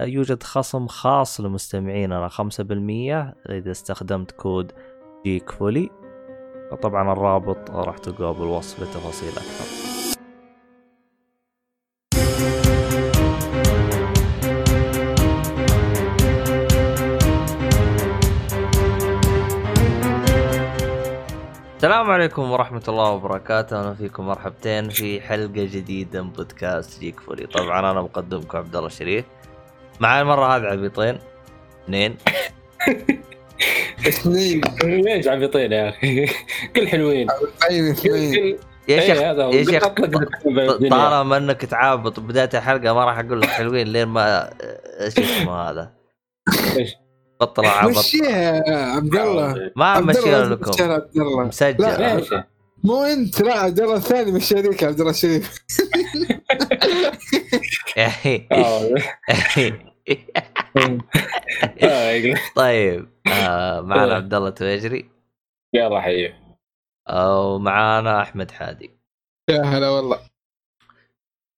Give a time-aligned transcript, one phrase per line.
[0.00, 4.72] يوجد خصم خاص لمستمعيننا 5% إذا استخدمت كود
[5.24, 5.90] جيك فولي
[6.82, 9.86] طبعا الرابط راح تلقاه بالوصف لتفاصيل أكثر.
[21.76, 27.46] السلام عليكم ورحمة الله وبركاته، أهلا فيكم مرحبتين في حلقة جديدة من بودكاست جيك فولي،
[27.46, 29.24] طبعا أنا مقدمكم عبد الله الشريف.
[30.00, 31.18] معي المرة هذه عبيطين
[31.84, 32.16] اثنين.
[34.08, 34.60] اثنين.
[34.84, 36.26] ليش عبيطين يا أخي؟
[36.76, 37.26] كل حلوين.
[37.30, 37.90] اثنين.
[37.90, 39.20] اثنين يا إيه، شيخ.
[39.20, 40.90] يا شيخ أطلق الدنيا.
[40.90, 44.50] طالما إنك تعابط بداية الحلقة ما راح أقول لك حلوين لين ما
[45.00, 45.92] إيش اسمه هذا؟
[47.40, 47.98] بطل عبط.
[47.98, 50.64] مشيها يا عبد الله ما لازم لكم.
[50.64, 52.42] تمشيها عبد الله مسجل؟
[52.84, 55.54] مو أنت لا عبد الله الثاني مش شريك عبد الله الشريف.
[62.56, 65.10] طيب آه معنا عبد الله تويجري.
[65.74, 66.56] يلا حيه
[67.10, 68.90] ومعانا أحمد حادي.
[69.50, 70.20] يا هلا والله.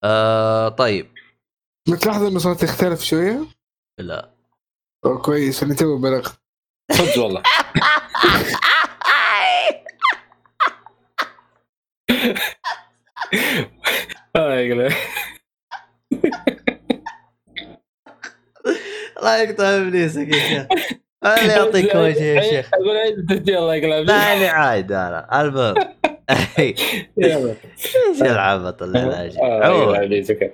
[0.04, 1.12] آه طيب.
[1.88, 3.46] بتلاحظ انه صوتي اختلف شوية؟
[3.98, 4.30] لا.
[5.24, 6.40] كويس أنا تو بلغت.
[6.92, 7.42] صدق والله.
[14.36, 14.92] يقول-
[19.18, 20.68] الله يقطع ابليسك يا.
[21.24, 22.70] شيخ اللي يعطيك وجه يا شيخ.
[22.74, 25.40] أقول عيد التسجيل الله يقلب لا اني عايد أنا.
[25.40, 25.74] المهم.
[27.16, 27.54] يلا.
[28.08, 30.50] إيش العبط اللي؟ آه، سكر.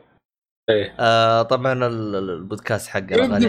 [0.71, 0.95] إيه.
[1.01, 1.83] آه طبعا ال-
[2.17, 3.43] ال- البودكاست حقنا غني عن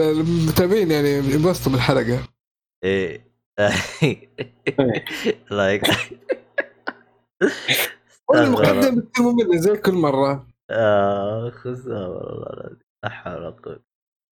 [0.00, 2.18] المتابعين يعني ينبسطوا بالحلقة.
[2.84, 3.30] إيه.
[5.50, 5.94] الله يقطع
[8.30, 10.46] والمقدمه بتكون ممله زي كل مرة.
[10.70, 12.78] آه خسارة والله العظيم.
[13.04, 13.80] لا حول ولا قوة.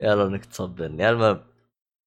[0.02, 1.44] يلا انك تصبرني المهم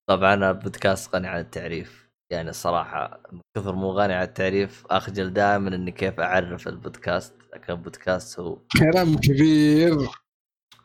[0.09, 2.09] طبعا البودكاست غني عن التعريف.
[2.31, 7.73] يعني الصراحة من كثر مو غني عن التعريف اخجل دائما إني كيف أعرف البودكاست؟ لكن
[7.73, 8.57] البودكاست هو.
[8.79, 9.97] كلام كبير.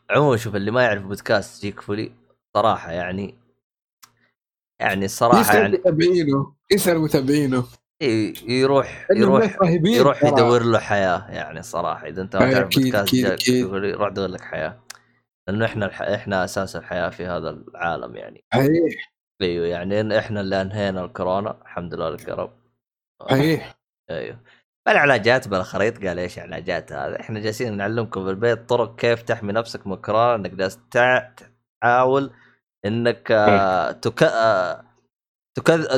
[0.09, 2.11] عموما شوف اللي ما يعرف بودكاست جيك فولي
[2.57, 3.35] صراحة يعني
[4.81, 7.63] يعني الصراحة يسأل يعني متابعينه يسأل متابعينه.
[8.01, 10.23] يروح يروح يروح.
[10.23, 12.07] يدور له حياة يعني صراحة.
[12.07, 13.67] إذا أنت ما تعرف بودكاست أكيد، جاك أكيد.
[13.67, 14.79] فولي، روح دور لك حياة.
[15.47, 16.01] لأنه إحنا الح...
[16.01, 18.43] إحنا أساس الحياة في هذا العالم يعني.
[18.53, 19.13] صحيح.
[19.41, 22.53] أيوه يعني إحنا اللي أنهينا الكورونا الحمد لله لك يا رب
[23.29, 23.75] صحيح.
[24.09, 24.39] أيوه.
[24.87, 29.95] العلاجات بالخريط؟ قال إيش علاجات هذا إحنا جالسين نعلمكم بالبيت طرق كيف تحمي نفسك من
[29.95, 30.79] كورونا إنك جالس
[31.81, 32.31] تحاول
[32.85, 33.89] إنك آه،.
[33.89, 34.19] آه، تك...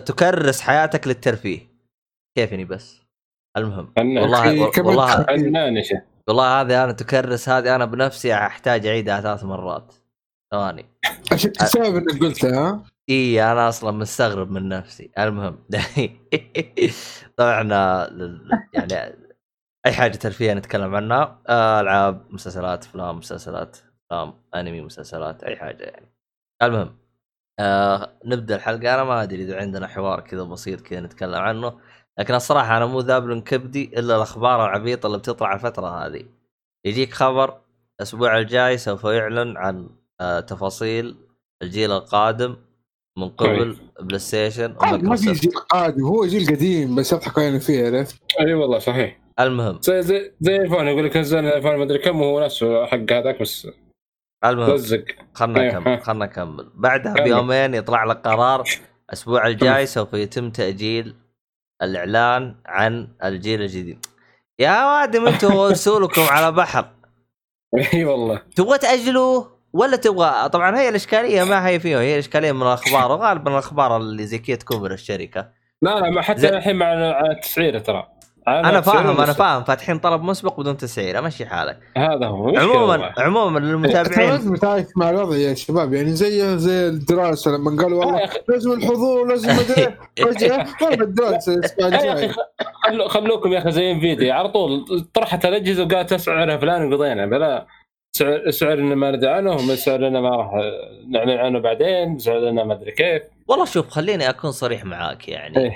[0.06, 1.70] تكرس حياتك للترفيه.
[2.40, 3.02] كيفني بس.
[3.58, 3.94] المهم.
[3.98, 5.26] والله والله
[6.28, 9.94] والله هذه أنا تكرس هذه أنا بنفسي أحتاج أعيدها ثلاث مرات.
[10.54, 10.86] ثواني.
[11.32, 15.12] عشان السبب إنك قلتها ها؟ اي أنا أصلا مستغرب من نفسي.
[15.20, 15.60] المهم.
[17.38, 17.62] طبعا
[18.74, 19.16] يعني
[19.86, 21.42] أي حاجة ترفيه نتكلم عنها.
[21.50, 26.14] ألعاب مسلسلات أفلام مسلسلات أفلام أنمي مسلسلات أي حاجة يعني.
[26.64, 26.98] المهم.
[27.60, 28.94] آه نبدأ الحلقة.
[28.94, 31.80] أنا ما أدري إذا عندنا حوار كذا بسيط كذا نتكلم عنه.
[32.20, 36.26] لكن الصراحة أنا مو ذابح كبدي إلا الأخبار العبيطة اللي بتطلع الفترة هذه.
[36.86, 37.58] يجيك خبر
[38.00, 39.90] الأسبوع الجاي سوف يعلن عن
[40.22, 41.16] آه تفاصيل
[41.62, 42.56] الجيل القادم
[43.18, 48.16] من قبل PlayStation ما في جيل قادم هو جيل قديم بس يضحكوا علينا فيه عرفت؟
[48.40, 49.20] أي والله صحيح.
[49.40, 49.80] المهم.
[49.82, 53.12] زي زي زي ال iPhone يقول لك نزل الايفون ما أدري كم وهو نفسه حق
[53.12, 53.68] هذاك بس
[54.46, 55.06] المهم لزق.
[55.34, 56.02] خلنا إيه، نكمل.
[56.02, 56.70] خلنا نكمل.
[56.76, 57.14] بعدها.
[57.14, 58.64] بيومين يطلع لك قرار
[59.10, 61.16] الأسبوع الجاي سوف يتم تأجيل
[61.82, 64.06] الإعلان عن الجيل الجديد.
[64.60, 66.86] يا وادم أنتم رسولكم على بحر.
[67.94, 68.42] إي والله.
[68.56, 73.52] تبغى تاجلوه ولا تبغى؟ طبعا هي الإشكالية ما هي فيه هي الإشكالية من الأخبار وغالبا
[73.52, 75.50] الأخبار اللي زي كذا تكون من الشركة.
[75.82, 76.94] لا لا ما حتى زي- الحين مع
[77.32, 78.08] التسعيره ترى.
[78.60, 79.34] أنا التسعيرة فاهم أنا.
[79.34, 83.14] فاهم فاتحين طلب مسبق بدون تسعير امشي حالك هذا هو عموما.
[83.18, 88.06] عموما للمتابعين لازم تعايش مع الوضع يا شباب يعني زي زي الدراسة لما قالوا آه
[88.08, 88.40] والله أخي.
[88.50, 89.96] لازم الحضور لازم مدري
[90.34, 92.32] فجاه والله الدراسة الأسبوع الجاي
[93.08, 97.68] خلوكم يا أخي زي Nvidia على طول طرحت الأجهزة وقالت اسعرها فلان وقضينا بلا
[98.16, 100.52] سعر سعر إنه ما ندري عنه سعر إنه ما راح
[101.10, 105.72] نعلن عنه بعدين سعر إنه ما أدري كيف والله شوف خليني أكون صريح معاك يعني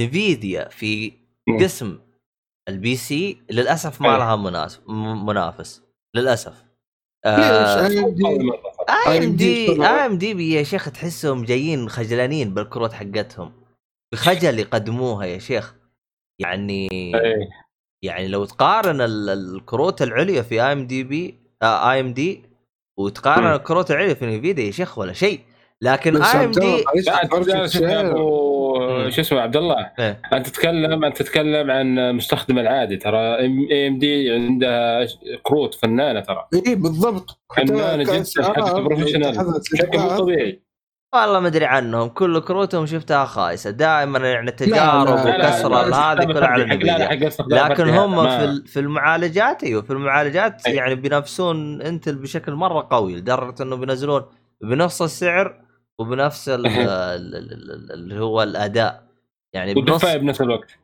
[0.00, 1.21] Nvidia في مم.
[1.60, 1.98] قسم
[2.68, 4.18] ال PC للأسف ما إيه.
[4.18, 5.82] لها مناس- م- منافس
[6.16, 6.64] للأسف.
[7.26, 7.28] AMD
[9.06, 9.70] أي إم AMD دي.
[9.70, 13.52] أي إم دي يا شيخ تحسهم جايين خجلانين بالكروت حقتهم.
[14.12, 15.74] بخجل يقدموها يا شيخ.
[16.38, 17.48] يعني إيه.
[18.04, 22.42] يعني لو تقارن ال- الكروت العليا في أي إم دي بي أي إم دي
[22.98, 23.46] وتقارن.
[23.54, 25.40] الكروت العليا في Nvidia يا شيخ ولا شيء.
[25.82, 26.84] لكن AMD
[29.10, 29.90] شو اسمه عبد الله.
[29.98, 30.20] إيه.
[30.32, 35.06] أنت تتكلم أنت تتكلم عن مستخدم العادي ترى AMD عندها
[35.42, 36.46] كروت فنانة ترى.
[36.66, 37.40] اي بالضبط.
[37.56, 39.32] فنانة جداً، حقت لو professional.
[39.72, 40.62] بشكل مو طبيعي.
[41.14, 42.08] والله ما أدري عنهم.
[42.08, 43.70] كل كروتهم شفتها خايسة.
[43.70, 48.16] دائما يعني التجارب لا، لا، وكسر لا، لا، هذه كلها على حق- حق لكن هم
[48.16, 50.66] ما- في ال- في المعالجات أيوه في المعالجات.
[50.66, 54.22] يعني بينافسون Intel بشكل مرة قوي لدرجة إنه بينزلون
[54.62, 55.60] بنفس السعر
[56.02, 59.06] وبنفس ال- ال- ال- ال- اللي هو الأداء
[59.54, 60.78] يعني بنص بنفس الوقت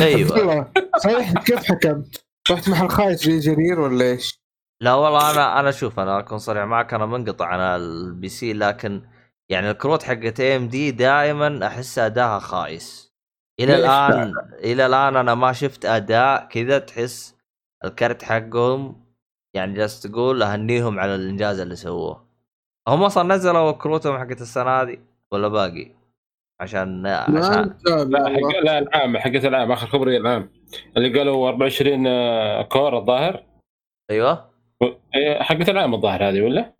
[0.00, 0.72] أيوه
[1.04, 4.40] صحيح كيف حكمت؟ رحت محل خايس زي جرير ولا إيش؟
[4.82, 9.02] لا والله أنا أنا شوف أنا أكون صريح معك أنا منقطع عن ال PC لكن
[9.48, 13.14] يعني الكروت حقت AMD دائما أحس أداها خايس
[13.60, 17.34] إلى؟ الآن إلى الآن أنا ما شفت أداء كذا تحس
[17.84, 19.04] الكرت حقهم
[19.54, 22.23] يعني جالس تقول أهنيهم على الإنجاز اللي سووه
[22.88, 25.00] هم أصلا نزلوا كروتهم حقت السنة دي
[25.32, 25.90] ولا باقي؟
[26.60, 27.74] عشان عشان
[28.10, 28.64] لا حق.
[28.64, 30.50] لا العام حقت العام آخر خبري العام.
[30.96, 33.42] اللي قالوا 24 آه، core الظاهر.
[34.10, 34.50] أيوه.
[35.14, 36.72] إيه، حقت العام الظاهر هذه ولا؟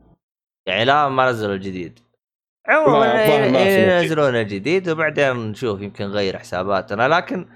[0.69, 1.99] يعني لا ما نزلوا الجديد.
[2.69, 3.67] عموما سمعت.
[3.67, 7.09] ينزلون الجديد وبعدين نشوف يمكن نغير حساباتنا.
[7.09, 7.49] لكن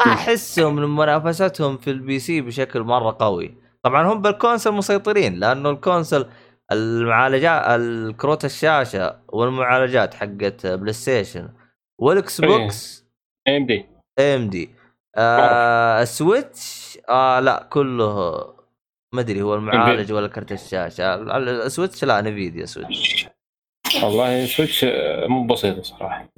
[0.00, 3.54] أحسهم من منافستهم في ال PC بشكل مرة قوي.
[3.82, 6.26] طبعا هم بال console مسيطرين لأنه ال console
[6.72, 11.48] المعالجات الكروت الشاشة والمعالجات حقت PlayStation
[11.98, 13.06] وال Xbox
[13.48, 13.86] AMD
[14.18, 14.70] AMD
[16.02, 18.14] ال Switch آه لا كله
[19.14, 21.14] ما أدري هو المعالج ولا كرت الشاشة.
[21.14, 23.26] ال- ال- ال Switch لا Nvidia Switch.
[24.02, 24.86] والله Switch
[25.28, 26.28] مو بسيطه صراحة.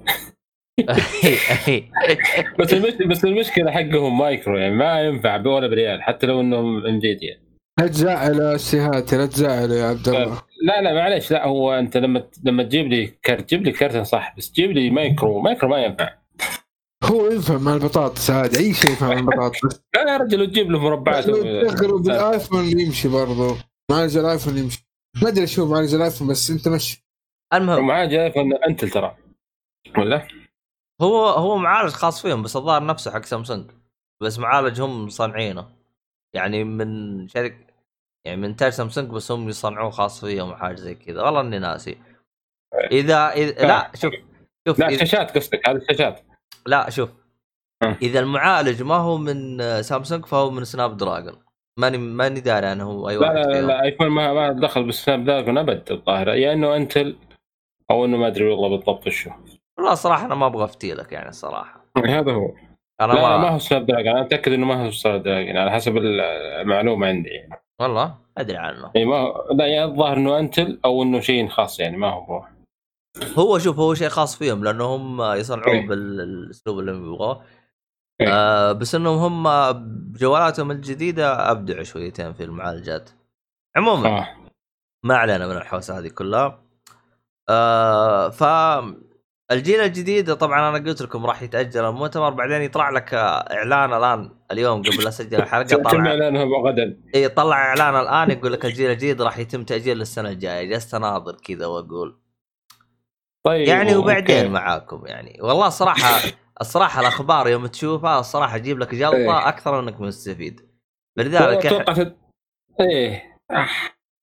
[2.59, 2.93] بس المش...
[2.95, 7.41] بس المشكلة حقهم مايكرو يعني ما ينفع ولا بريال حتى لو إنهم Nvidia
[7.79, 10.43] لا تزعل يا سيهاتي لا تزعل يا عبد الله.
[10.63, 14.35] لا لا معلش لا هو أنت لما لما تجيب لي كرت جيب لي كرت صح
[14.37, 16.15] بس جيب لي micro micro ما ينفع.
[17.05, 19.81] هو يفهم مع البطاطس عادي أي شيء يفهم مع البطاطس.
[19.95, 21.25] لا يا رجل تجيب له مربعات.
[21.25, 23.57] تشغله بال iPhone يمشي برضه
[23.91, 24.89] معالج ال iPhone يمشي.
[25.23, 27.07] ما أدري شو معالج ال iPhone بس أنت مشي.
[27.55, 27.79] المهم.
[27.79, 29.17] ومعاه جاي iPhone Intel ترى
[29.99, 30.29] ولا؟
[31.03, 33.71] هو هو معالج خاص فيهم بس الظاهر نفسه حق سامسونج.
[34.23, 35.82] بس معالج هم صانعينه.
[36.35, 37.67] يعني من شركه
[38.27, 41.23] يعني من انتاج سامسونج بس هم يصنعوه خاص فيهم وحاجه زي كذا.
[41.23, 41.99] والله إني ناسي.
[42.93, 44.13] إذا, إذا لا شوف
[44.69, 46.21] شوف لا إذا شاشات قصدك هذه الشاشات.
[46.67, 47.11] لا شوف
[47.83, 47.97] آه.
[48.03, 51.43] إذا المعالج ما هو من سامسونج فهو من Snapdragon
[51.79, 53.67] ماني ماني داري أنا هو أي لا واحد لا لا, فيهم.
[53.67, 56.29] لا iPhone ما ما دخل بال Snapdragon أبد الظاهر.
[56.29, 57.17] يا إنه Intel
[57.91, 59.31] أو إنه ما أدري والله بالضبط وشو
[59.79, 62.55] والله صراحة أنا ما أبغى أفتي لك يعني الصراحه هذا هو.
[63.01, 67.07] أنا لا, ما, ما هو Snapdragon أنا متأكد إنه ما هو Snapdragon على حسب المعلومة
[67.07, 67.63] عندي يعني.
[67.81, 68.91] والله؟ أدري عنه.
[68.95, 72.21] يعني ما هو لا يا الظاهر إنه Intel أو إنه شيء خاص يعني ما هو
[72.21, 72.45] هو
[73.39, 75.87] هو شوف هو شيء خاص فيهم لأنه هم يصنعوه إيه.
[75.87, 77.43] بالأسلوب اللي يبغوه.
[78.21, 78.29] إيه.
[78.29, 79.73] آه بس إنهم هم
[80.13, 83.11] بجوالاتهم الجديدة أبدعوا شويتين في المعالجات.
[83.77, 84.29] عموما آه.
[85.05, 86.63] ما علينا من الحوسة هذه كلها.
[87.49, 88.43] آه ف
[89.53, 94.83] الجيل الجديد طبعا أنا قلت لكم راح يتأجل المؤتمر بعدين يطلع لك إعلان الآن اليوم
[94.83, 99.23] قبل لا اسجل الحلقة طلع إعلانها غدا إي طلع إعلان الآن يقول لك الجيل الجديد
[99.23, 102.19] راح يتم تأجيل للسنة الجاية جلست أناظر كذا وأقول
[103.45, 104.49] طيب يعني وبعدين أوكي.
[104.49, 106.21] معاكم يعني والله صراحة
[106.61, 109.49] الصراحة الأخبار يوم تشوفها الصراحة تجيب لك جلطة إيه.
[109.49, 110.61] أكثر انك مستفيد
[111.17, 111.67] فلذلك.
[111.67, 112.13] أتوقع
[112.81, 113.23] إيه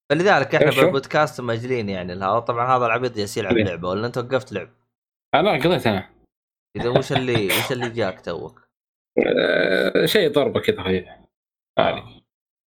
[0.09, 3.63] فلذلك إحنا؟ بالبودكاست ماجلين يعني طبعا هذا العبيط جالس يلعب إيه.
[3.63, 4.78] لعبه ولا أنت وقفت لعب
[5.36, 6.09] أنا قضيت أنا.
[6.75, 8.69] إذا وش اللي وش اللي جاك توك؟
[9.27, 11.05] آه، شيء ضربة كذا خفيف
[11.79, 12.03] ما عليك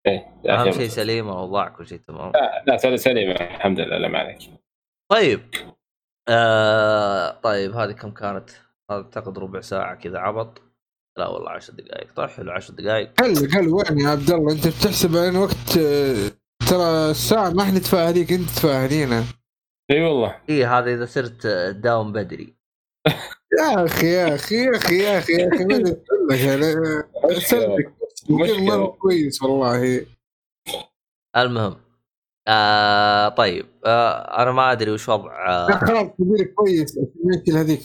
[0.08, 0.96] إيه أهم شيء بس.
[0.96, 4.38] سليم اوضاع كل شيء تمام؟ لا لا سليم سليم الحمد لله لا ما عليك.
[5.12, 5.41] طيب.
[6.30, 8.50] آه طيب هذه كم كانت؟
[8.91, 10.62] أعتقد ربع ساعة كذا عبط.
[11.18, 12.13] لا والله 10 دقائق.
[12.13, 13.22] طيب حلو 10 دقائق.
[13.22, 16.32] هل هل وين يا عبد الله؟ أنت بتحسب عن وقت آه،
[16.70, 19.24] ترى الساعة ما إحنا نتفاهليك انت تفاهلينا
[19.92, 20.42] إي والله.
[20.50, 22.56] إي هذا إذا صرت تداوم بدري.
[23.60, 27.04] يا أخي يا أخي يا أخي يا أخي يا أخي ما.
[27.16, 27.78] أصدق.
[28.30, 28.62] مشكلة.
[28.62, 30.06] مره كويس والله.
[31.38, 31.76] المهم
[32.48, 37.00] آه طيب آه أنا ما أدري وش وضع لا آه خلاص كبير كويس.
[37.56, 37.80] هذيك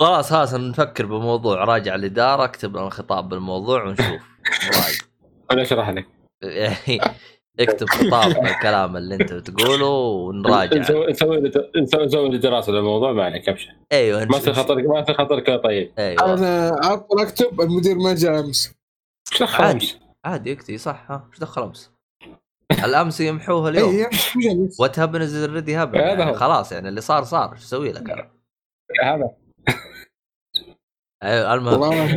[0.00, 4.22] خلاص خلاص نفكر بموضوع راجع الاداره اكتب لنا خطاب بالموضوع ونشوف.
[5.50, 6.06] أنا أشرح لك.
[7.60, 10.80] اكتب خطاب الكلام اللي انت بتقوله ونراجع.
[10.80, 15.48] نسوي نسوي لي دراسة للموضوع ما عليك ابشر أيوه ما في خطرك ما في خطرك
[15.48, 15.92] يا طيب.
[15.98, 16.34] أيوه.
[16.34, 18.74] أنا اطلع أكتب المدير ما جاء أمس.
[19.32, 19.76] إيش دخل عادي.
[19.76, 21.90] أمس؟ عادي اكتي صح ها إيش دخل أمس؟
[22.84, 24.06] الأمس يمحوها اليوم.
[24.80, 26.34] what happens already happen.
[26.34, 27.52] خلاص يعني اللي صار صار.
[27.52, 28.30] إيش أسوي لك؟ أنا؟
[29.02, 29.30] هذا.
[31.22, 31.80] أيوة المهم.
[31.80, 32.14] والله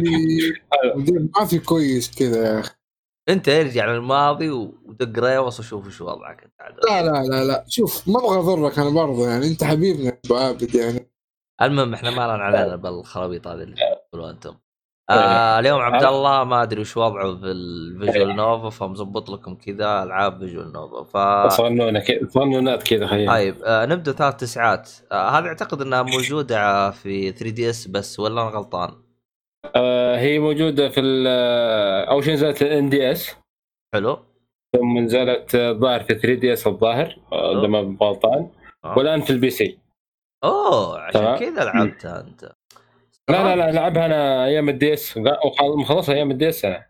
[0.83, 2.75] المدير ما في كويس كذا يا أخي.
[3.29, 6.43] انت ارجع للماضي ودق ريوس وشوف إيش وضعك.
[6.43, 6.85] انت.
[6.85, 7.65] لا لا لا لا.
[7.67, 9.47] شوف ما أبغى أضرك أنا برضه يعني.
[9.47, 11.11] أنت حبيبنا أبو عابد يعني.
[11.61, 13.75] المهم إحنا ما لنا علينا بالخرابيط هذه اللي
[14.11, 14.53] تقولوا أنتم.
[15.09, 20.03] آه اليوم عبد الله ما أدري وش وضعه في ال visual novel فمظبط لكم كذا
[20.03, 21.03] ألعاب visual novel
[21.47, 24.91] ف صنونه كذا صنونات كذا خيال طيب آه نبدأ ثلاث تسعات.
[25.11, 28.93] آه هذه أعتقد إنها موجودة في 3DS بس ولا أنا غلطان؟
[29.75, 33.35] آه هي موجودة في ال- آه، أول شيء نزلت NDS
[33.93, 34.19] حلو.
[34.77, 38.49] ثم نزلت آه، الظاهر في 3DS الظاهر اذا ما غلطان.
[38.97, 39.77] والآن في ال PC.
[40.43, 41.35] أوه عشان.
[41.35, 42.51] كذا لعبتها أنت.
[43.29, 45.19] لا لا لا لعبها أنا أيام ال DS
[45.61, 46.85] مخلصها أيام ال DS أنا.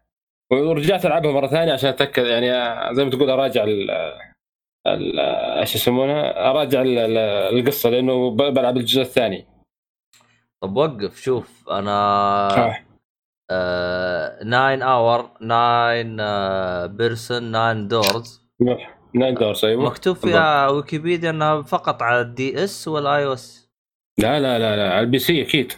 [0.52, 2.48] ورجعت ألعبها مرة ثانية عشان أتأكد يعني
[2.96, 3.66] زي ما تقول أراجع
[5.60, 7.18] إيش يسمونها؟ أراجع ال- ال-
[7.60, 9.46] القصة لأنه بلعب الجزء الثاني.
[10.62, 11.92] طب وقف شوف أنا
[13.52, 14.40] آه.
[14.44, 18.42] 9 hour 9 person 9 doors
[19.14, 19.84] nine doors أيوه.
[19.86, 23.70] مكتوب فيها ويكيبيديا إنها فقط على ال DS وال iOS
[24.20, 25.74] لا لا لا لا على ال PC أكيد.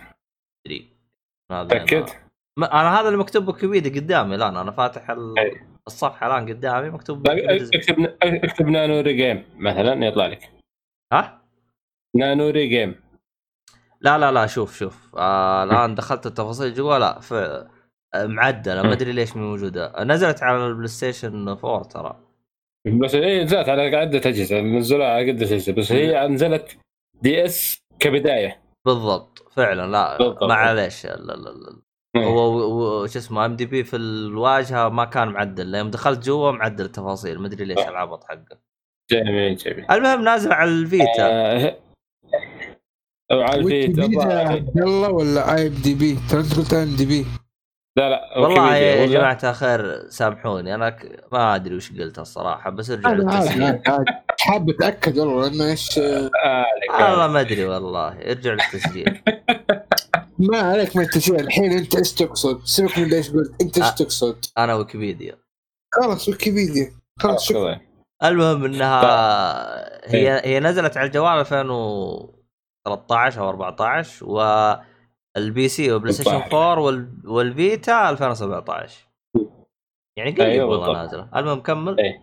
[1.49, 2.13] تأكد؟ أنا-
[2.73, 5.61] أنا هذا اللي مكتوب ويكيبيديا قدامي الآن أنا فاتح ال- أي.
[5.87, 7.77] الصفحة الآن قدامي مكتوب بالإنجليزي.
[7.77, 10.49] اكتب اكتب Nonary Game مثلا يطلع لك.
[11.13, 11.41] ها؟
[12.15, 12.95] Nonary Game
[14.03, 15.15] لا لا لا شوف شوف.
[15.17, 16.97] آه الآن دخلت التفاصيل جوا.
[16.97, 17.19] لا.
[18.15, 18.81] آه، معدلة.
[18.81, 20.03] ما أدري ليش مو موجودة.
[20.03, 22.15] نزلت على ال PlayStation 4 ترى.
[22.87, 26.77] بس هي نزلت على عده اجهزه نزلوها على عده اجهزه بس هي نزلت
[27.21, 28.61] DS كبداية.
[28.85, 29.47] بالضبط.
[29.51, 30.43] فعلا لا بالضبط.
[30.43, 31.07] معليش.
[32.17, 35.75] هو شو اسمه IMDb في الواجهة ما كان معدل.
[35.75, 37.39] يوم دخلت جوا معدل التفاصيل.
[37.39, 37.89] ما أدري ليش آه.
[37.89, 38.59] العبط حقه.
[39.11, 39.91] جميل جميل.
[39.91, 41.19] المهم نازل على ال Vita.
[41.19, 41.77] آه،
[43.37, 47.25] ويكيبيديا الظاهر- عبد الله ولا IMDb ترى انت قلت IMDb
[47.97, 51.25] لا لا والله يا ولا؟ جماعة الخير سامحوني أنا ك...
[51.31, 53.79] ما أدري وش قلت الصراحة بس ارجع للتسجيل.
[54.39, 55.97] حاب أتأكد والله لأنه إيش
[56.99, 57.27] والله.
[57.27, 59.21] ما أدري والله ارجع للتسجيل
[60.49, 63.91] ما عليك من التسجيل الحين أنت إيش تقصد؟ سيبك من إيش قلت أنت إيش.
[63.91, 65.35] تقصد؟ أنا ويكيبيديا
[65.93, 67.79] خلاص ويكيبيديا خلاص شكرا.
[68.23, 69.03] المهم إنها
[70.15, 71.45] هي هي نزلت على الجوال
[72.87, 74.25] 2013 أو 14
[75.37, 77.09] وال PC وال PlayStation 4 وال...
[77.25, 79.07] وال Vita 2017
[80.17, 80.93] يعني قريب أيوة والله.
[80.93, 81.29] نازلة.
[81.35, 81.99] المهم كمل.
[81.99, 82.21] إيه.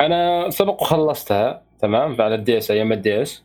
[0.00, 3.44] أنا سبق وخلصتها تمام على ال DS أيام الدي إس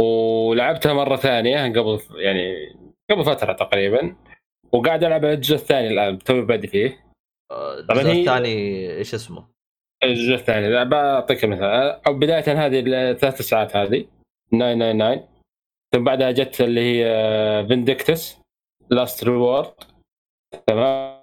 [0.00, 2.54] ولعبتها مرة ثانية قبل يعني
[3.10, 4.16] قبل فترة تقريبا
[4.72, 7.04] وقاعد ألعب الجزء الثاني الآن توي بادي فيه.
[7.50, 9.44] آه، الجزء هي- الثاني إيش اسمه؟
[10.04, 12.00] الجزء الثاني بعطيك مثال.
[12.06, 12.80] أو بداية هذه
[13.10, 14.06] الثلاث تسعات هذه
[14.52, 15.28] 999
[15.94, 18.40] ثم بعدها جت اللي هي Virtue's
[18.90, 19.72] Last Reward
[20.66, 21.22] تمام؟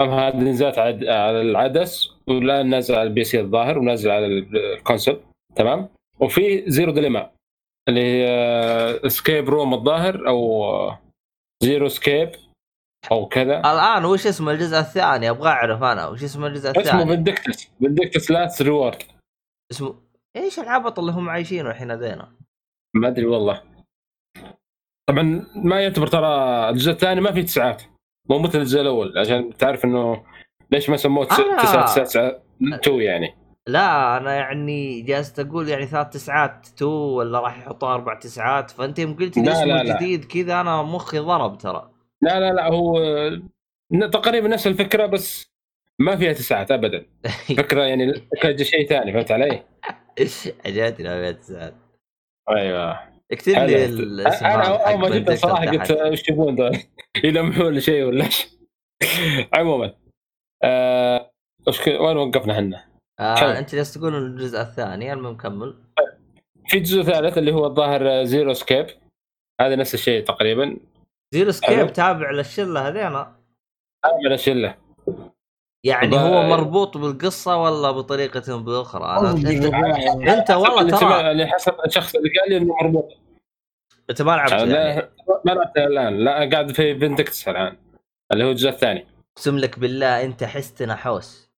[0.00, 5.20] هذه نزلت على ال DS والان نازل على ال PC الظاهر ونازل على ال console.
[5.56, 5.88] تمام؟
[6.20, 7.30] وفي Zero Dilemma
[7.88, 8.26] اللي هي
[9.06, 10.96] escape room الظاهر أو
[11.62, 12.30] Zero Escape
[13.10, 13.58] أو كذا.
[13.58, 18.30] الآن وش اسم الجزء الثاني؟ أبغى أعرف أنا وش اسم الجزء اسمه الثاني؟ Virtue's Virtue's
[18.30, 19.02] Last Reward
[19.72, 19.94] اسمه
[20.36, 22.32] إيش العبط اللي هم عايشينه الحين هذينا؟
[22.94, 23.71] ما أدري والله.
[25.08, 26.28] طبعا ما يعتبر ترى
[26.70, 27.82] الجزء الثاني ما فيه تسعات.
[28.30, 30.24] مو مثل الجزء الأول عشان تعرف إنه
[30.70, 31.28] ليش ما سموه آه.
[31.62, 32.42] تسعة تسعة تسعة
[32.82, 33.34] two يعني.
[33.68, 38.70] لا أنا يعني جالس تقول يعني ثلاث تسعات two ولا راح يحطوا أربع تسعات.
[38.70, 39.96] فأنت يوم قلت لي اسمه.
[39.96, 41.90] جديد كذا أنا مخي ضرب ترى.
[42.22, 42.98] لا لا لا هو
[44.12, 45.52] تقريبا نفس الفكرة بس
[45.98, 47.06] ما فيها تسعات ابدا.
[47.58, 48.14] فكرة يعني
[48.62, 49.62] شيء ثاني فهمت علي؟
[50.66, 51.74] عجبتني ابيات تسعات.
[52.50, 53.11] أيوه.
[53.32, 53.52] اكتب.
[53.52, 55.64] لي الاسم أنا أول ما جبت صراحة.
[55.66, 56.78] قلت وش يبون دول.
[57.24, 58.50] يلمحون شيء ولا شيء.
[59.54, 59.94] عموما
[60.64, 61.30] آه،
[62.00, 62.84] وين وقفنا إحنا؟
[63.20, 65.74] آه أنت جالس تقول الجزء الثاني المهم كمل
[66.66, 68.86] في جزء ثالث اللي هو الظاهر Zero Escape
[69.60, 70.76] هذا نفس الشيء تقريبا.
[71.34, 71.50] Zero.
[71.50, 73.36] Escape تابع للشلة هذينا
[74.04, 74.74] اعمل الشله
[75.84, 80.28] يعني هو مربوط بالقصة ولا بطريقة بأخرى؟ أنا أنت.
[80.28, 81.30] أنت والله ترى.
[81.30, 83.21] اللي حسب الشخص اللي قال لي إنه مربوط.
[84.10, 84.72] انت ما لعبت يعني.
[84.72, 85.10] لا
[85.44, 87.76] ما لعبت الآن لا قاعد في فيندكتس الآن
[88.32, 89.06] اللي هو الجزء الثاني
[89.36, 91.50] أقسم لك بالله أنت حست نحوس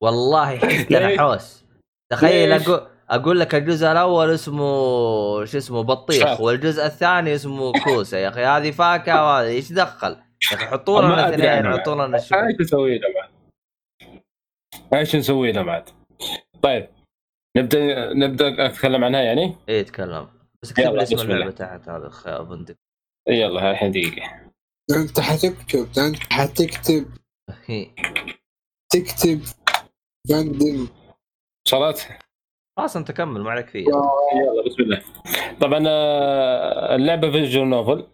[0.00, 1.64] والله حست ليش؟ نحوس
[2.12, 4.64] تخيل؟ أقول أقول لك الجزء الأول اسمه
[5.44, 6.40] شو اسمه بطيخ.
[6.40, 10.10] والجزء الثاني اسمه كوسة يا أخي هذه فاكهة وهذه إيش دخل؟
[10.52, 11.78] يا أخي حطوا لنا أدري اثنين أنا.
[11.78, 13.30] حطوا لنا شو أيش نسوي له بعد؟
[14.94, 15.90] إيش نسوي له بعد؟
[16.62, 16.88] طيب
[17.56, 20.28] نبدأ نبدأ أتكلم عنها يعني إيه تكلم
[20.62, 21.30] بس اكتب يلا، لي اسم.
[21.30, 22.74] اللعبة تحت هذا بندق
[23.28, 24.50] يلا الحين دقيقة.
[24.96, 27.06] أنت حتكتب أنت حتكتب.
[27.66, 27.90] هي.
[28.92, 29.40] تكتب
[30.30, 30.88] فندم
[31.66, 32.08] وصلت؟
[32.78, 35.02] خلاص أنت كمل ما عليك فيه يلا بسم الله.
[35.60, 38.06] طبعا آه، اللعبة visual novel.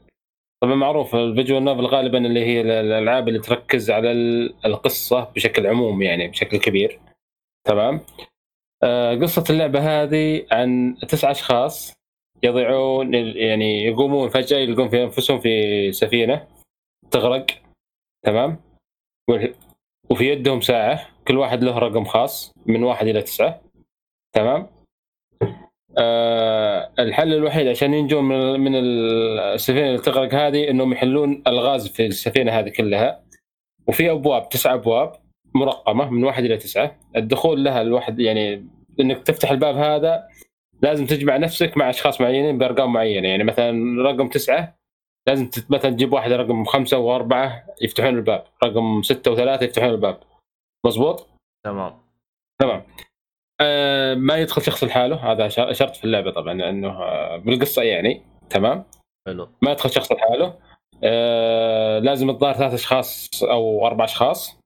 [0.62, 5.24] طبعا معروف ال visual novel غالبا اللي هي ال- الألعاب اللي تركز على ال- القصة
[5.24, 7.00] بشكل عموم يعني بشكل كبير.
[7.66, 8.00] تمام؟
[8.82, 11.95] آه، قصة اللعبة هذه عن تسعة أشخاص.
[12.46, 16.46] يضيعون يعني يقومون فجأة يلقون في أنفسهم في سفينة
[17.10, 17.46] تغرق
[18.22, 18.60] تمام؟
[20.10, 23.60] وفي يدهم ساعة كل واحد له رقم خاص من واحد إلى تسعة
[24.32, 24.66] تمام؟
[25.98, 32.06] آه الحل الوحيد عشان ينجون من من السفينة اللي تغرق هذه إنهم يحلون ألغاز في
[32.06, 33.24] السفينة هذه كلها.
[33.86, 35.12] وفي أبواب تسع أبواب
[35.54, 36.98] مرقمة من واحد إلى تسعة.
[37.16, 38.66] الدخول لها الواحد يعني
[39.00, 40.28] إنك تفتح الباب هذا
[40.82, 43.28] لازم تجمع نفسك مع أشخاص معينين بأرقام معينة.
[43.28, 44.76] يعني مثلا رقم تسعة
[45.28, 48.44] لازم مثلا تجيب واحد رقم خمسة وأربعة يفتحون الباب.
[48.64, 50.20] رقم ستة وثلاثة يفتحون الباب.
[50.86, 51.28] مزبوط
[51.64, 51.98] تمام.
[52.60, 52.82] تمام.
[53.60, 55.32] آه ما يدخل شخص لحاله.
[55.32, 58.22] هذا شرط في اللعبة طبعا لأنه آه بالقصة يعني.
[58.50, 58.84] تمام؟
[59.26, 59.48] حلو.
[59.62, 60.58] ما يدخل شخص لحاله.
[61.04, 64.60] آه لازم الظاهر ثلاث أشخاص أو أربع أشخاص.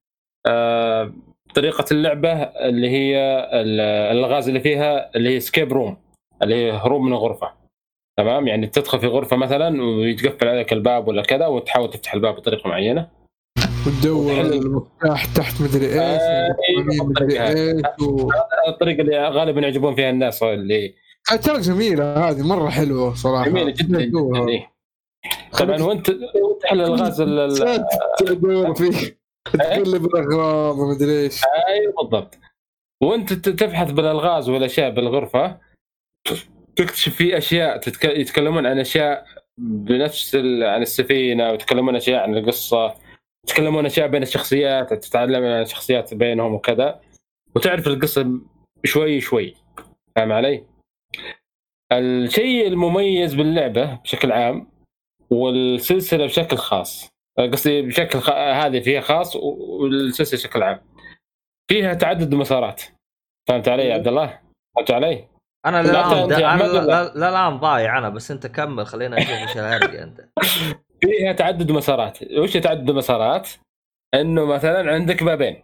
[0.47, 1.13] آه
[1.55, 3.17] طريقة اللعبة اللي هي
[3.53, 5.97] ال- الألغاز اللي فيها اللي هي escape room
[6.43, 7.53] اللي هي هروب من الغرفه
[8.19, 12.69] تمام؟ يعني تدخل في غرفة مثلا ويتقفل عليك الباب ولا كذا وتحاول تفتح الباب بطريقة
[12.69, 13.09] معينة.
[13.87, 14.41] وتدور.
[14.41, 18.31] المفتاح تحت مدري إيش آه، ويمين مدري إيش و...
[18.69, 20.95] الطريقة اللي غالبا يعجبون فيها الناس اللي
[21.43, 23.45] ترى جميلة هذه مرة حلوة صراحة.
[23.49, 23.99] جميلة جدا
[24.49, 24.71] إيه.
[25.59, 26.11] طبعا وانت
[26.63, 27.23] تحل الغاز
[28.19, 32.39] تدور فيه تقلب الاغراض ومدري إيش أيوه بالضبط
[33.03, 35.61] وأنت تبحث بالألغاز والأشياء بالغرفة
[36.77, 37.81] تكتشف في أشياء.
[38.05, 39.27] يتكلمون عن أشياء
[39.59, 40.35] بنفس.
[40.63, 42.95] عن السفينة ويتكلمون أشياء عن القصة
[43.45, 47.01] يتكلمون أشياء بين الشخصيات تتعلم عن الشخصيات بينهم وكذا
[47.55, 48.41] وتعرف القصة
[48.85, 49.55] شوي شوي
[50.17, 50.67] فاهم علي؟
[51.93, 54.71] الشيء المميز باللعبة بشكل عام
[55.31, 57.09] والسلسلة بشكل خاص
[57.47, 58.31] قصدي بشكل خ...
[58.31, 60.81] هذه فيها خاص والسلسلة بشكل عام
[61.71, 62.83] فيها تعدد مسارات
[63.49, 64.41] فهمت علي يا عبد الله؟
[64.77, 65.29] فهمت علي؟
[65.67, 70.29] أنا لا لا لا, الان ضايع أنا بس أنت كمل خلينا نشوف إيش الهرجه أنت
[71.01, 73.49] فيها تعدد مسارات وش تعدد مسارات؟
[74.15, 75.63] إنه مثلا عندك بابين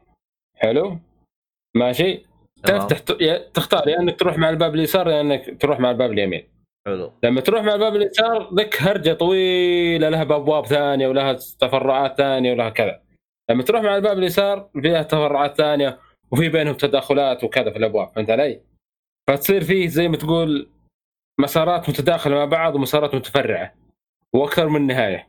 [0.57, 0.99] حلو؟
[1.77, 2.27] ماشي؟
[2.63, 2.99] تفتح
[3.55, 6.56] تختار يا إنك تروح مع الباب اليسار يا إنك تروح مع الباب اليمين
[6.87, 7.13] حلو.
[7.23, 12.71] لما تروح مع الباب اليسار لك هرجة طويلة لها ابواب ثانية ولها تفرعات ثانية ولها
[12.71, 13.03] كذا.
[13.51, 15.99] لما تروح مع الباب اليسار فيها تفرعات ثانية
[16.33, 18.61] وفي بينهم تداخلات وكذا في الأبواب فهمت علي؟
[19.29, 20.69] فتصير فيه زي ما تقول
[21.41, 23.75] مسارات متداخلة مع بعض ومسارات متفرعة
[24.35, 25.29] وأكثر من نهاية.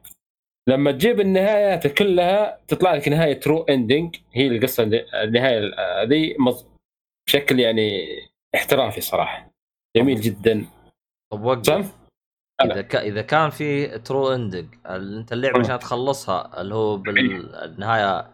[0.69, 4.83] لما تجيب النهايات كلها تطلع لك نهاية true ending هي القصة
[5.23, 5.71] النهاية
[6.39, 6.65] مز-
[7.27, 8.07] بشكل يعني
[8.55, 9.51] احترافي صراحة.
[9.97, 10.65] جميل جدا.
[11.31, 11.95] طب وقف؟
[12.63, 12.95] إذا ك...
[12.95, 15.59] إذا كان في true ending أنت اللعبة.
[15.59, 18.31] عشان تخلصها اللي هو بالنهاية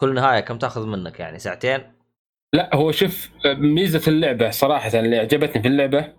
[0.00, 1.92] كل نهاية كم تأخذ منك يعني؟ ساعتين؟
[2.54, 6.12] لا هو شوف ميزة اللعبة صراحة اللي عجبتني في اللعبة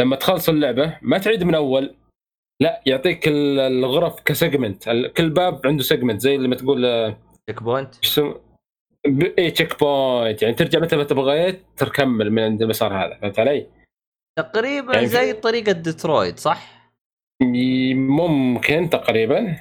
[0.00, 1.94] لما تخلص اللعبة ما تعيد من أول
[2.62, 4.84] لا يعطيك ال- الغرف ك segment
[5.16, 6.82] كل باب عنده segment زي اللي ما تقول
[7.46, 7.94] checkpoint
[9.38, 13.66] اي checkpoint يعني ترجع متى ما تبغيت تكمل من عند المسار هذا فهمت علي؟
[14.38, 16.92] تقريبا يعني زي طريقة ديترويت صح؟
[17.94, 19.56] ممكن تقريبا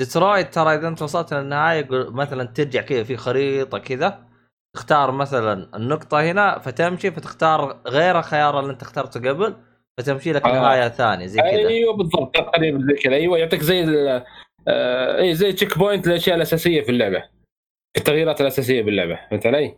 [0.00, 4.28] ديترويت ترى إذا أنت وصلت للنهاية مثلا ترجع كذا في خريطة كذا
[4.76, 9.56] تختار مثلا النقطة هنا فتمشي فتختار غير الخيار اللي أنت اخترته قبل
[9.98, 10.52] فتمشي لك آه.
[10.52, 13.84] نهاية ثانية زي كذا أيوه بالضبط تقريبا زي كذا أيوه يعطيك زي
[14.68, 17.24] آه، اي زي checkpoint الاشياء الأساسية في اللعبة
[17.96, 19.74] التغييرات الأساسية باللعبه فهمت علي؟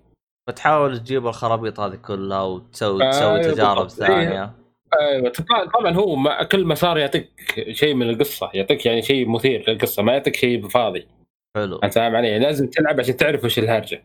[0.46, 4.06] فتحاول تجيب الخرابيط هذه كلها وتسوي آه، تسوي تجارب بالضبط.
[4.08, 4.52] ثانية.
[5.00, 5.32] أيوه
[5.74, 7.30] طبعا هو ما كل مسار يعطيك
[7.70, 11.08] شيء من القصة يعطيك يعني شيء مثير للقصة ما يعطيك شيء فاضي.
[11.56, 11.76] حلو.
[11.76, 14.04] أنت فاهم علي؟ لازم تلعب عشان تعرف وش الهرجة.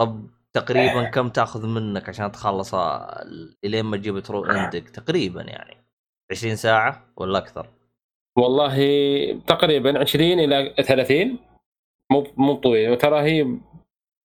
[0.00, 5.76] طب تقريبا كم تأخذ منك عشان تخلص ال- إلين ما تجيب ترو اندك تقريبا يعني.
[6.30, 7.68] 20 ساعة ولا أكثر؟
[8.38, 8.76] والله
[9.46, 11.38] تقريبا 20 إلى 30
[12.12, 13.46] مو مو طويل وترى هي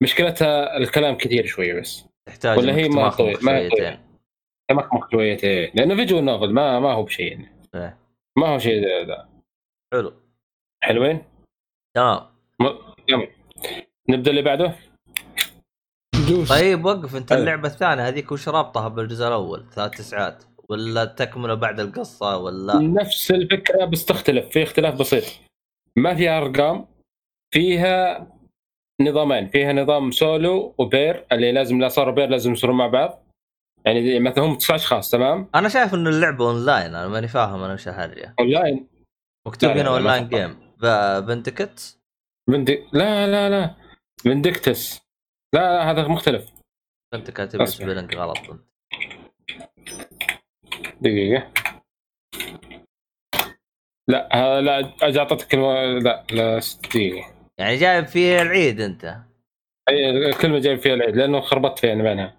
[0.03, 2.05] مشكلتها الكلام كثير شوية بس.
[2.29, 3.69] تحتاج ولا هي ما تمخمخ طويل- ما
[4.71, 7.99] تمخمخ شويتين لأنه visual novel ما ما هو بشيء إيه.
[8.39, 9.29] ما هو شيء ذا- ذا
[9.95, 10.13] حلو.
[10.85, 11.23] حلوين؟
[11.97, 12.21] تمام
[12.61, 13.29] م- يلا.
[14.09, 14.75] نبدأ اللي بعده؟
[16.29, 16.49] دوس.
[16.49, 17.41] طيب وقف أنت حلو.
[17.41, 18.09] اللعبة الثانية.
[18.09, 20.45] هذيك وش رابطها بالجزء الأول؟ ثلاث تسعات.
[20.69, 24.49] ولا تكمله بعد القصة ولا؟ نفس الفكرة بس تختلف.
[24.49, 25.25] في اختلاف بسيط.
[25.97, 26.87] ما فيها أرقام
[27.55, 28.27] فيها
[29.01, 29.49] نظامين.
[29.49, 33.25] فيها نظام solo و pair اللي لازم لا صاروا pair لازم يصيروا مع بعض.
[33.85, 37.75] يعني مثلا هم تسع اشخاص تمام؟ أنا شايف إنه اللعبة اونلاين أنا ماني فاهم أنا
[37.75, 38.89] وش الهرجه اونلاين
[39.47, 40.29] مكتوب هنا اونلاين.
[40.29, 40.59] جيم
[41.27, 41.99] فندكت
[42.49, 43.75] فندك لا لا لا.
[44.25, 45.01] فندكتس
[45.55, 46.53] لا لا هذا مختلف.
[47.15, 47.65] انت كاتب.
[47.65, 48.39] سبيلنج غلط.
[51.01, 51.53] دقيقة.
[54.09, 55.55] لا هذا لا أجي أعطيتك.
[55.55, 57.38] لا لا دقيقة.
[57.59, 59.17] يعني جايب فيه العيد انت.
[59.89, 62.35] أي الكلمة جايب فيها العيد لأنه خربطت فيها بينها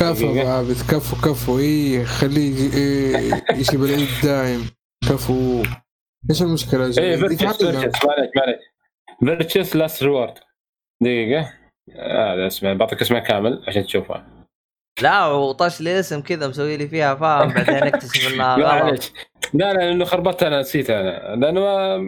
[0.00, 0.40] كفو دقيقة.
[0.40, 1.58] أبو عابد كفو كفو.
[1.58, 4.70] إي خليه يجي- إيه، يجيب العيد دايم.
[5.08, 5.62] كفو.
[6.30, 8.60] إيش المشكلة؟ إي Virtue's معليش معليش
[9.20, 10.34] Virtue's Last Reward
[11.02, 11.52] دقيقة.
[12.00, 14.24] هذا اسمه بعطيك اسمه كامل عشان تشوفه
[15.02, 19.12] لا وطش لي اسم كذا مسوي لي فيها فاهم بعدين اكتشف إنها لا غلط
[19.54, 21.36] لا لا لأنه خربطت أنا نسيت أنا.
[21.36, 21.98] لأنه ما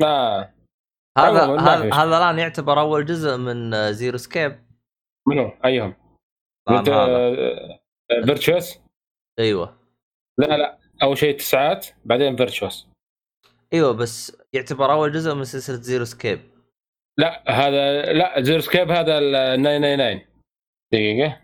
[0.00, 0.48] ما
[1.18, 1.94] هذا في هذا.
[1.94, 4.58] هذا الآن يعتبر أول جزء من آه، Zero Escape
[5.28, 5.94] منو؟ أيهم.
[8.24, 8.78] Virtue's
[9.38, 9.78] أيوه.
[10.38, 12.88] لا لا أول شيء تسعات بعدين Virtue's
[13.72, 16.40] أيوه بس يعتبر أول جزء من سلسلة Zero Escape
[17.18, 20.20] لا هذا لا Zero Escape هذا ال 999
[20.92, 21.40] دقيقة.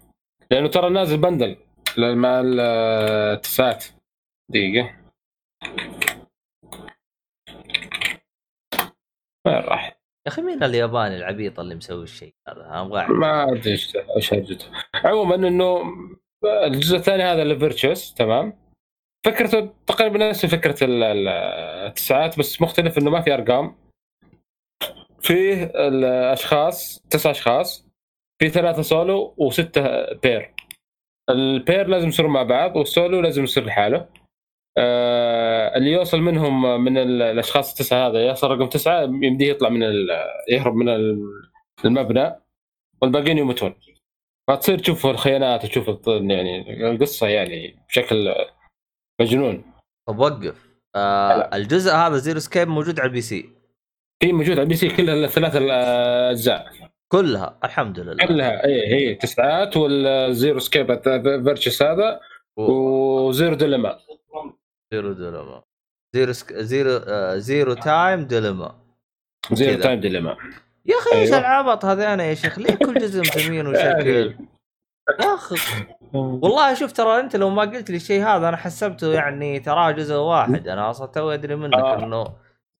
[0.50, 1.56] لأنه ترى نازل bundle
[1.98, 3.84] مع التسعات
[4.50, 4.94] دقيقة.
[9.48, 9.86] وين راح؟
[10.26, 13.06] يا أخي مين الياباني العبيط اللي مسوي الشيء هذا؟ أبغى.
[13.06, 13.70] ما أدري
[14.16, 15.82] إيش هرجته عموما إنه
[16.44, 18.58] الجزء الثاني هذا اللي Virtue's تمام؟
[19.26, 21.28] فكرته تقريبا نفس فكرة ال- ال-
[21.88, 23.76] التسعات بس مختلف إنه ما في أرقام.
[25.20, 27.88] فيه الأشخاص تسع أشخاص.
[28.42, 30.54] في ثلاثة سولو وستة pair
[31.30, 34.08] ال pair لازم يصيروا مع بعض والسولو لازم يصير لحاله.
[35.76, 39.82] اللي يوصل منهم من ال- الأشخاص التسعة هذا يصل رقم تسعة يمديه يطلع من
[40.50, 41.22] يهرب من ال-
[41.84, 42.34] المبنى
[43.02, 43.74] والباقيين يموتون.
[44.48, 48.34] فتصير تشوف الخيانات وتشوف الط- يعني القصة يعني بشكل
[49.20, 49.64] مجنون.
[50.08, 50.68] طب وقف.
[50.96, 53.48] آه الجزء هذا Zero Escape موجود على ال PC؟
[54.22, 56.66] في موجود على ال PC كلها الثلاث الاجزاء
[57.12, 58.26] كلها الحمد لله.
[58.26, 61.00] كلها اي هي تسعات وال Zero Escape
[61.44, 62.20] Virtue's هذا
[62.56, 63.98] و Zero Dilemma
[64.92, 65.62] Zero Dilemma
[66.14, 66.52] Zero Esc...
[66.52, 67.36] Zero آه.
[67.36, 68.74] Zero Time Dilemma
[69.52, 69.82] Zero.
[69.82, 70.36] Time Dilemma
[70.86, 71.38] يا أخي إيش أيوة.
[71.38, 74.34] العبط هذين يا شيخ؟ ليه كل جزء مسمينه شكل
[75.20, 75.56] يا أخي
[76.42, 80.14] والله شوف ترى أنت لو ما قلت لي الشيء هذا أنا حسبته يعني تراه جزء
[80.14, 80.68] واحد.
[80.68, 82.04] أنا أصلا توي أدري منك آه.
[82.04, 82.16] إنه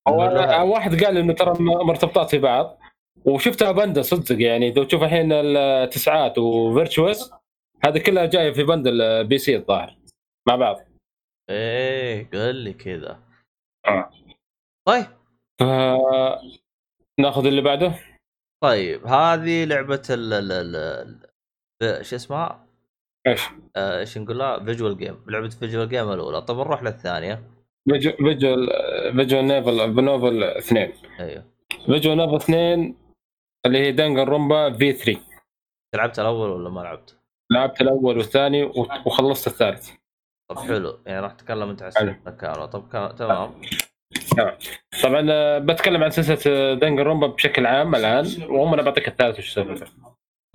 [0.07, 0.71] هو.
[0.73, 2.79] واحد قال إنه ترى مرتبطات في بعض
[3.25, 4.71] وشفتها bundle صدق يعني.
[4.71, 7.31] لو تشوف الحين التسعات و Virtue's
[7.85, 9.97] هذه كلها جاية في bundle PC الظاهر
[10.47, 10.88] مع بعض.
[11.49, 13.19] إيه قال لي كذا
[13.87, 14.11] آه.
[14.87, 15.05] طيب
[15.59, 15.63] ف...
[17.19, 17.93] ناخذ اللي بعده
[18.63, 20.75] طيب هذه لعبة ال ال
[21.81, 22.67] ال شو اسمها؟
[23.27, 23.41] إيش؟
[23.75, 27.43] آه، إيش نقول لها؟ visual game لعبة visual game الأولى طب نروح للثانية
[27.89, 28.69] visual
[29.15, 31.45] visual novel ب novel اثنين أيوه
[31.85, 32.97] visual novel اثنين
[33.65, 35.21] اللي هي Danganronpa V3
[35.95, 37.17] لعبت الأول ولا ما لعبت؟
[37.51, 38.63] لعبت الأول والثاني
[39.05, 39.91] وخلصت الثالث
[40.49, 42.09] طب حلو يعني راح تتكلم أنت عن حلو.
[42.11, 43.61] السلسله كامله طب كا- تمام.
[45.03, 49.53] طبعا آه، بتكلم عن سلسلة Danganronpa بشكل عام الآن وهم أنا بعطيك الثالث وش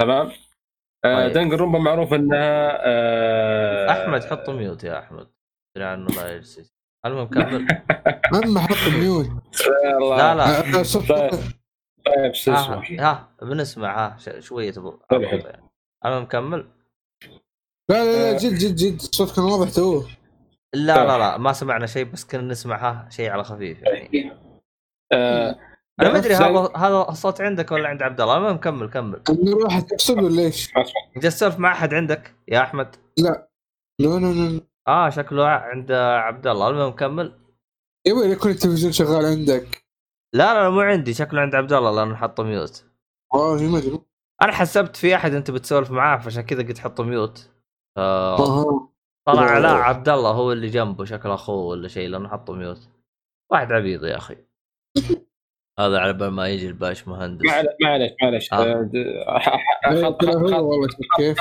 [0.00, 0.30] تمام.
[1.04, 1.32] آه، طيب.
[1.32, 5.28] Danganronpa معروف إنها آه، أحمد حط ميوت يا أحمد.
[5.76, 6.74] ادري عنه لا يجلس.
[7.06, 7.66] المهم كمل.
[8.44, 9.26] أما حط ميوت.
[9.84, 10.16] الله.
[10.16, 10.44] لا لا.
[10.44, 11.40] آه، آه، طيب.
[12.06, 14.06] طيب شو ها اسمه ها بنسمع.
[14.06, 15.00] ها ش- شوية حلو.
[16.04, 16.66] المهم كمل.
[17.90, 20.08] لا لا لا جد جد جد الصوت كان واضح توه
[20.74, 21.06] لا طيب.
[21.06, 24.32] لا لا ما سمعنا شيء بس كنا نسمع ها شيء على خفيف يعني.
[25.12, 25.56] آه،
[26.00, 29.22] أنا ما أدري هذا هذا الصوت عندك ولا عند عبد الله؟ المهم كمل كمل.
[29.30, 30.72] نروح تفصل ولا إيش؟
[31.16, 33.48] جالس تسولف مع أحد عندك يا أحمد؟ لا.
[34.00, 36.68] لا لا لا آه شكله عند عبد الله.
[36.68, 37.38] المهم كمل.
[38.06, 39.84] يا ويلي يكون التلفزيون شغال عندك.
[40.34, 41.14] لا لا مو عندي.
[41.14, 42.84] شكله عند عبد الله لأنه حطه mute
[43.34, 44.00] والله ما أدري.
[44.42, 47.53] أنا حسبت في أحد أنت بتسولف معاه فعشان كذا قلت حطه mute
[49.26, 49.68] طلع لا.
[49.68, 52.88] عبد الله هو اللي جنبه شكله أخوه ولا شيء لأنه حطه mute.
[53.52, 54.36] واحد عبيط يا أخي.
[55.80, 57.46] هذا على بال ما يجي الباش مهندس.
[57.46, 58.52] معلش معلش معلش.
[58.52, 58.90] آه.
[59.86, 60.18] آه،
[61.16, 61.38] كيف؟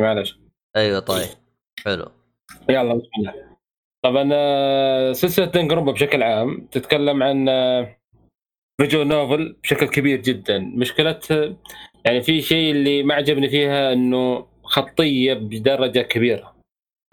[0.00, 0.38] معلش.
[0.76, 1.28] أيوه طيب.
[1.84, 2.06] حلو.
[2.70, 3.56] يلا بسم الله.
[4.04, 7.96] طبعا آه، سلسلة دنجرومبا بشكل عام تتكلم عن آه،
[8.80, 10.58] فيجوال نوفل بشكل كبير جدا.
[10.58, 11.56] مشكلتها
[12.04, 16.56] يعني في شيء اللي ما عجبني فيها إنه خطية بدرجة كبيرة.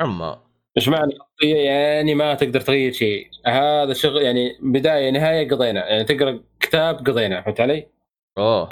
[0.01, 0.41] أما
[0.77, 3.29] إيش معنى خطية؟ يعني ما تقدر تغير شيء.
[3.45, 5.89] هذا شغل يعني بداية نهاية قضينا.
[5.89, 7.87] يعني تقرأ كتاب قضينا فهمت علي؟
[8.37, 8.69] أوه.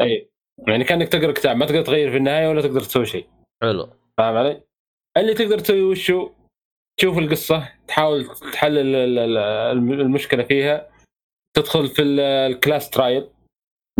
[0.00, 0.30] اي
[0.68, 3.26] يعني كأنك تقرأ كتاب ما تقدر تغير في النهاية ولا تقدر تسوي شيء.
[3.62, 3.88] حلو.
[4.18, 4.60] فاهم علي؟
[5.16, 6.30] اللي تقدر تسوي وشو؟
[6.98, 10.90] تشوف القصة تحاول تحلل ال- ال- ال- المشكلة فيها.
[11.56, 13.28] تدخل في ال- ال class trial.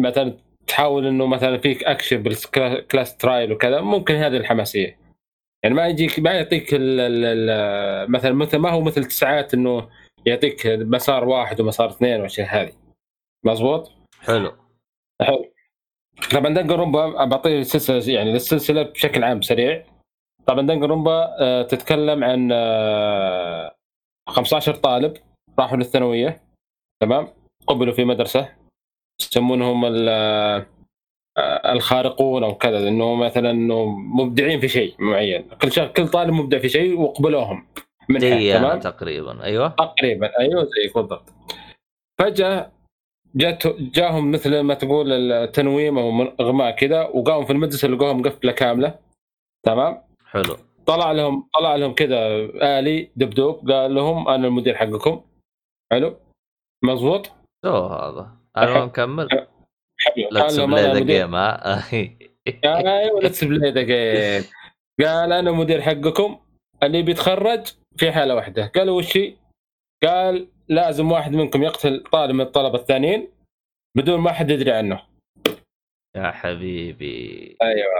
[0.01, 0.37] مثلا
[0.70, 4.98] تحاول إنه مثلا فيه action بال class trial وكذا ممكن هذه الحماسية.
[5.62, 6.74] يعني ما يجيك ما يعطيك
[8.11, 9.88] مثلا مثل ما هو مثل تسعات إنه
[10.26, 12.72] يعطيك مسار واحد ومسار اثنين والأشياء هذه.
[13.44, 14.52] مزبوط؟ حلو.
[15.22, 15.52] حلو.
[16.33, 19.85] طبعا Danganronpa بعطيه سلسله يعني السلسلة بشكل عام سريع.
[20.46, 23.74] طبعا Danganronpa آه، تتكلم عن آه،
[24.28, 25.16] 15 طالب
[25.59, 26.40] راحوا للثانوية
[27.02, 27.28] تمام؟
[27.66, 28.60] قبلوا في مدرسة.
[29.20, 30.66] يسمونهم ال-
[31.66, 35.42] الخارقون أو كذا إنه مثلا إنه مبدعين في شيء معين.
[35.62, 37.66] كل شخص كل طالب مبدع في شيء وقبلوهم
[38.11, 39.44] أنا تمام؟ تقريبا.
[39.44, 39.68] أيوه.
[39.68, 41.33] تقريبا أيوه زيك بالضبط.
[42.20, 42.72] فجأة
[43.35, 48.52] جات جاهم مثل ما تقول التنويم أو من- إغماء كذا وقاموا في المدرسة لقوها مقفله
[48.52, 48.98] كاملة
[49.66, 50.56] تمام؟ حلو.
[50.87, 52.18] طلع لهم طلع لهم كذا
[52.78, 55.20] آلي دبدوب قال لهم أنا المدير حقكم.
[55.92, 56.16] حلو؟
[56.85, 57.30] مزبوط
[57.66, 60.29] شو هذا؟ أنا مكمل حلو.
[60.31, 61.83] لا تسب لي the game ها؟
[62.65, 64.44] أيوه لا تسب لي the game
[65.01, 66.41] قال أنا مدير حقكم.
[66.83, 68.67] اللي بيتخرج في حالة واحدة.
[68.67, 69.19] قالوا وش؟
[70.05, 73.29] قال لازم واحد منكم يقتل طالب من الطلبة الثانيين
[73.97, 75.03] بدون ما حد يدري عنه.
[76.17, 77.57] يا حبيبي.
[77.63, 77.91] أيوه.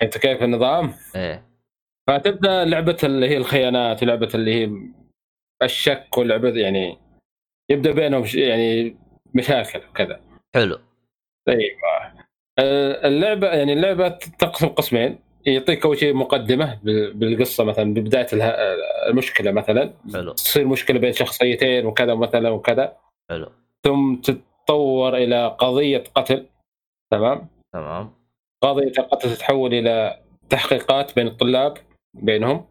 [0.00, 1.46] شفت كيف النظام؟ إيه.
[2.08, 4.70] فتبدأ لعبة اللي هي الخيانات ولعبه اللي هي
[5.62, 6.98] الشك ولعبة يعني
[7.70, 8.96] يبدأ بينهم يعني
[9.34, 10.20] مشاكل وكذا.
[10.54, 10.78] حلو.
[11.48, 11.76] أيوه
[13.04, 15.18] اللعبة يعني اللعبة تنقسم قسمين.
[15.46, 18.26] يعطيك أول شيء مقدمة بال- بالقصة مثلا ببداية
[19.08, 19.94] المشكلة مثلا.
[20.12, 20.32] حلو.
[20.32, 22.96] تصير مشكلة بين شخصيتين وكذا مثلا وكذا.
[23.30, 23.52] حلو.
[23.84, 26.46] ثم تتطور إلى قضية قتل.
[27.10, 28.14] تمام؟ تمام.
[28.62, 31.78] قضية القتل تتحول إلى تحقيقات بين الطلاب
[32.14, 32.66] بينهم.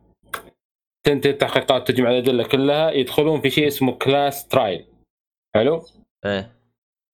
[1.04, 2.92] تنتهي التحقيقات تجمع الأدلة كلها.
[2.92, 4.86] يدخلون في شيء اسمه class trial
[5.56, 5.82] حلو؟
[6.26, 6.52] إيه.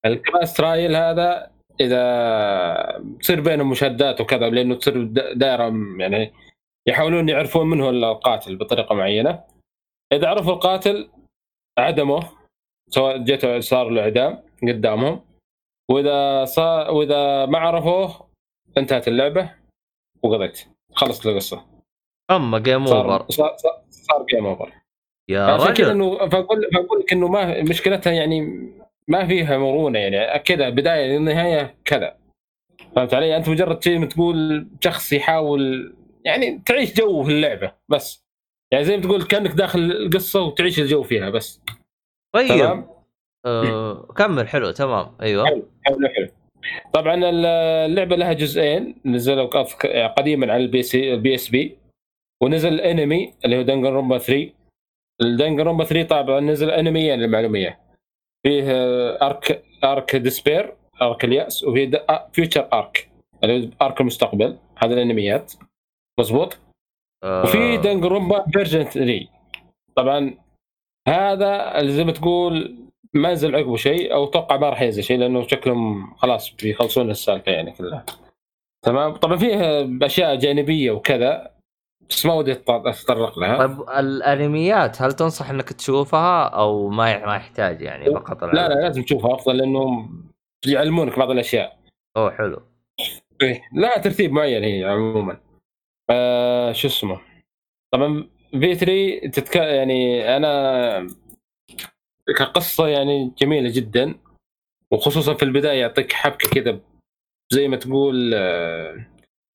[0.05, 6.33] ال class trial هذا إذا تصير بينهم مشادات وكذا لأنه تصير دائره يعني
[6.87, 9.43] يحاولون يعرفون من هو القاتل بطريقة معينة.
[10.13, 11.09] إذا عرفوا القاتل
[11.79, 12.29] عدموه
[12.89, 15.21] سواء جته صار له إعدام قدامهم.
[15.91, 18.29] وإذا صار وإذا ما عرفوه
[18.77, 19.55] انتهت اللعبة
[20.23, 20.67] وقضيت.
[20.93, 21.65] خلصت القصة.
[22.31, 24.73] أما game صار over صار, صار, صار game over
[25.29, 25.89] يا رجل.
[25.89, 28.71] انه فاقول فأقول لك إنه ما مشكلتها يعني
[29.11, 32.17] ما فيها مرونة يعني كذا بدايه للنهايه كذا.
[32.95, 35.95] فهمت علي؟ أنت مجرد شيء تقول شخص يحاول
[36.25, 38.23] يعني تعيش جو في اللعبة بس.
[38.71, 41.61] يعني زي ما تقول كأنك داخل القصة وتعيش الجو فيها بس.
[42.35, 42.47] طيب.
[42.47, 42.89] تمام؟
[43.45, 45.15] آه كمل حلو تمام.
[45.21, 45.45] أيوه.
[45.45, 46.27] حلو حلو حلو.
[46.93, 47.15] طبعا
[47.85, 49.47] اللعبة لها جزئين نزلوا
[50.07, 51.77] قديما على ال PC ال PSP
[52.43, 54.49] ونزل انمي اللي هو Danganronpa 3
[55.21, 57.79] ال Danganronpa 3 طبعا نزل انميا للمعلومية.
[58.43, 62.01] فيه آه، arc arc despair arc اليأس وفي
[62.33, 63.09] future arc
[63.81, 65.53] arc المستقبل هذه الأنميات.
[66.19, 66.57] مزبوط
[67.23, 67.43] آه.
[67.43, 69.27] وفي Danganronpa version 3
[69.95, 70.37] طبعا
[71.07, 72.75] هذا اللي زي ما تقول
[73.13, 77.51] ما نزل عقبه شيء أو أتوقع ما راح ينزل شيء لأنه شكلهم خلاص بيخلصون السالفة
[77.51, 78.05] يعني كلها.
[78.85, 79.57] تمام؟ طبعا فيه
[80.05, 81.51] أشياء جانبية وكذا.
[82.09, 83.57] بس ما ودي أتطرق لها.
[83.57, 89.03] طيب الأنميات هل تنصح إنك تشوفها أو ما ما يحتاج يعني فقط؟ لا لا لازم
[89.03, 90.09] تشوفها افضل لأنه
[90.67, 91.79] يعلمونك بعض الأشياء.
[92.17, 92.61] أوه حلو.
[93.41, 95.37] إيه، لا ترتيب معين هي عموما.
[96.09, 97.21] آه شو اسمه؟
[97.93, 99.55] طبعا في 3 تتك...
[99.55, 101.07] يعني أنا
[102.37, 104.15] كقصة يعني جميلة جدا
[104.91, 106.79] وخصوصا في البداية يعطيك حبكة كذا
[107.53, 109.05] زي ما تقول آه،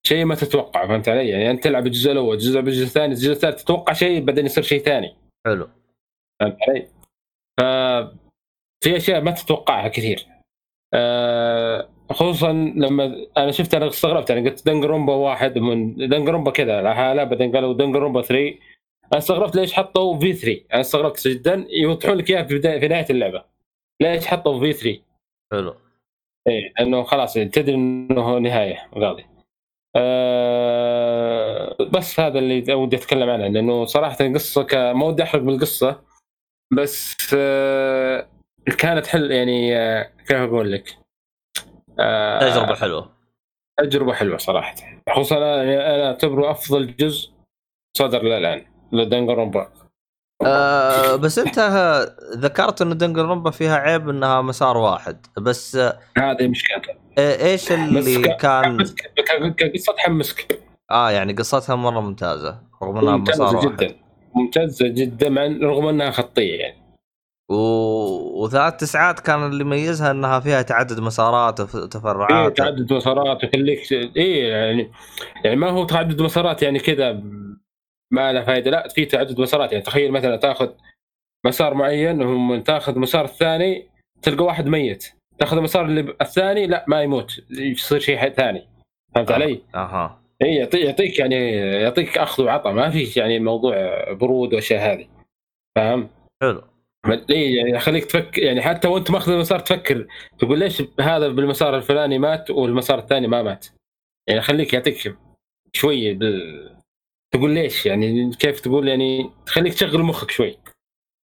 [0.07, 3.65] شيء ما تتوقع فهمت علي؟ يعني أنت تلعب الجزء الأول، الجزء الجزء الثاني، الجزء الثالث
[3.65, 5.17] تتوقع شيء بعدين يصير شيء ثاني.
[5.47, 5.69] حلو.
[6.41, 6.89] فهمت علي؟
[7.61, 7.63] ف
[8.85, 10.27] في أشياء ما تتوقعها كثير.
[10.95, 17.25] آه خصوصا لما أنا شفت أنا استغربت يعني قلت Danganronpa واحد من Danganronpa كذا لحاله
[17.25, 18.59] بعدين قالوا Danganronpa 3
[19.13, 22.89] أنا استغربت ليش حطوا في 3 أنا استغربت جدا يوضحون لك إياها في, بداية في
[22.89, 23.45] نهاية اللعبة.
[24.01, 25.01] ليش حطوا في 3
[25.53, 25.75] حلو.
[26.49, 29.36] إيه لأنه خلاص تدري إنه نهاية غالي
[29.97, 34.75] أه بس هذا اللي ودي أتكلم عنه لأنه صراحة القصة ك...
[34.75, 36.01] ما ودي أحرق بالقصة
[36.73, 38.29] بس أه
[38.79, 40.99] كانت حل يعني أه كيف أقول لك؟
[42.01, 43.17] أه تجربة حلوة.
[43.79, 44.75] تجربة حلوة صراحة.
[45.11, 47.31] خصوصا أنا يعني أنا أعتبره أفضل جزء
[47.97, 49.73] صدر للان لدنجرومبا
[50.47, 51.59] آه بس أنت
[52.37, 55.77] ذكرت انه دنجرومبا فيها عيب إنها مسار واحد بس
[56.19, 63.57] هذه مشكلتها إيش اللي كان كقصه تحمسك آه يعني قصتها مرة ممتازة رغم إنها مسار
[63.57, 63.97] واحد جدا.
[64.35, 66.77] ممتازة جدا مع رغم إنها خطية يعني.
[67.51, 67.57] و...
[68.45, 72.31] وثلاث تسعات كان اللي يميزها إنها فيها تعدد مسارات وتفرعات.
[72.31, 74.91] إيه تعدد مسارات ويخليك إيه يعني
[75.45, 77.23] يعني ما هو تعدد مسارات يعني كذا
[78.11, 79.73] ما له فائده لا في تعدد مسارات.
[79.73, 80.69] يعني تخيل مثلا تاخذ
[81.47, 83.89] مسار معين وهم تاخذ مسار الثاني
[84.23, 85.16] تلقى واحد ميت.
[85.39, 88.69] تاخذ المسار اللي الثاني لا ما يموت يصير شيء ثاني.
[89.15, 89.35] فهمت آه.
[89.35, 90.23] علي؟ أها.
[90.43, 93.75] إي يعطيك يعطيك يعني يعطيك أخذ وعطاء ما في يعني موضوع
[94.13, 95.09] برود والاشياء هذه.
[95.77, 96.09] فاهم؟
[96.43, 96.63] حلو.
[97.31, 100.07] إي يعني يخليك تفكر يعني حتى وأنت ماخذ المسار تفكر
[100.39, 103.67] تقول ليش هذا بالمسار الفلاني مات والمسار الثاني ما مات؟
[104.29, 105.17] يعني خليك يعطيك
[105.73, 106.77] شوية بال...
[107.35, 110.59] تقول ليش؟ يعني كيف تقول؟ يعني تخليك تشغل مخك شوي.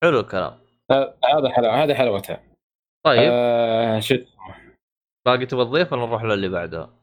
[0.02, 0.58] حلو الكلام.
[0.90, 2.51] هذا حلاوه هذا حلاوتها.
[3.06, 3.30] طيب.
[3.32, 4.14] آه شو
[5.26, 6.94] باقي تبغى تضيف ولا نروح للي بعدها؟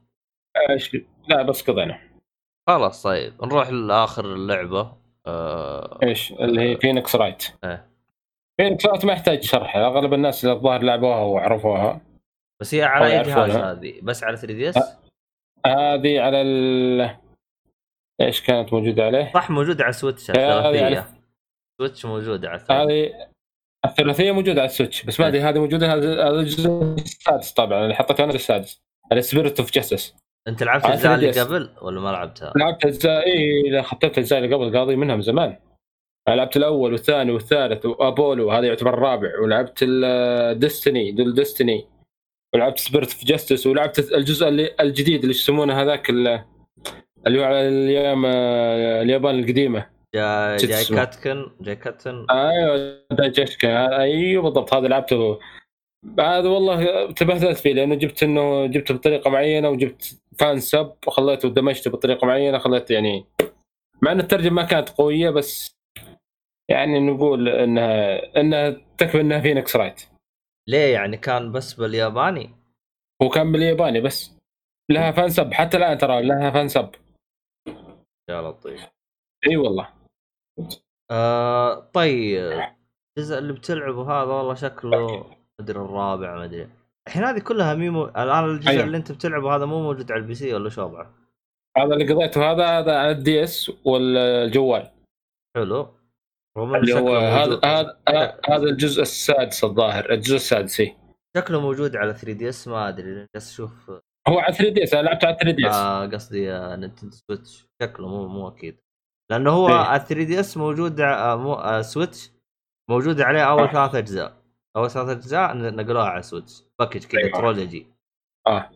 [0.55, 0.97] آه شو...
[1.27, 1.99] لا بس قضينا.
[2.69, 3.33] خلاص طيب.
[3.43, 4.97] نروح لآخر اللعبة.
[5.27, 5.99] آه...
[6.03, 7.89] إيش؟ اللي هي Phoenix Wright إيه.
[8.61, 12.01] Phoenix Wright ما يحتاج شرح أغلب الناس اللي الظاهر لعبوها وعرفوها.
[12.61, 14.77] بس هي على اي جهاز هذه؟ بس على 3 DS؟
[15.65, 17.17] هذه على ال
[18.21, 21.07] إيش كانت موجودة عليه؟ صح موجودة على Switch الثلاثية.
[21.81, 23.27] Switch موجودة على هذه
[23.85, 27.95] الثلاثية موجودة على ال Switch بس ما ادري هذه موجودة هذا الجزء السادس طبعا اللي
[27.95, 30.15] حطيته أنا السادس ال Spirit of Justice
[30.47, 34.77] أنت لعبت الأجزاء اللي قبل ولا ما لعبتها؟ لعبت اجزاء اي ختمت الأجزاء اللي قبل
[34.77, 35.57] قاضي منها من زمان
[36.29, 39.39] لعبت الأول والثاني والثالث وأبولو هذا يعتبر الرابع.
[39.43, 41.87] ولعبت ال Destiny Dual Destiny
[42.53, 46.43] ولعبت سبيرت اوف جاستس ولعبت الجزء اللي الجديد اللي يسمونه هذاك اللي
[47.27, 49.98] هو على الأيام اليابان القديمة.
[50.15, 55.39] جاي جاي كاتكن جاي كاتن أيوه جاي كاتكن أيوه بالضبط هذا لعبته.
[56.19, 61.91] هذا والله تبهدلت فيه لأنه جبت إنه جبته بطريقة معينة وجبت فان سب وخليته ودمجته
[61.91, 63.25] بطريقة معينة خليت يعني
[64.01, 65.75] مع إن الترجمة ما كانت قوية بس
[66.69, 70.01] يعني نقول انها إنها تكفي إنها Phoenix Wright.
[70.69, 72.49] ليه يعني؟ كان بس بالياباني؟
[73.21, 74.35] هو كان بالياباني بس.
[74.91, 75.53] لها fan sub.
[75.53, 76.89] حتى الآن ترى لها fan sub.
[78.29, 78.87] يا لطيف.
[79.49, 79.98] إي والله.
[81.11, 82.61] آه طيب.
[83.17, 85.25] الجزء اللي بتلعبه هذا والله شكله
[85.61, 86.69] مدري الرابع ما أدري.
[87.07, 88.83] الحين هذه كلها ميمو الآن الجزء أيوه.
[88.83, 91.13] اللي أنت بتلعبه هذا مو موجود على ال PC ولا شو وضعه؟
[91.77, 94.91] هذا اللي قضيته هذا هذا على ال DS والجوال.
[95.57, 95.99] حلو.
[96.57, 100.81] اللي هو هذا هذا هذا الجزء السادس الظاهر الجزء السادس
[101.37, 103.91] شكله موجود على 3DS ما أدري بس أشوف.
[104.27, 105.75] هو على 3DS أنا لعبته على 3DS.
[105.75, 107.67] آه قصدي Nintendo Switch.
[107.81, 108.79] شكله مو مو أكيد.
[109.31, 112.31] لأنه هو على 3DS موجود آه مو آه Switch
[112.89, 113.71] موجود عليه أول آه.
[113.71, 114.33] ثلاث أجزاء.
[114.75, 117.37] أول ثلاث أجزاء نقلوها على Switch package كذا أيوة.
[117.37, 117.87] trilogy
[118.47, 118.69] آه.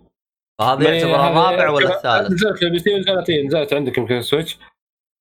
[0.59, 4.59] فهذا يعتبر الرابع ولا الثالث؟ نزلت سي نزلت نزلت عندك يمكن Switch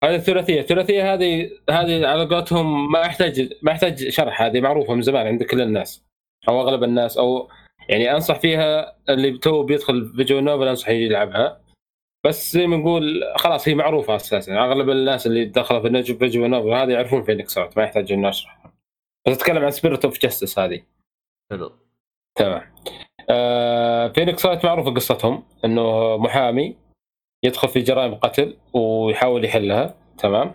[0.04, 0.60] هذه الثلاثية.
[0.60, 4.42] الثلاثية هذه هذه على قولتهم ما يحتاج ما يحتاج شرح.
[4.42, 6.04] هذه معروفة من زمان عند كل الناس.
[6.48, 7.18] أو أغلب الناس.
[7.18, 7.48] أو
[7.88, 11.60] يعني أنصح فيها اللي تو بيدخل visual novel أنصح يلعبها.
[12.26, 14.58] بس زي ما نقول خلاص هي معروفة أساسا.
[14.58, 18.28] أغلب الناس اللي دخلوا في النجم visual novel هذه يعرفون Phoenix Wright ما يحتاج اني
[18.28, 18.66] أشرح.
[19.26, 20.82] بس أتكلم عن Spirit of Justice هذه.
[21.50, 21.72] حلو.
[22.38, 22.74] تمام.
[23.30, 26.76] آه Phoenix Wright معروفة قصتهم إنه محامي
[27.44, 29.94] يدخل في جرائم قتل ويحاول يحلها.
[30.18, 30.54] تمام.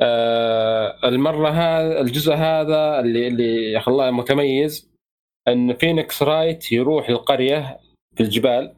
[0.00, 4.90] آه المرة هذا الجزء هذا اللي اللي الله متميز
[5.48, 7.80] إن Phoenix Wright يروح القرية
[8.14, 8.74] في الجبال.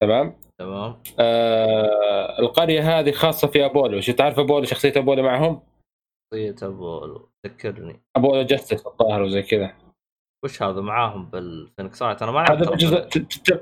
[0.00, 0.45] تمام.
[0.60, 1.02] تمام.
[1.18, 5.62] آه القرية هذه خاصة في ابولو شو تعرف ابولو شخصية ابولو معهم؟
[6.34, 8.00] شخصية ابولو ذكرني.
[8.16, 9.74] Apollo Justice الظاهر وزي كذا.
[10.44, 13.00] وش هذا؟ معاهم بال Phoenix Wright أنا ما لعبت هذا بالجزء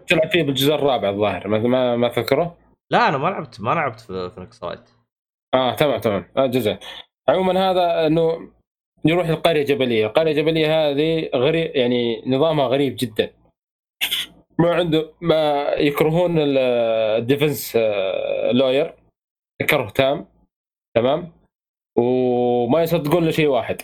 [0.06, 1.48] تلعب فيه بالجزء الرابع الظاهر.
[1.48, 2.56] ما ما تذكره؟
[2.92, 4.90] لا أنا ما لعبت ما لعبت في Phoenix Wright
[5.54, 6.26] آه تمام تمام.
[6.36, 6.76] آه جزء.
[7.28, 8.50] عموما هذا إنه
[9.04, 13.30] يروح القريه جبليه، القرية الجبلية هذه غريب يعني نظامها غريب جدا.
[14.58, 16.58] ما عنده ما يكرهون ال-
[17.18, 18.94] ال defense آه، lawyer
[19.70, 20.26] كره تام
[20.96, 21.32] تمام؟
[21.98, 23.82] وما يصدقون شيء واحد.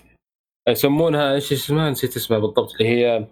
[0.69, 3.27] يسمونها إيش اسمها؟ نسيت اسمها بالضبط اللي هي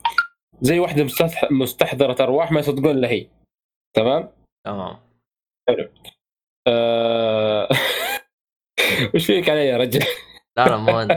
[0.61, 3.27] زي واحدة مستح- مستحضرة أرواح ما يصدقون الا هي
[3.97, 4.33] تمام؟
[4.67, 4.99] تمام
[6.69, 7.69] آه...
[9.15, 10.01] وش فيك علي يا رجل؟
[10.57, 11.11] لا لا مو أنت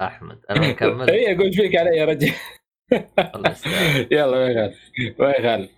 [0.00, 0.44] أحمد.
[0.50, 1.10] أنا مكمل.
[1.10, 2.32] هي أقول فيك علي يا رجل.
[3.34, 3.56] الله.
[4.10, 4.78] يلا ما يخالف
[5.18, 5.70] ما يخالف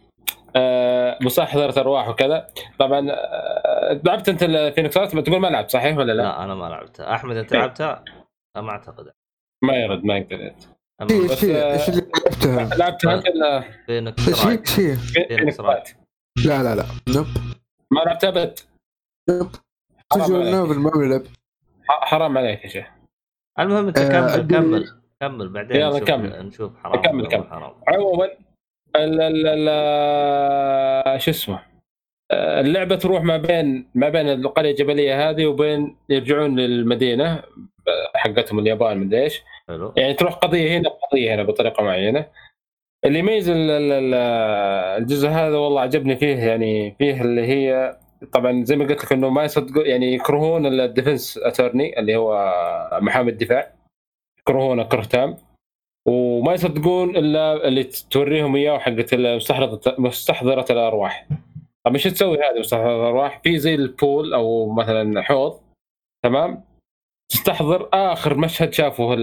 [0.57, 2.47] آه مستحضرة أرواح وكذا.
[2.79, 6.55] طبعا آه لعبت أنت ال Phoenix Wright تقول ما لعبت صحيح ولا لا؟ لا أنا
[6.55, 7.15] ما لعبتها.
[7.15, 8.05] أحمد أنت لعبتها؟
[8.57, 9.11] ما أعتقد.
[9.65, 10.53] ما يرد ما يقدر
[11.11, 15.89] إيش إيش اللي لعبتها؟ لعبتها أنت ولا؟ Phoenix Wright؟ Phoenix Wright
[16.47, 16.85] لا لا لا.
[17.09, 17.27] nope.
[17.91, 18.59] ما لعبتها أبد.
[19.31, 19.51] nope.
[20.13, 20.55] حرام visual عليك.
[20.55, 21.23] novel ما بلعب
[21.89, 22.87] حرام عليك يا شيخ.
[23.59, 25.02] المهم أنت آه، كمل أدري- كمل.
[25.23, 26.47] كمل بعدين يلا نشوف كمل.
[26.47, 27.45] نشوف حرام كمل، كمل.
[27.45, 27.73] حرام.
[27.89, 28.25] عموما
[28.97, 31.59] ال ال ال شو اسمه؟
[32.31, 37.43] آه، اللعبة تروح ما بين ما بين القرية الجبلية هذه وبين يرجعون للمدينة آه،
[38.14, 39.43] حقتهم اليابان مدري إيش.
[39.97, 42.27] يعني تروح قضية هنا قضيه هنا بطريقة معينة.
[43.05, 44.14] اللي يميز ال- ال- ال-
[45.03, 47.97] الجزء هذا والله عجبني فيه يعني فيه اللي هي
[48.33, 52.53] طبعا زي ما قلت لك إنه ما يصدقون يعني يكرهون ال defense attorney اللي هو
[53.03, 53.73] محامي الدفاع.
[54.49, 55.36] يكرهونه كره تام
[56.09, 61.28] وما يصدقون إلا اللي توريهم إياه حقت مستحضره مستحضرة الأرواح.
[61.86, 65.61] طب إيش تسوي هذه مستحضرة الأرواح؟ في زي ال pool أو مثلا حوض
[66.24, 66.64] تمام؟
[67.32, 69.16] تستحضر آخر مشهد شافه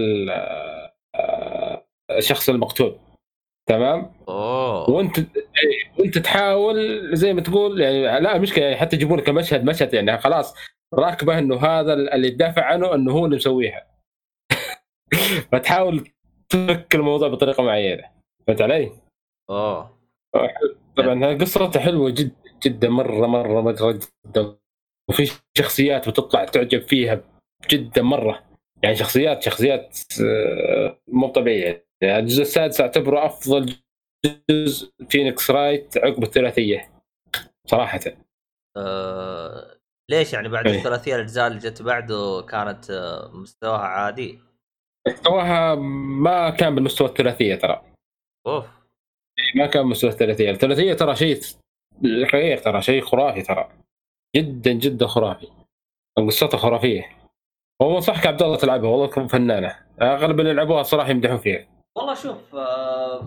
[1.14, 2.96] آه، الشخص المقتول
[3.68, 4.90] تمام؟ أوه.
[4.90, 9.64] وانت إيه، وأنت تحاول زي ما تقول يعني لا المشكلة يعني حتى يجيبون لك المشهد
[9.64, 10.54] مشهد يعني خلاص
[10.94, 13.89] راكبة إنه هذا اللي تدافع عنه إنه هو اللي مسويها.
[15.52, 16.10] فتحاول
[16.48, 18.02] تفك الموضوع بطريقة معينة.
[18.46, 18.92] فهمت علي؟
[19.50, 20.00] اوه
[20.96, 22.88] طبعا قصته حلوة جدا جدا.
[22.88, 24.56] مرة مرة مرة جدا.
[25.10, 27.24] وفي شخصيات بتطلع تعجب فيها
[27.70, 28.44] جدا مرة.
[28.82, 31.86] يعني شخصيات شخصيات آه، مو طبيعية.
[32.02, 33.76] يعني الجزء السادس أعتبره أفضل
[34.50, 36.92] جزء Phoenix Wright عقب الثلاثية.
[37.66, 38.00] صراحة.
[38.76, 39.76] آه،
[40.10, 40.78] ليش يعني بعد إيه.
[40.78, 44.49] الثلاثية الأجزاء اللي جت بعده كانت آه، مستواها عادي؟
[45.08, 47.82] مستواها ما كان بالمستوى الثلاثية ترى.
[48.46, 48.64] أوف.
[49.54, 50.50] ما كان مستوى الثلاثية.
[50.50, 51.40] الثلاثية ترى شيء
[52.04, 53.68] غير ترى شيء خرافي ترى.
[54.36, 55.48] جدا جدا خرافي.
[56.18, 57.16] قصتها خرافية.
[57.82, 59.76] هو انصحك عبد الله تلعبها والله تكون فنانة.
[60.02, 61.66] أغلب اللي لعبوها صراحة يمدحون فيها.
[61.96, 63.22] والله شوف آه،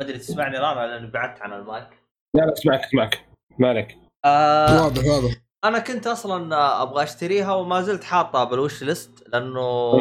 [0.00, 1.88] ما أدري تسمعني الان لأني بعدت عن المايك.
[2.34, 3.24] لا لا اسمعك اسمعك
[3.58, 5.34] مالك آه واضح واضح.
[5.64, 9.92] أنا كنت أصلا آه، أبغى أشتريها وما زلت حاطها بالوش ليست لأنه.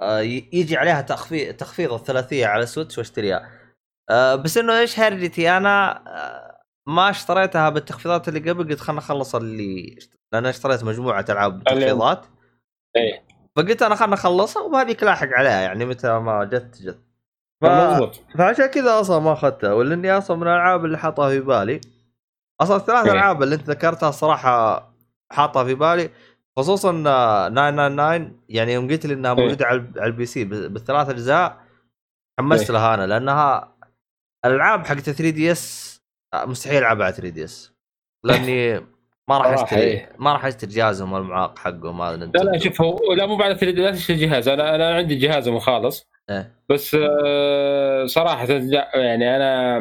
[0.00, 3.50] آه، يجي عليها تخفيض تخفيض الثلاثية على سويتش واشتريها.
[4.10, 9.34] آه، بس إنه إيش هرجتي أنا آه، ما اشتريتها بالتخفيضات اللي قبل قلت خلنا اخلص
[9.34, 9.98] اللي
[10.32, 12.26] لأن أنا اشتريت مجموعة ألعاب بالتخفيضات.
[12.96, 13.26] إيه
[13.56, 16.98] فقلت أنا خلنا اخلصها وبهذيك لاحق عليها يعني متى ما جت جت.
[17.62, 17.66] ف...
[18.38, 21.80] فعشان كذا أصلا ما أخذتها ولا اني أصلا من الألعاب اللي حاطها في بالي.
[22.60, 23.08] أصلا الثلاث.
[23.08, 24.82] ألعاب اللي أنت ذكرتها الصراحه
[25.32, 26.10] حاطها في بالي.
[26.58, 29.40] خصوصا آه، 999 يعني يوم قلت لي إنها إيه.
[29.40, 31.60] موجودة على ال PC بالثلاث أجزاء
[32.38, 32.76] حمست إيه.
[32.76, 33.76] لها أنا لأنها
[34.44, 35.96] الألعاب حقت 3DS
[36.34, 37.72] مستحيل ألعبها على 3DS
[38.24, 38.80] لأني
[39.28, 40.12] ما راح أشتري إيه.
[40.18, 43.78] ما راح أشتري جهازهم المعاق حقهم هذا لا لا شوف هو لا مو بعد 3
[43.78, 46.54] لا تشتري جهاز أنا أنا عندي جهاز مخلص إيه.
[46.68, 48.46] بس آه، صراحة
[48.94, 49.78] يعني أنا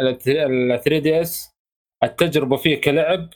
[0.00, 1.56] ال 3DS
[2.04, 3.28] التجربة فيه كلعب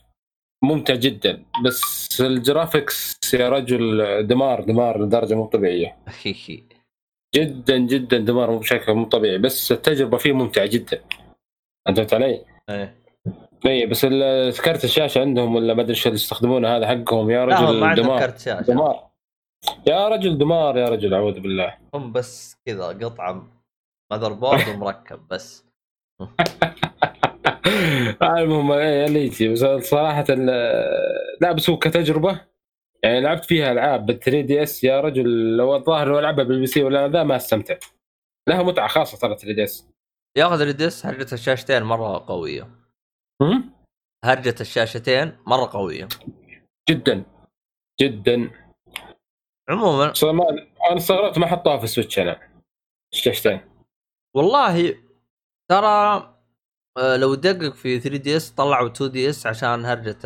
[0.64, 5.96] ممتع جدا بس ال graphics يا رجل دمار دمار لدرجة مو طبيعية.
[7.34, 11.00] جدا جدا دمار بشكل مو طبيعي بس التجربة فيه ممتعة جدا.
[11.88, 13.00] أنت فهمت علي؟ إيه.
[13.66, 17.30] اي بس ال- كرت الشاشة عندهم ولا ما أدري إيش اللي يستخدمونه هذا حقهم.
[17.30, 18.18] يا ما رجل عندهم دمار.
[18.20, 18.60] كرت شاشة.
[18.66, 19.10] دمار.
[19.86, 21.76] يا رجل دمار يا رجل أعوذ بالله.
[21.94, 23.46] هم بس كذا قطعة
[24.12, 25.64] motherboard ومركب بس.
[28.22, 29.48] المهم إيه اللي يجي.
[29.48, 30.24] بس صراحة
[31.40, 32.40] لا بس هو كتجربة.
[33.02, 37.08] يعني لعبت فيها ألعاب بال 3DS يا رجل لو الظاهر لو ألعبها بال PC ولا
[37.08, 37.76] ذا ما استمتع.
[38.48, 39.88] لها متعة خاصة ترى 3DS
[40.36, 42.68] ياخذ ال DS هرجة الشاشتين مرة قوية.
[44.24, 46.08] هرجة الشاشتين مرة قوية.
[46.90, 47.24] جدا.
[48.00, 48.50] جدا.
[49.68, 50.12] عموما.
[50.90, 52.40] أنا استغربت ما حطوها في ال Switch أنا.
[53.12, 53.60] الشاشتين.
[54.36, 54.94] والله
[55.70, 56.26] ترى
[56.98, 60.18] آه، لو تدقق في 3DS طلعوا 2DS عشان هرجة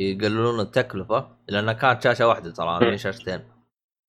[0.00, 3.48] يقللون التكلفة لأنها كانت شاشة واحدة ترى مش شاشتين؟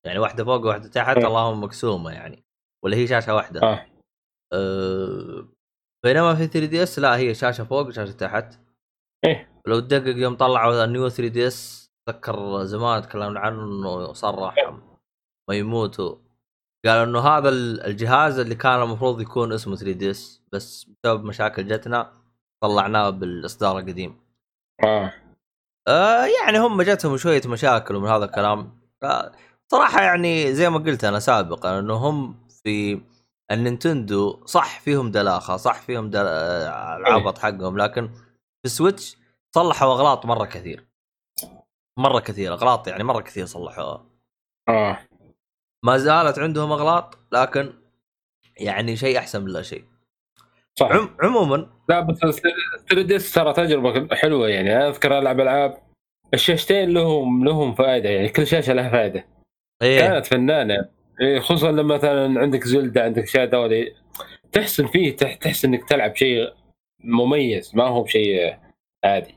[0.05, 1.27] يعني واحدة فوق وواحدة تحت إيه.
[1.27, 2.45] اللهم مقسومة يعني
[2.83, 3.61] ولا هي شاشة واحدة.
[3.63, 3.85] آه.
[4.53, 5.47] أه
[6.05, 8.59] بينما في 3DS لا هي شاشة فوق وشاشة تحت.
[9.25, 9.61] إيه.
[9.67, 14.55] لو تدقق يوم طلعوا ال New 3DS اتذكر زمان تكلمنا عنه إنه صرح
[15.49, 21.67] مياموتو قال إنه هذا ال- الجهاز اللي كان المفروض يكون اسمه 3DS بس بسبب مشاكل
[21.67, 22.11] جتنا
[22.63, 24.17] طلعناه بالإصدار القديم.
[24.83, 25.13] آه.
[25.87, 28.79] آه يعني هم جاتهم شوية مشاكل ومن هذا الكلام.
[29.03, 29.31] آه
[29.71, 33.01] صراحة يعني زي ما قلت أنا سابقا إنه هم في
[33.51, 36.25] النينتندو صح فيهم دلاخة صح فيهم دل...
[36.27, 39.17] آه، العبط حقهم لكن في ال Switch
[39.55, 40.85] صلحوا أغلاط مرة كثير.
[41.99, 44.05] مرة كثير أغلاط يعني مرة كثير صلحوها.
[44.69, 44.97] آه.
[45.85, 47.73] ما زالت عندهم أغلاط لكن
[48.57, 49.83] يعني شيء أحسن من لا شيء.
[50.79, 50.91] صح.
[50.91, 51.09] عم...
[51.23, 54.87] عموما لا بس 3 دي اس ترى تجربة حلوة يعني.
[54.87, 55.77] أذكر ألعب ألعاب
[56.33, 59.25] الشاشتين لهم لهم فائده يعني كل شاشة لها فائده
[59.81, 59.99] إيه.
[59.99, 60.89] كانت فنانة.
[61.21, 63.95] إيه، خصوصا لما مثلا عندك زلدة عندك شاد هذولي
[64.51, 66.53] تحسن فيه تح- تحس إنك تلعب شيء
[67.03, 68.57] مميز ما هو بشيء
[69.05, 69.35] عادي.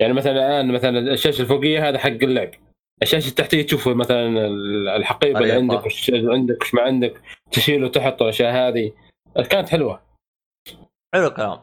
[0.00, 2.50] يعني مثلا الآن مثلا الشاشة الفوقية هذا حق اللعب.
[3.02, 4.46] الشاشه التحتيه تشوف مثلا
[4.96, 5.52] الحقيبة اللي.
[5.52, 7.22] عندك وش اللي عندك وش ما عندك
[7.52, 8.92] تشيله تحط الأشياء هذه
[9.50, 10.02] كانت حلوة
[11.14, 11.60] حلو الكلام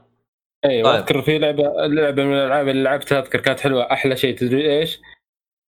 [0.66, 1.02] أيوه طيب.
[1.02, 5.02] اذكر في لعبة لعبة من الألعاب اللي لعبتها أذكر كانت حلوة أحلى شيء تدري إيش؟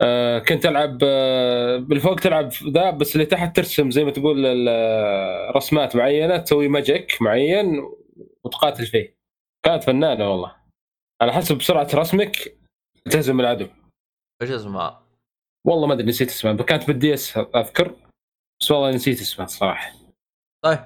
[0.03, 4.45] آه كنت ألعب آه بالفوق تلعب ذا بس اللي تحت ترسم زي ما تقول
[5.57, 7.83] رسمات معينة تسوي magic معين
[8.45, 9.19] وتقاتل فيه
[9.63, 10.57] كانت فنانة والله
[11.23, 12.37] على حسب سرعة رسمك
[13.11, 13.67] تهزم العدو
[14.43, 15.08] إيش اسمها؟
[15.69, 17.97] والله ما أدري نسيت اسمها كانت بال DS أذكر
[18.61, 19.93] بس والله نسيت اسمها الصراحه
[20.65, 20.79] طيب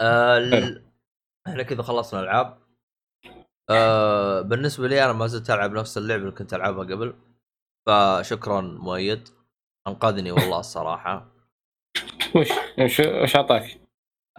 [0.00, 0.38] آه.
[0.38, 0.84] ال...
[1.46, 2.58] إحنا كذا خلصنا الألعاب
[3.70, 7.14] آه بالنسبة لي أنا ما زلت ألعب نفس اللعبة اللي كنت ألعبها قبل
[7.86, 9.28] فشكرا مؤيد
[9.88, 11.26] أنقذني والله الصراحة
[12.36, 13.80] وش وش وش أعطاك؟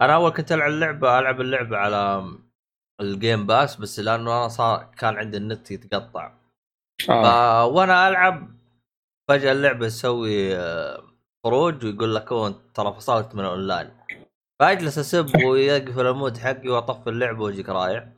[0.00, 2.24] أنا أول كنت ألعب اللعبة ألعب اللعبة على
[3.00, 6.32] ال Game Pass بس لأنه أنا صار كان عندي النت يتقطع.
[7.10, 8.56] آه وأنا ألعب
[9.28, 11.02] فجأة اللعبة تسوي آه،
[11.44, 13.90] خروج ويقول لك "أوه، أنت ترى فصلت من الأونلاين
[14.60, 18.08] فأجلس أسب ويقفل ال mood حقي وأطفي اللعبة وأجيك رايح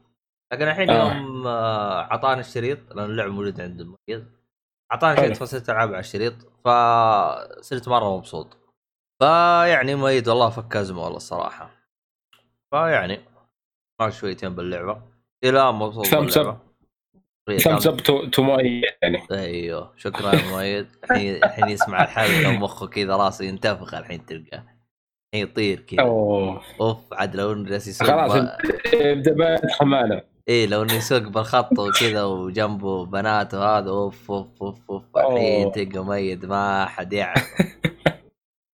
[0.52, 1.14] لكن الحين آه.
[1.14, 4.32] يوم آه، اعطاني الشريط لأن اللعبة موجودة عند المؤيد
[4.92, 5.16] اعطاني.
[5.16, 6.34] شريط فصرت العب على الشريط
[6.64, 8.56] فصرت مرة مبسوط
[9.22, 11.70] فيعني مؤيد والله فك أزمة والله الصراحة
[12.70, 13.20] فيعني
[14.00, 15.02] ما شويتين باللعبة
[15.44, 16.14] إلى مبسوط.
[16.14, 16.58] باللعبة
[17.56, 17.96] thumbs up
[18.30, 20.86] to مؤيد يعني؟ أيوه شكرا يا مؤيد.
[21.04, 24.64] الحين الحين يسمع الحلقة ومخه كذا راسه ينتفخ الحين تلقاه.
[25.34, 26.00] الحين يطير كذا.
[26.00, 26.62] أوه.
[26.80, 28.48] أوف عاد لو انه جالس يسوق خلاص.
[28.92, 35.04] يبدأ خمانه إيه لو انه يسوق بالخط وكذا وجنبه بنات وهذا أوف أوف أوف أوف.
[35.16, 35.72] الحين.
[35.72, 37.54] تلقى ميت ما حد يعرف.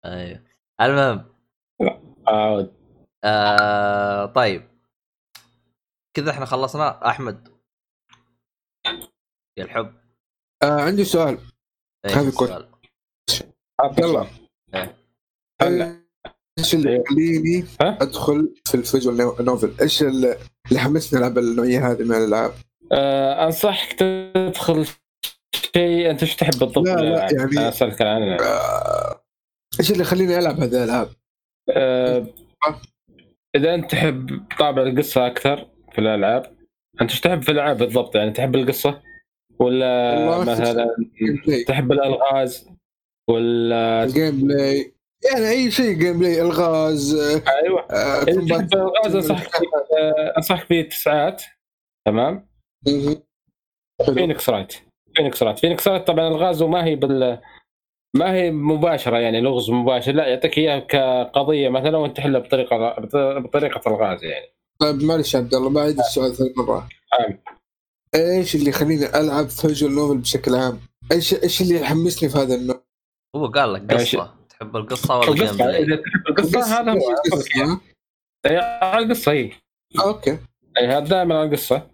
[0.05, 0.43] أيوه.
[0.81, 1.25] المهم.
[2.29, 2.72] عاد.
[3.25, 4.62] آه طيب.
[6.16, 7.09] كذا إحنا خلصنا.
[7.09, 7.53] أحمد
[9.57, 9.94] يا الحب
[10.62, 11.38] آه عندي سؤال
[12.07, 12.68] إيش هذا كل- السؤال؟
[13.80, 14.30] عبد الله
[14.74, 14.96] إيه.
[15.62, 16.05] هلا.
[16.59, 20.36] إيش اللي يخليني؟ أدخل في الفيجوال novel؟ إيش اللي
[20.68, 22.52] اللي حمسني ألعب النوعية هذه من الألعاب؟
[22.92, 24.86] آه أنصحك تدخل
[25.74, 29.24] شيء أنت إيش تحب بالضبط؟ لا، لا، يعني- أنا أسألك الآن آه،
[29.80, 31.09] إيش اللي يخليني ألعب هذه الألعاب؟
[31.70, 32.26] آه
[33.57, 36.57] إذا أنت تحب طابع القصة أكثر في الألعاب
[37.00, 39.02] أنت إيش تحب في الألعاب بالضبط يعني تحب القصة
[39.59, 40.96] ولا مثلا
[41.68, 42.68] تحب الألغاز؟
[43.30, 44.95] ولا ال gameplay
[45.32, 47.14] يعني أي شيء gameplay ألغاز
[47.48, 47.86] أيوه.
[47.90, 48.24] آه،.
[48.24, 49.55] تحب الألغاز أنصحك
[49.98, 51.42] آه، أنصحك بالتسعات
[52.07, 52.48] تمام؟
[52.86, 53.22] مهم.
[54.07, 54.14] حلو.
[54.14, 54.74] Phoenix Wright
[55.16, 57.38] Phoenix Wright Phoenix Wright طبعا الغاز وما هي بال
[58.14, 60.12] ما هي مباشرة يعني لغز مباشر.
[60.12, 62.96] لا يعطيك اياه كقضية مثلا وأنت تحلها بطريقه
[63.38, 64.46] بطريقة الغاز يعني.
[64.78, 66.84] طيب معلش عبد الله بعيد السؤال ثلاث مرات.
[68.14, 70.80] إيش اللي يخليني ألعب visual novel بشكل عام؟
[71.12, 72.84] إيش إيش اللي يحمسني في هذا النوع؟
[73.36, 74.34] هو قال لك؟ قصة.
[74.48, 77.78] تحب القصة ولا ال game القصة play؟ إذا تحب القصة هذا هو؟
[78.46, 79.52] إيه، على القصة هي
[79.98, 80.38] آه، okay.
[80.78, 81.90] إيه، هذا دائما على القصة.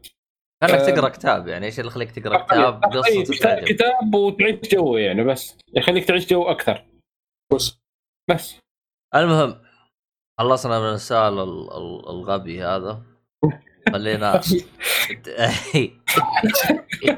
[0.62, 1.66] كانك آه، تقرا كتاب يعني.
[1.66, 5.56] إيش اللي يخليك تقرأ كتاب إيه، قصة كتاب, تعجب كتاب وتعيش جو يعني بس.
[5.76, 6.84] يخليك تعيش جو أكثر.
[7.54, 7.78] بس.
[8.30, 8.54] بس.
[9.14, 9.62] المهم
[10.40, 13.02] خلصنا من السؤال ال- ال- الغبي هذا.
[13.92, 14.40] خلينا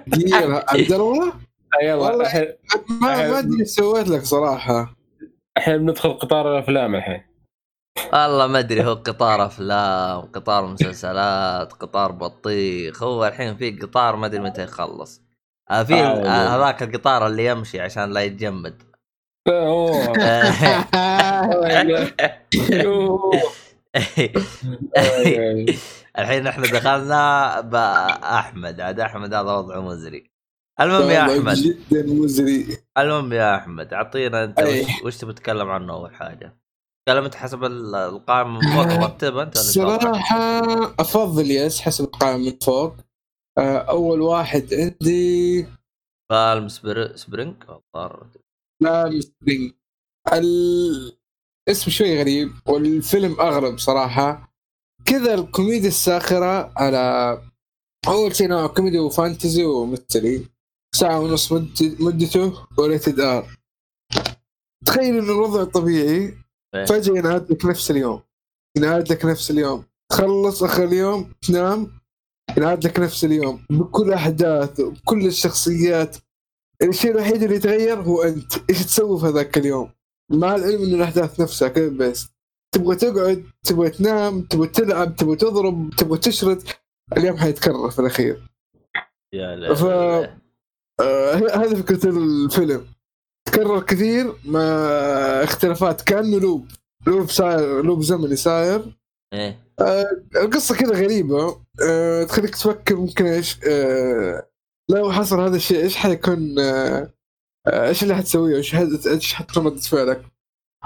[0.06, 1.32] دقيقة عبد الله
[1.82, 2.24] يلا والله.
[2.24, 2.46] الحين
[2.88, 4.96] ما ما أدري إيش سويت لك صراحة
[5.56, 7.22] الحين بندخل قطار الأفلام الحين
[8.12, 14.26] والله ما أدري هو قطار أفلام قطار مسلسلات قطار بطيخ هو الحين في قطار ما
[14.26, 15.22] أدري متى يخلص
[15.70, 16.26] آه، في آه،.
[16.26, 18.82] آه، هذاك القطار اللي يمشي عشان لا يتجمد.
[26.18, 30.30] الحين إحنا دخلنا بأحمد عاد أحمد هذا وضعه مزري.
[30.80, 31.54] المهم يا أحمد.
[31.56, 32.76] جدا مزري.
[32.98, 34.60] المهم يا أحمد أعطينا أنت.
[34.60, 36.58] وش, وش تبي تتكلم عنه أول حاجة؟
[37.08, 40.62] تكلم انت حسب ال- القائمه من فوق مرتبه أنت إيش وضعك؟ صراحة
[40.98, 42.94] أفضل yes حسب القائمة من فوق.
[43.58, 45.66] آه، أول واحد عندي.
[46.30, 47.16] Palm Spr...
[47.16, 48.26] Springs الظاهر
[48.82, 49.72] لا Palm Springs
[50.32, 54.51] الاسم شوي غريب والفيلم أغرب صراحة.
[55.04, 57.38] كذا الكوميديا الساخرة على
[58.08, 60.46] أول شيء نوع كوميدي و fantasy و mystery
[60.94, 63.56] ساعة ونص مد- مدته و rated R
[64.86, 66.34] تخيل إنه الوضع طبيعي.
[66.74, 66.84] إيه.
[66.84, 68.20] فجأة ينعاد لك نفس اليوم.
[68.76, 69.84] ينعاد لك نفس اليوم.
[70.10, 72.00] تخلص آخر اليوم تنام
[72.56, 73.66] ينعاد لك نفس اليوم.
[73.70, 76.16] بكل أحداثه بكل الشخصيات.
[76.82, 78.70] الشيء الوحيد اللي يتغير هو أنت.
[78.70, 79.90] إيش تسوي في هذاك اليوم؟
[80.30, 82.26] مع العلم إنه الأحداث نفسها كذا بس.
[82.72, 86.62] تبغى تقعد تبغى تنام تبغى تلعب تبغى تضرب تبغى تشرد
[87.16, 88.42] اليوم حيتكرر في الأخير.
[89.34, 89.84] يا لا ف-
[91.00, 92.86] آه هذه فكرة الفيلم.
[93.48, 94.60] تكرر كثير مع
[95.42, 96.00] اختلافات.
[96.00, 96.68] كأنه لوب.
[97.06, 98.98] لوب صاير لوب زمني صاير.
[99.34, 99.72] إيه.
[100.36, 101.60] القصة كذا غريبة.
[101.82, 104.48] أه تخليك تفكر ممكن إيش أه
[104.90, 107.12] لو حصل هذا الشيء إيش حيكون أه
[107.66, 108.74] آه، إيش اللي حتسويه؟ إيش
[109.06, 110.31] إيش حتكون ردة فعلك؟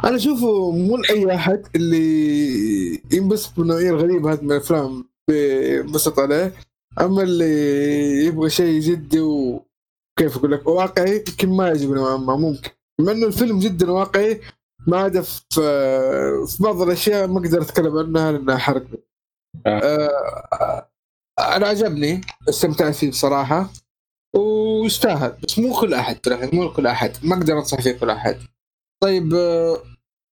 [0.04, 6.52] أنا اشوفه مو لأي أحد اللي ينبسط بالنوعية الغريبة هذه من الأفلام بينبسط عليه.
[7.00, 12.70] أما اللي يبغى شيء جدي وكيف أقول لك واقعي يمكن ما يعجبه نوعا ما ممكن.
[13.00, 14.40] مع إنه الفيلم جدا واقعي
[14.86, 15.40] ما عدا في
[16.46, 18.86] في بعض الأشياء ما أقدر أتكلم عنها لأنها حرق.
[19.66, 20.88] آه،
[21.38, 23.70] أنا عجبني استمتعت فيه بصراحة
[24.36, 27.12] ويستاهل بس مو كل أحد ترى مو كل أحد.
[27.22, 28.38] ما أقدر أنصح فيه كل أحد.
[29.02, 29.76] طيب آه،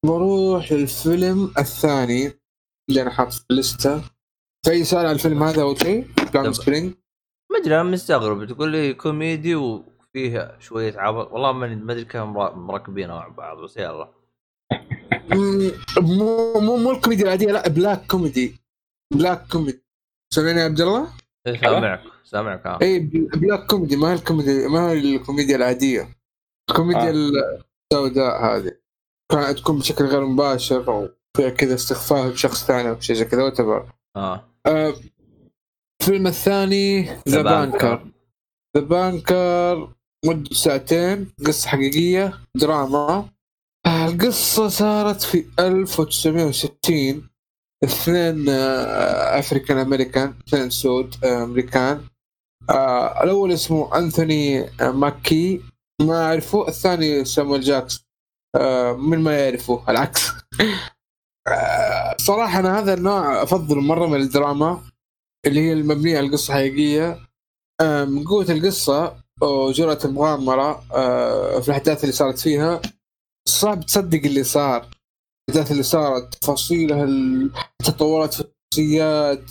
[0.06, 2.32] بروح للفيلم الثاني
[2.88, 4.02] اللي أنا حاط في الليستة
[4.66, 6.52] في سؤال على الفيلم هذا اول شيء؟ Palm.
[6.52, 6.94] Springs
[7.52, 12.32] ما أدري أنا مستغرب تقول لي كوميدي وفيه شوية عبط والله ما أدري كم
[12.66, 14.14] مركبينها مع بعض بس يلا
[16.00, 18.60] مو مو مو الكوميديا العادية لا black comedy
[19.14, 19.82] black comedy
[20.34, 21.08] سامعني يا عبد الله؟
[21.46, 22.98] إيه، سامعك سامعك اي
[23.34, 26.08] black comedy ما هي الكوميدي ما هي الكوميديا العادية
[26.70, 27.64] الكوميديا آه.
[27.92, 28.72] السوداء هذه.
[29.32, 33.42] كانت تكون بشكل غير مباشر أو فيها كذا استخفاف بشخص ثاني أو شيء زي كذا
[33.44, 34.44] وتبع آه.
[36.02, 38.06] الفيلم الثاني The Banker
[38.76, 43.28] The Banker مدة ساعتين قصة حقيقية دراما.
[43.86, 47.28] آه، القصة صارت في 1960
[47.84, 52.00] اثنين آه، African American اثنين سود آه، أمريكان.
[52.70, 55.60] آه، الأول اسمه انثوني آه، ماكي
[56.02, 58.04] ما اعرفه الثاني سامويل جاكس
[58.56, 60.30] آه، من ما يعرفه العكس.
[61.48, 64.82] آه، صراحة أنا هذا النوع أفضل مرة من الدراما
[65.46, 67.18] اللي هي المبنية على القصة حقيقية
[67.80, 70.80] آه، من قوة القصة وجرأة المغامرة
[71.60, 72.82] في الأحداث اللي صارت فيها
[73.48, 74.90] صعب تصدق اللي صار.
[75.48, 77.04] الأحداث اللي صارت تفاصيلها
[77.80, 79.50] التطورات في الشخصيات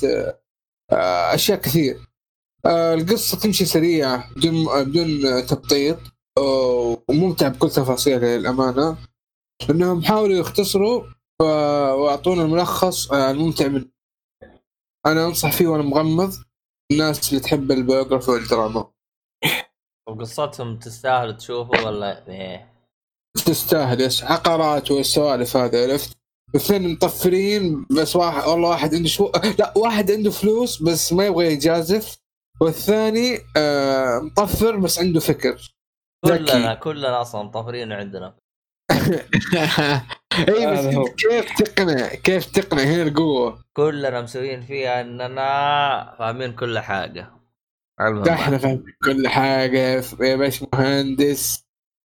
[1.33, 2.07] أشياء كثير.
[2.65, 6.12] القصة تمشي سريعة بدون بدون تبطيط.
[6.39, 8.97] وممتع بكل تفاصيلها للأمانة.
[9.69, 11.03] إنهم حاولوا يختصروا
[11.41, 13.85] و- ويعطونا الملخص آه، الممتع منه
[15.05, 16.33] أنا أنصح فيه وأنا مغمض.
[16.91, 18.91] الناس اللي تحب البيوغرافي والدراما.
[20.07, 22.73] وقصتهم تستاهل تشوفه ولا؟ إيه.
[23.45, 24.23] تستاهل يس.
[24.23, 26.17] عقارات والسوالف هذه عرفت؟
[26.55, 31.45] الاثنين مطفرين بس واحد والله واحد عنده شو لا واحد عنده فلوس بس ما يبغى
[31.53, 32.17] يجازف
[32.61, 35.72] والثاني آه مطفر بس عنده فكر.
[36.25, 38.35] كلنا كلنا أصلا طافرين عندنا.
[40.49, 47.31] اي بس كيف تقنع كيف تقنع هنا القوة؟ كلنا مسويين فيها إننا فاهمين كل حاجة.
[48.29, 49.77] أحنا فاهم كل حاجة
[50.19, 51.65] يا باش مهندس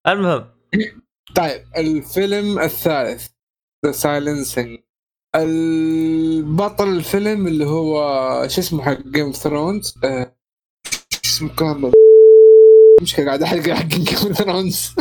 [0.06, 0.46] المهم.
[1.36, 3.28] طيب الفيلم الثالث
[3.86, 4.78] ذا Silencing
[5.36, 7.98] البطل الفيلم اللي هو
[8.48, 9.94] شو اسمه حق Game of Thrones
[11.10, 11.92] شو اسمه؟ كان
[13.02, 14.94] مشكلة قاعد احرق حق Game of Thrones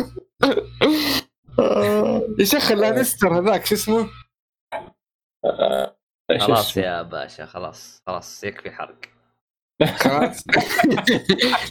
[2.39, 4.09] يا شيخ لانستر هذاك شو اسمه؟
[5.45, 5.95] آه،
[6.39, 8.97] خلاص؟ يا باشا خلاص خلاص يكفي حرق.
[9.95, 10.43] خلاص.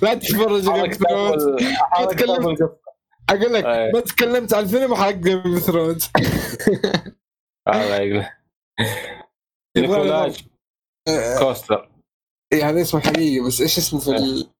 [0.02, 1.46] لا تتفرج Game of Thrones.
[3.30, 3.92] أقول لك أي.
[3.92, 6.10] ما تكلمت عن الفيلم وحرقت Game of Thrones
[7.68, 8.26] الله يقبل
[9.76, 10.44] نيكولاج
[11.38, 11.90] كوستر.
[12.52, 14.50] يعني اسمه حقيقي بس إيش اسمه في ال...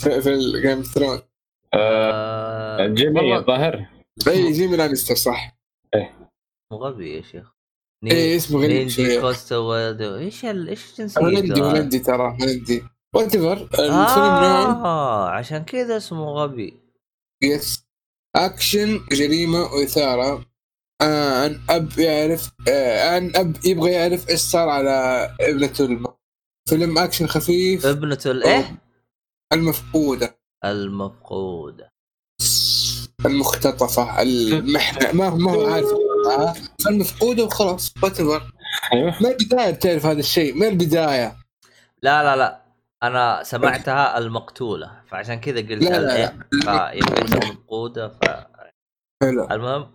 [0.00, 1.20] في, في ال Game of Thrones.
[1.74, 3.86] آه، آه، جيمي والله الظاهر.
[4.28, 5.58] اي جيمي لانستر صح؟
[6.72, 7.52] مو غبي يا شيخ.
[8.04, 9.56] اي اسمه غريب نينجي كوستا
[10.18, 10.68] إيش ال...
[10.68, 12.84] إيش جنسيته؟ هولندي؟ هولندي ترى هولندي.
[13.14, 16.80] whatever آه عشان كذا اسمه غبي
[17.42, 17.84] yes
[18.36, 20.46] اكشن جريمة وإثارة.
[21.02, 26.06] آه عن أب يعرف آه عن أب يبغى يعرف إيش صار على ابنته الم...
[26.68, 27.86] فيلم أكشن خفيف.
[27.86, 28.87] ابنته الايه؟
[29.52, 30.38] المفقودة.
[30.64, 31.92] المفقودة.
[33.26, 35.88] المختطفة المحنه ما هو ما هو عارف.
[36.88, 38.20] المفقودة وخلاص وات
[38.92, 39.22] أيوه.
[39.22, 41.36] ما البداية تعرف هذا الشيء؟ ما البداية؟
[42.02, 42.62] لا لا لا.
[43.02, 48.18] أنا سمعتها المقتولة فعشان كذا قلت لا، لا، فيمكن المفقودة ف
[49.24, 49.90] المهم.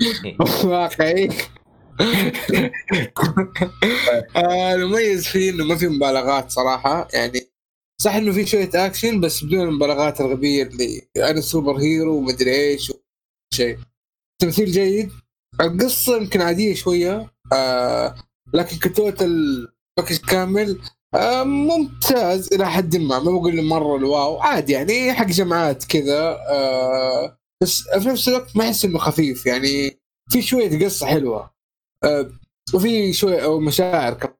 [0.64, 1.28] واقعي.
[4.36, 7.50] المميز فيه إنه ما في مبالغات صراحة يعني
[8.02, 12.92] صح إنه في شوية اكشن بس بدون المبالغات الغبية اللي أنا super hero ومدري إيش
[13.54, 13.78] شيء.
[14.42, 15.10] تمثيل جيد.
[15.60, 18.14] القصة يمكن عادية شوية آه
[18.54, 19.68] لكن ك total
[19.98, 20.78] package كامل
[21.14, 23.18] آه ممتاز إلى حد ما.
[23.18, 28.56] ما بقول مرة ال wow عادي يعني حق جماعات كذا آه بس في نفس الوقت
[28.56, 31.50] ما أحس إنه خفيف يعني في شوية قصة حلوة.
[32.04, 32.30] آه
[32.74, 34.34] وفي شوية أو مشاعر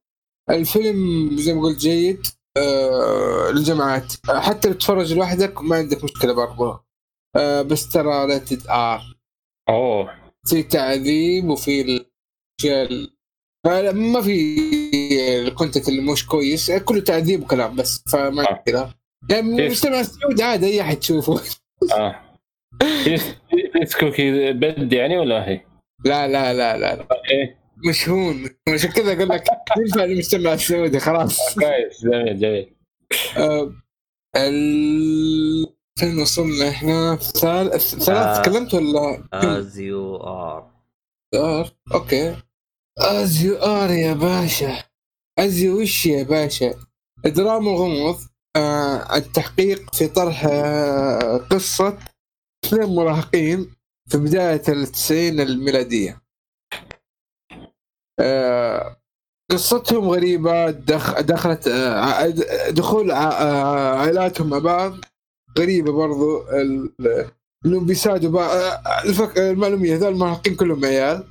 [0.51, 4.13] الفيلم زي ما قلت جيد آه للجماعات.
[4.29, 6.81] حتى لو تتفرج لوحدك ما عندك مشكلة برضه
[7.37, 9.17] آه بس ترى rated R
[9.69, 10.11] أوه.
[10.47, 13.17] في تعذيب وفي الاشياء ال-
[13.67, 14.57] آه، ما في
[15.41, 16.71] ال content اللي مش كويس.
[16.73, 18.63] كله تعذيب وكلام بس فما آه.
[18.67, 18.95] كذا
[19.31, 21.41] يعني كيف؟ مجتمع السعودي عادي أي أحد يشوفه.
[21.93, 22.21] آه.
[22.95, 23.19] في
[23.85, 25.61] سكوكي بد يعني ولا هي؟
[26.05, 27.07] لا لا لا لا, لا.
[27.31, 27.61] إيه.
[27.89, 29.45] مشهون عشان كذا أقول لك.
[29.79, 31.55] ينفع المجتمع السعودي خلاص.
[31.55, 32.75] كويس جميل جميل.
[33.37, 33.73] آه،
[35.99, 38.43] فين وصلنا إحنا ثالث ثلاث آه.
[38.43, 40.71] تكلمت ولا؟ از يو ار
[41.35, 42.37] ار أوكي.
[42.99, 44.85] از يو ار يا باشا.
[45.39, 46.75] از يو وش يا باشا.
[47.25, 48.19] دراما غموض
[48.57, 51.99] آه التحقيق في طرح آه قصة
[52.65, 53.75] اثنين مراهقين.
[54.11, 56.23] في بداية التسعين الميلادية.
[58.21, 58.97] آه
[59.51, 62.29] قصتهم غريبة دخ دخلت آه
[62.71, 64.95] دخول آه عائلاتهم مع بعض.
[65.59, 66.43] غريبة برضو
[67.67, 68.57] إنهم بيساعدوا بعض.
[69.37, 71.25] المعلومية هذول المراهقين كلهم عيال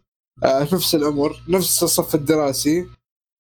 [0.46, 2.88] نفس العمر نفس الصف الدراسي.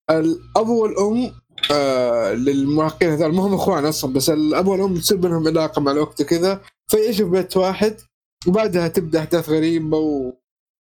[0.09, 1.31] الأب والأم
[1.71, 6.21] آه للمراهقين هذول ما هم إخوان أصلا بس الأب والأم تصير بينهم علاقة مع الوقت
[6.21, 8.01] وكذا فيعيشوا في بيت واحد.
[8.47, 10.33] وبعدها تبدأ أحداث غريبة و...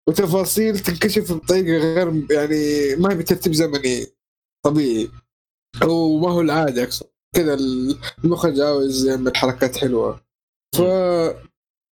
[0.09, 4.07] وتفاصيل تنكشف بطريقة غير يعني ما هي بترتيب زمني.
[4.65, 5.09] طبيعي.
[5.83, 7.07] وما هو العادة أقصد.
[7.35, 7.57] كذا
[8.23, 10.21] المخرج عاوز يعمل حركات حلوة.
[10.75, 10.81] ف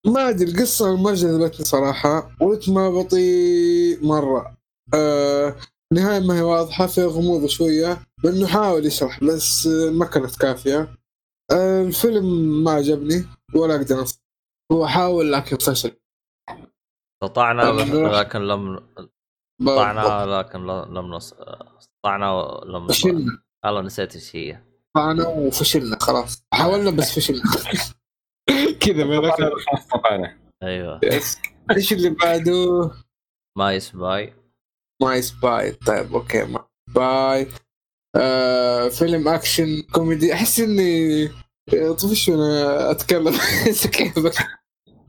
[0.08, 2.36] ما أدري القصة ما جذبتني صراحة.
[2.42, 4.58] ورتمها بطيء مرة.
[4.94, 5.56] آه
[5.92, 8.02] النهاية ما هي واضحة في غموض شوية.
[8.24, 10.96] لأنه حاول يشرح بس ما كانت كافية.
[11.52, 12.26] آه، الفيلم
[12.64, 14.21] ما عجبني ولا أقدر أنصح
[14.72, 15.92] هو حاول لكن فشل
[17.24, 18.80] استطعنا أنا- لكن لم
[19.62, 22.88] استطعنا لكن لم نص استطعنا ولم
[23.66, 24.64] والله نسيت إيش هي.
[24.96, 26.44] طعنا وفشلنا خلاص.
[26.54, 27.42] حاولنا بس فشلنا.
[28.82, 29.06] كذا
[29.40, 30.38] ال- استطعنا.
[30.64, 31.00] أيوه.
[31.04, 32.92] إيش؟ اللي بعده؟
[33.58, 34.34] My Spy
[35.02, 37.48] My Spy طيب okay My Spy
[38.16, 40.34] آه فيلم أكشن كوميدي.
[40.34, 41.28] أحس إني
[41.98, 43.34] طفش وأنا أتكلم.
[43.94, 44.34] كيفك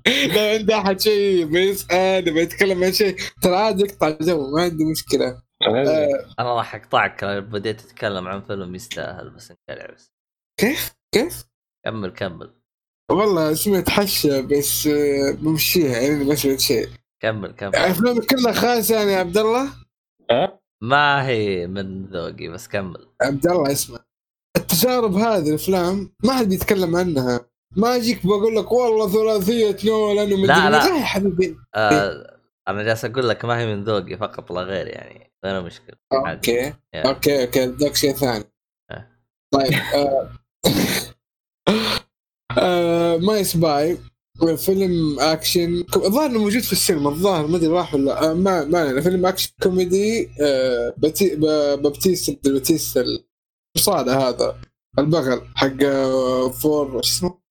[0.07, 4.85] لو عندي أحد شيء بيسأل يبغى يتكلم عن شيء ترى عادي يقطع جو ما عندي
[4.85, 5.43] مشكلة.
[5.69, 10.13] آه أنا راح أقطعك بديت تتكلم عن فيلم يستاهل بس انقلع بس.
[10.61, 11.45] كيف؟ كيف؟
[11.85, 12.51] كمل كمل.
[13.11, 16.89] والله اسمه يتحشى بس آه، بمشيها يعني ما سويت شيء
[17.23, 17.77] كمل كمل.
[17.77, 19.69] افلامك كلها خايسة يعني يا عبد الله؟
[20.31, 23.07] ها؟ ما هي من ذوقي بس كمل.
[23.23, 23.99] عبد الله اسمع.
[24.57, 27.52] التجارب هذه الأفلام ما حد بيتكلم عنها.
[27.77, 30.71] ما أجيك بقول لك والله ثلاثية نولان ومدري لا،.
[30.71, 30.99] لا.
[30.99, 35.33] يا حبيبي آه أنا جالس أقول لك ما هي من ذوقي فقط لا غير يعني
[35.45, 36.37] المشكلة عادي.
[36.37, 37.09] أوكي يا.
[37.09, 38.45] أوكي أوكي ذاك شيء ثاني
[38.91, 39.09] آه.
[39.55, 40.29] طيب آه،
[42.59, 43.99] آه، My Spy
[44.57, 48.79] فيلم أكشن الظاهر إنه موجود في السينما الظاهر ما أدري راح ولا آه، ما ما
[48.79, 53.05] علينا فيلم أكشن كوميدي آه، بتي بابتيست بابتيست
[53.77, 54.57] المصارع هذا
[54.99, 57.42] البغل حق آه، Four وش اسمه؟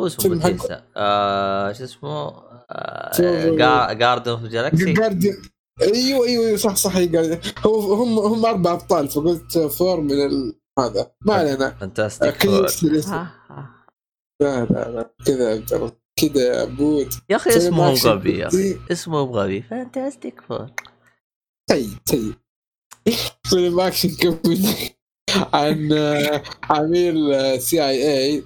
[0.00, 2.32] هو اسمه باتيستا آه شو اسمه؟
[3.92, 5.42] Guardian of Guardian
[5.82, 10.60] أيوه أيوه أيوه صح صح Guardian هو هم هم أربع أبطال فقلت Four من ال...
[10.78, 11.10] هذا.
[11.20, 11.70] ما علينا.
[11.70, 12.46] Fantastic.
[12.46, 12.66] لا
[14.40, 15.62] لا لا كذا
[16.16, 18.78] كذا يا بود يا أخي اسمه غبي يا أخي.
[18.92, 20.66] اسمه غبي Fantastic Four
[21.70, 22.34] طيب طيب.
[23.44, 24.96] فيلم أكشن كوميدي
[25.54, 27.16] عن آه، عميل
[27.60, 28.42] CIA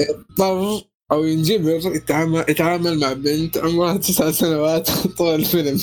[0.00, 0.06] مم.
[0.08, 5.80] اضطر أو ينجبر يتعامل يتعامل مع بنت عمرها تسع سنوات طول الفيلم.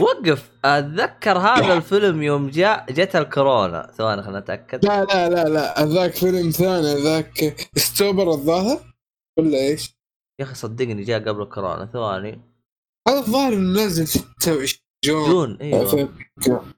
[0.00, 0.50] وقف.
[0.64, 3.92] أتذكر هذا الفيلم يوم جاء جت الكورونا.
[3.98, 5.86] ثواني خلينا نتاكد لا لا لا لا.
[5.86, 7.02] ذاك فيلم ثاني.
[7.02, 8.94] ذاك Stuber الظاهر؟
[9.38, 9.96] ولا إيش؟
[10.40, 11.86] يا أخي صدقني جاء قبل الكورونا.
[11.92, 12.40] ثواني.
[13.08, 15.58] هذا الظاهر إنه نازل 26 June June.
[15.60, 16.08] أيوه.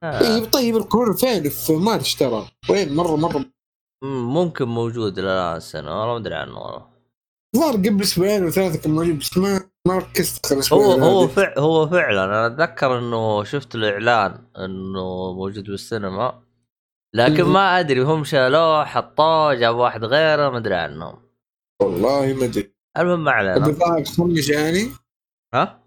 [0.03, 0.35] آه.
[0.35, 2.49] اي طيب الكورونا فين؟ في مارس ترى.
[2.71, 3.45] وين؟ مره مرة
[4.05, 6.87] ممكن موجود الان السنة والله ما أدري عنه والله.
[7.55, 11.29] الظاهر قبل أسبوعين وثلاثه كان موجود بس ما ما ركزت هو هو هذه.
[11.29, 16.43] فع هو فعلا أنا أتذكر إنه شفت الإعلان إنه موجود بالسينما
[17.15, 17.45] لكن.
[17.45, 21.23] ما أدري هم شالوه حطوه جابوا واحد غيره ما أدري عنهم.
[21.83, 22.73] والله ما أدري.
[22.99, 23.57] المهم ما علينا.
[23.57, 24.91] النظام مخمجه يعني؟
[25.55, 25.83] ها؟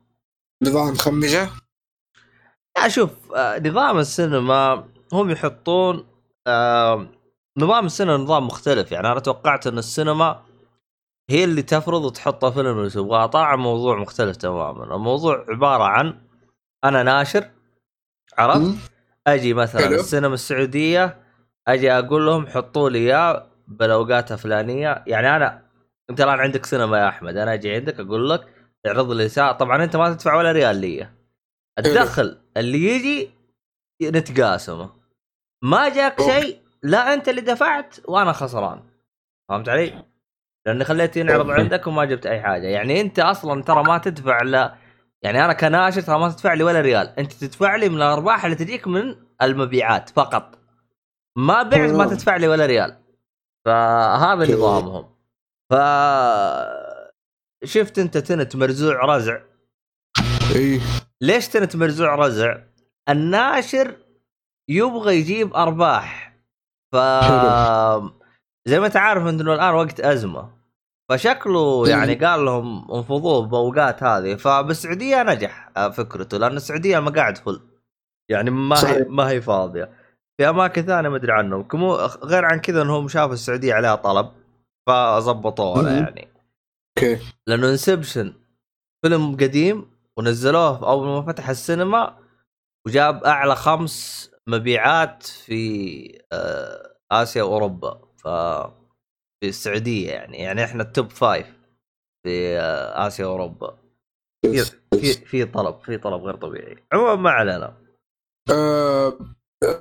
[0.64, 1.50] نظام مخمجه
[2.78, 6.08] لا شوف آه، نظام السينما هم يحطون
[6.48, 7.08] آه،
[7.58, 10.42] نظام السينما نظام مختلف يعني أنا توقعت إن السينما
[11.30, 13.26] هي اللي تفرض وتحط الفيلم اللي تبغاه.
[13.26, 14.96] طلع موضوع مختلف تماما.
[14.96, 16.22] الموضوع عبارة عن
[16.84, 17.50] أنا ناشر
[18.38, 18.92] عرفت.
[19.28, 19.96] أجي مثلا حلو.
[19.96, 21.18] السينما السعودية
[21.68, 25.66] أجي أقول لهم حطوا لي إياه بالاوقات الفلانيه يعني أنا
[26.10, 27.38] أنت الآن عندك سينما يا أحمد.
[27.38, 28.48] أنا أجي عندك أقول لك
[28.88, 31.10] اعرض لي ساعه طبعا أنت ما تدفع ولا ريال لي.
[31.80, 33.30] الدخل اللي يجي
[34.04, 34.90] نتقاسمه.
[35.64, 36.22] ما جاك.
[36.22, 38.84] شيء لا انت اللي دفعت وأنا خسران
[39.50, 40.06] فهمت علي؟
[40.66, 41.62] لاني خليت ينعرض okay.
[41.62, 44.76] عندك وما جبت أي حاجة يعني أنت أصلا ترى ما تدفع لا
[45.22, 48.56] يعني أنا كناشر ترى ما تدفع لي ولا ريال أنت تدفع لي من الأرباح اللي
[48.56, 50.60] تجيك من المبيعات فقط
[51.38, 52.06] ما بعت ما.
[52.06, 52.98] تدفع لي ولا ريال
[53.66, 54.54] فهذا.
[54.56, 55.16] نظامهم
[55.70, 55.74] ف
[57.64, 59.40] شفت أنت تنت مرزوع رزع
[60.56, 60.82] إي
[61.22, 62.58] ليش تنت مرزوع رزع؟
[63.10, 63.98] الناشر
[64.70, 66.29] يبغى يجيب أرباح
[66.92, 66.96] ف
[68.70, 70.60] زي ما انت عارف انه الآن وقت أزمة.
[71.10, 71.92] فشكله إيه.
[71.92, 74.36] يعني قال لهم انفضوه باوقات هذه.
[74.36, 77.62] فبالسعودية نجح فكرته لأن السعودية المقاعد full.
[78.32, 79.06] يعني ما هي.
[79.10, 79.92] ما هي فاضية.
[80.38, 81.64] في أماكن ثانية ما أدري عنهم.
[81.64, 84.32] كمو غير عن كذا انهم شافوا السعودية عليها طلب
[84.88, 85.92] فظبطوها.
[85.92, 86.28] يعني.
[86.98, 87.20] okay.
[87.48, 88.34] لأنه Inception
[89.06, 92.18] فيلم قديم ونزلوه أول ما فتح السينما
[92.88, 98.28] وجاب أعلى خمس مبيعات في آه، آسيا وأوروبا ف
[99.42, 101.48] في السعودية يعني يعني إحنا ال top five
[102.24, 103.78] في آه، آسيا وأوروبا.
[104.46, 104.64] في
[105.02, 106.76] في في طلب في طلب غير طبيعي.
[106.94, 107.78] عموما ما علينا.
[108.52, 109.14] آه،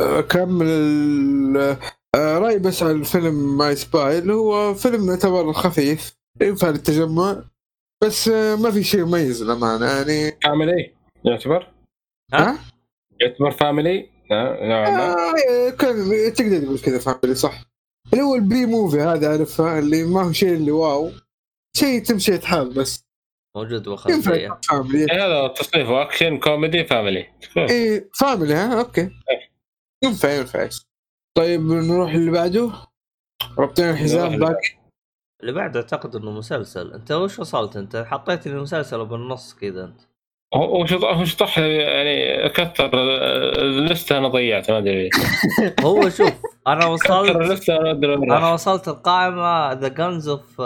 [0.00, 1.76] آه، كمل ال-
[2.16, 7.42] رأي بس عن الفيلم My Spy اللي هو فيلم يعتبر خفيف ينفع للتجمع
[8.04, 10.38] بس ما في شيء مميز للأمانة يعني.
[10.44, 10.94] family
[11.24, 11.66] يعتبر؟
[12.32, 12.58] ها؟
[13.20, 17.62] يعتبر family آه كان تقدر تقول كذا family صح.
[18.12, 21.11] اللي هو ال B movie هذا عارفها اللي ما هو شيء اللي wow.
[21.76, 23.08] شيء تمشي حال بس.
[23.56, 25.12] موجود يكون family.
[25.12, 27.26] إيه، هذا تصنيفه action comedy family.
[27.70, 29.11] إيه family ها okay.
[30.04, 30.68] ينفع ينفع.
[31.36, 32.72] طيب نروح اللي بعده.
[33.58, 34.78] ربطين الحزام باقي.
[35.40, 36.92] اللي بعده أعتقد إنه مسلسل.
[36.92, 40.00] أنت وش وصلت أنت؟ حطيت لي المسلسل بالنص كذا أنت.
[40.55, 45.11] هو وش وش طح يعني كثر اللسته أنا ضيعت ما أدري.
[45.84, 46.32] هو شوف
[46.66, 50.61] أنا وصلت أنا وصلت القائمة The Guns of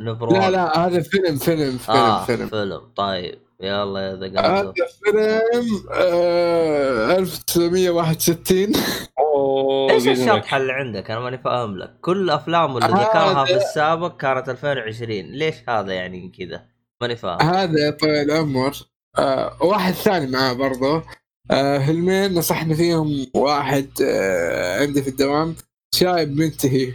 [0.00, 2.46] Navarone لا لا هذا فيلم فيلم فيلم آه فيلم.
[2.46, 2.80] فيلم.
[2.96, 4.72] طيب يلا يا The Guns هذا
[5.04, 8.72] فيلم آه 1961
[9.18, 10.08] أوه، إيش.
[10.08, 11.90] الشطحه اللي عندك؟ أنا ماني فاهم لك.
[12.00, 16.71] كل افلامه اللي ذكرها في السابق كانت 2020 ليش هذا يعني كذا؟
[17.02, 17.40] ماني فاهم.
[17.40, 18.76] هذا يا طويل العمر.
[19.18, 21.02] آه واحد ثاني معاه برضه
[21.50, 23.26] آه فيلمين نصحني فيهم.
[23.34, 25.56] واحد آه عندي في الدوام.
[25.94, 26.92] شايب منتهي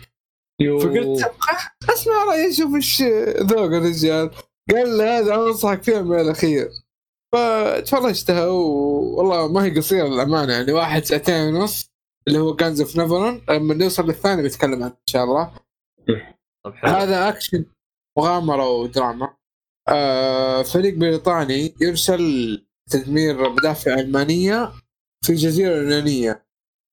[0.61, 0.79] يو.
[0.79, 1.31] فقلت
[1.89, 3.01] أسمع رأيي أشوف إيش
[3.41, 4.31] ذوق الرجال.
[4.71, 6.69] قال لي هذا أنصحك فيه من الأخير.
[7.33, 11.89] فتفرجتها والله ما هي قصيرة للأمانة يعني واحد ساعتين ونص
[12.27, 15.51] اللي هو Guns of Navarone لما نوصل للثاني بتكلم عنه إن شاء الله.
[16.65, 16.91] طب حلو.
[16.91, 17.65] هذا أكشن
[18.17, 19.36] مغامرة ودراما.
[19.89, 24.71] آه فريق بريطاني يرسل تدمير مدافع ألمانية
[25.25, 26.45] في الجزيرة اليونانية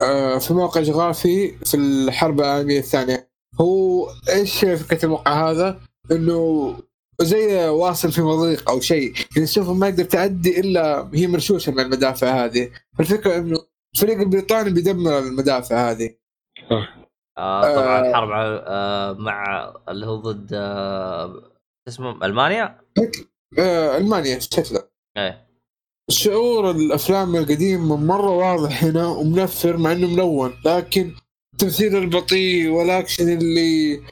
[0.03, 3.29] آه في موقع جغرافي في الحرب العالمية الثانية
[3.61, 5.81] هو إيش فكره الموقع هذا؟
[6.13, 6.75] إنه
[7.23, 11.81] زي واصل في مضيق أو شيء يعني السفن ما يقدر تعدي إلا هي مرشوشة من
[11.81, 13.59] المدافع هذه فالفكرة إنه
[13.95, 16.11] الفريق البريطاني بيدمر المدافع هذه
[17.39, 18.09] آه طبعا آه.
[18.11, 21.43] الحرب ع- آه مع اللي هو ضد آه
[21.89, 22.81] اسمه ألمانيا؟
[23.59, 24.89] آه ألمانيا شكله.
[25.17, 25.49] إيه.
[26.11, 31.15] شعور الأفلام القديمه مرة واضح هنا ومنفر مع إنه ملون لكن
[31.55, 34.03] التمثيل البطيء والأكشن اللي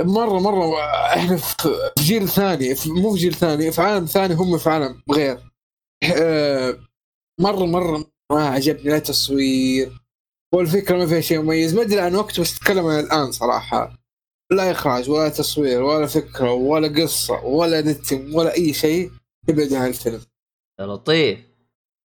[0.00, 0.80] مرة مرة
[1.16, 5.02] إحنا في جيل ثاني في- مو في جيل ثاني في عالم ثاني هم في عالم
[5.12, 5.38] غير.
[6.16, 6.78] آه،
[7.40, 10.00] مرة مرة ما عجبني لا تصوير
[10.54, 11.74] والفكرة ما فيها شيء مميز.
[11.74, 14.03] ما أدري عن وقت بس أتكلم عن الآن صراحة.
[14.52, 19.10] لا إخراج ولا تصوير ولا فكرة ولا قصة ولا نتم ولا أي شيء
[19.48, 20.20] ابعد عن الفيلم.
[20.80, 21.38] يا لطيف.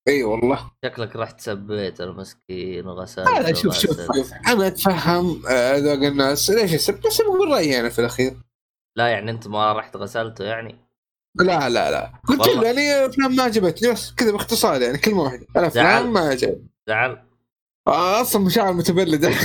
[0.08, 0.72] إي والله.
[0.86, 4.00] شكلك رحت سبيت المسكين وغسلت لا لا شوف شوف
[4.48, 6.50] أنا أتفهم آه، ذوق الناس.
[6.50, 8.38] ليش يسب؟ بس بقول رأيي أنا في الأخير.
[8.98, 10.76] لا يعني أنت ما رحت غسلته يعني؟
[11.40, 12.12] لا لا لا.
[12.28, 12.48] قلت.
[12.48, 15.48] له يعني أفلام ما عجبتني بس كذا باختصار يعني كلمة واحدة.
[15.56, 15.64] زعل.
[15.64, 16.68] الافلام ما عجبتني.
[16.88, 17.22] زعل.
[17.88, 19.32] آه، أصلا مشاعر متبلدة.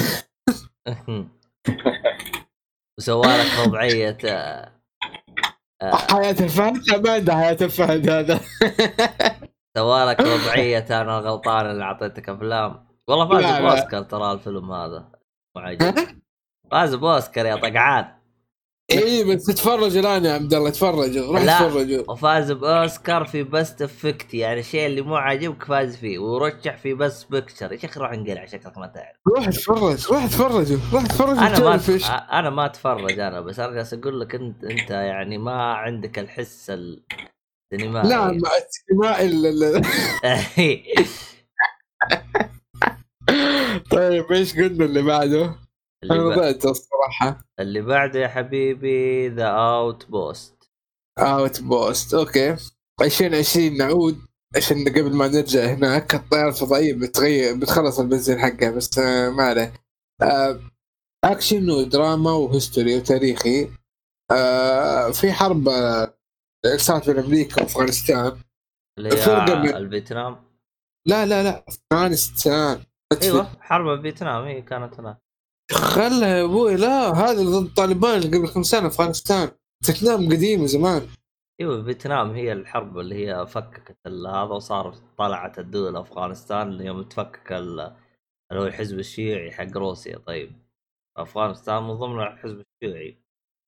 [3.01, 4.72] وسوالك ربعية آه،
[5.82, 8.40] آه، حياة الفهد لا ما عنده حياة الفهد هذا.
[9.76, 12.86] سوالك ربعية أنا غلطان اللي أعطيتك أفلام.
[13.09, 13.62] والله فاز.
[13.62, 15.12] بأوسكار ترى الفيلم هذا.
[15.57, 15.94] مو عجيب
[16.70, 18.20] فاز بأوسكار يا طقعان.
[18.93, 21.59] اي بس تفرجوا الآن يا عبد الله تفرجوا روح لا.
[21.68, 26.95] تفرجوا وفاز بأوسكار في best effect يعني الشيء اللي مو عاجبك فاز فيه ورشح في
[26.95, 29.16] best picture يا شيخ روح انقلع شكلك ما تعرف.
[29.36, 32.11] روح تفرج روح تفرجوا روح تفرجوا أنا ما إيش.
[32.11, 36.70] أنا ما أتفرج أنا بس أنا جالس أقول لك أنت أنت يعني ما عندك الحس
[36.70, 38.09] السينمائي.
[38.09, 38.41] لا ما
[38.93, 39.82] ما الا
[43.91, 45.55] طيب إيش قلنا اللي بعده؟
[46.05, 46.38] أنا اللي, ب...
[46.38, 47.44] ضعت الصراحة.
[47.61, 50.70] اللي بعده يا حبيبي The Outpost
[51.18, 52.57] Outpost okay
[53.03, 54.18] 2020 نعود.
[54.57, 59.72] عشان قبل ما نرجع هناك الطيارة الفضائية بتغير بتخلص البنزين حقها بس آه، ما عليه.
[60.22, 60.61] آه،
[61.24, 63.70] اكشن ودراما و history وتاريخي.
[64.32, 66.14] آه، في حرب آه،
[66.76, 68.40] صارت بين أمريكا وأفغانستان.
[68.98, 70.36] اللي الفيتنام؟
[71.07, 72.84] لا لا لا أفغانستان.
[73.22, 75.30] أيوه حرب فيتنام هي كانت هناك.
[75.73, 79.49] خلها يا أبوي لا هذا ضد الطالبان اللي قبل خمس سنة افغانستان
[79.85, 81.03] فيتنام قديمة زمان.
[81.61, 87.81] إيوه فيتنام هي الحرب اللي هي فككت هذا وصار طلعت الدول افغانستان يوم تفكك ال-
[88.51, 90.53] اللي هو الحزب الشيعي حق روسيا طيب.
[91.16, 93.18] أفغانستان من ضمن الحزب الشيعي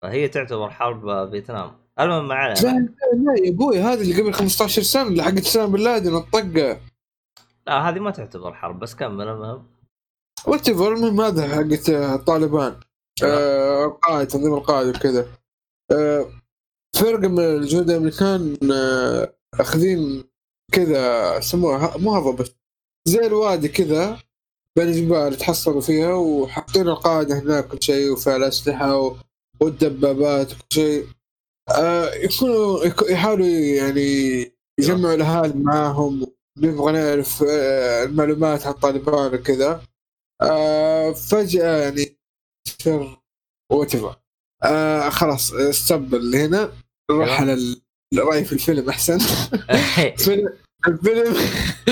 [0.03, 1.73] فهي تعتبر حرب فيتنام.
[2.01, 2.61] المهم ما لا علينا.
[2.61, 6.81] لا لا يا أبوي هذا اللي قبل 15 سنة اللي حقت اسامة بن لادن الطقة.
[7.67, 9.72] لا هذه ما تعتبر حرب بس كمل المهم.
[10.47, 12.80] وات المهم هذا حقت آه، الطالبان
[13.24, 15.28] آه، القائد تنظيم القائد وكذا.
[15.93, 16.26] آه،
[16.97, 20.24] فرقه من الجنود الأمريكان آه، أخذين
[20.72, 22.51] كذا سموها مو هضبة.
[23.09, 24.18] زي الوادي كذا
[24.78, 29.16] بين الجبال يتحصلوا فيها وحاطين القاعده هناك كل شيء وفيها الأسلحة و-
[29.61, 31.07] والدبابات وكل شيء.
[31.70, 36.26] آه، يكونوا يك- يحاولوا يعني يجمعوا الأهالي معاهم
[36.59, 39.82] نبغى نعرف آه، المعلومات عن الطالبان وكذا.
[40.43, 42.16] آه، فجأة يعني
[42.82, 43.18] شر
[43.73, 44.16] whatever
[44.64, 46.72] آه خلاص stop اللي هنا
[47.11, 47.40] نروح.
[47.40, 47.82] على ال-
[48.14, 48.90] الرأي في الفيلم
[50.18, 50.49] فيلم
[50.88, 51.34] الفيلم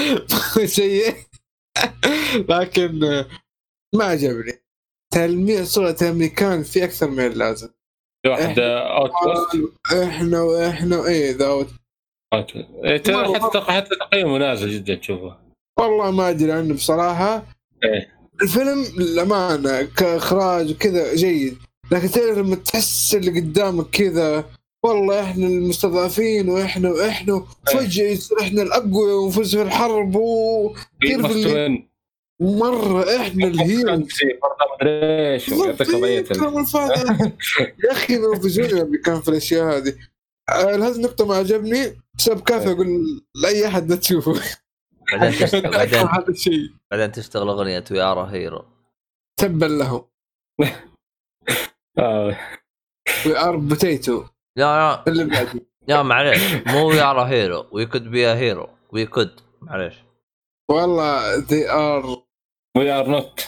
[0.66, 1.14] سيء.
[2.48, 3.26] لكن آه،
[3.94, 4.52] ما عجبني.
[5.14, 7.68] تلميع صورة الأمريكان في أكثر من اللازم.
[8.26, 9.10] واحد out
[10.02, 11.46] إحنا وإحنا وايه ذا
[13.40, 15.36] حتى حتى تقييمه نازل جدا تشوفه
[15.78, 17.46] والله ما أدري عنه بصراحة.
[17.84, 18.19] إيه.
[18.42, 21.58] الفيلم للأمانة كإخراج وكذا جيد
[21.90, 24.44] لكن تعرف لما تحس اللي قدامك كذا
[24.84, 30.16] والله إحنا المستضعفين وإحنا وإحنا فجاه يصير إحنا الاقوياء ونفوز في الحرب
[31.02, 31.90] اللي مستوين.
[32.40, 34.06] مرة إحنا ال hero.
[34.82, 35.48] إيش
[37.84, 39.94] يا أخي لما كان في الأشياء هذه.
[40.48, 44.40] آه، هذه النقطة ما عجبني بسبب كافي أقول لأي أحد لا تشوفه.
[45.12, 46.70] بعدين تشتغل بعدين هذا الشيء.
[46.90, 48.64] بعدين تشتغل أغنية we are hero
[49.40, 50.04] تبا لهم
[51.98, 52.36] آه.
[53.26, 54.24] we are potato
[54.56, 55.60] لا لا اللي بعده.
[55.88, 59.94] لا معليش مو we are hero we could be a hero we could معليش.
[60.70, 62.22] والله they are
[62.76, 63.40] we are not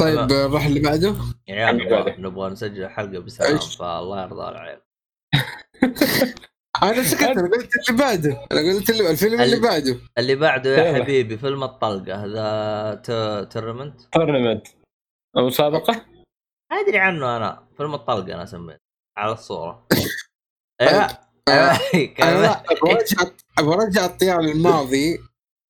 [0.00, 1.14] طيب نروح اللي بعده.
[1.48, 1.72] يا.
[2.18, 4.80] نبغى- نسجل حلقة بسلام؟ فالله يرضى على العيال
[6.82, 10.76] أنا سكت أنا قلت اللي بعده أنا قلت اللي الفيلم اللي ال- بعده اللي بعده
[10.88, 11.02] يا.
[11.02, 14.66] حبيبي فيلم الطلقة The Tournament tournament
[15.36, 16.06] مسابقه
[16.72, 18.80] أدري عنه أنا فيلم الطلقة أنا سميته
[19.18, 19.86] على الصورة.
[20.80, 21.08] أيوه.
[21.48, 23.22] أنا أبغى ارجع
[23.58, 25.18] ارجع الطيار للماضي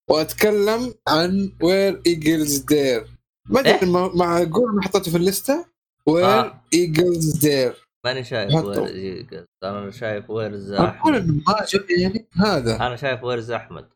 [0.09, 3.07] وأتكلم عن Where Eagles Dare
[3.49, 5.65] ما إيه؟ ادري ما- معقول ما حطيته في الليستة
[6.07, 6.53] Where.
[6.73, 7.73] Eagles Dare
[8.05, 8.55] ماني شايف.
[8.55, 9.45] Where's Eagles.
[9.63, 11.45] أنا شايف ويرز أحمد.
[11.89, 12.75] يعني هذا.
[12.75, 13.89] أنا شايف Where's أحمد.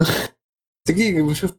[0.88, 1.58] دقيقة بشوف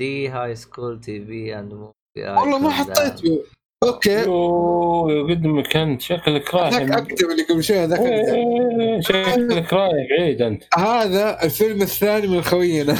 [0.00, 3.44] the high school TV and movie والله ما حطيته.
[3.84, 4.22] أوكي.
[4.22, 8.00] يوه قد ما كنت شكلك رايح ذاك أكتب اللي قبل شوي هذاك.
[8.00, 10.64] إيه، شكلك رايح بعيد أنت.
[10.74, 12.96] هذا الفيلم الثاني من خوينا.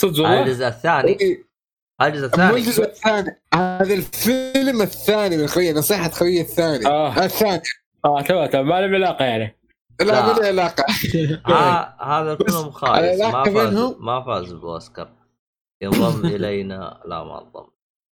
[0.00, 1.44] صدق والله؟ الجزء الثاني؟
[2.06, 2.56] الجزء مو الثاني.
[2.56, 3.40] الجزء الثاني.
[3.54, 6.86] هذا الفيلم الثاني من خوينا نصيحة خوي الثاني.
[6.86, 7.24] آه.
[7.24, 7.62] الثاني.
[8.04, 9.58] آه تمام تمام ما له علاقة يعني.
[10.00, 10.26] لا.
[10.26, 10.84] ما له علاقة.
[11.46, 13.20] ها هذا الفيلم خايس.
[13.20, 15.12] ما فاز ما فاز بأوسكار.
[15.82, 17.00] ينضم إلينا.
[17.08, 17.66] لا ما انضم.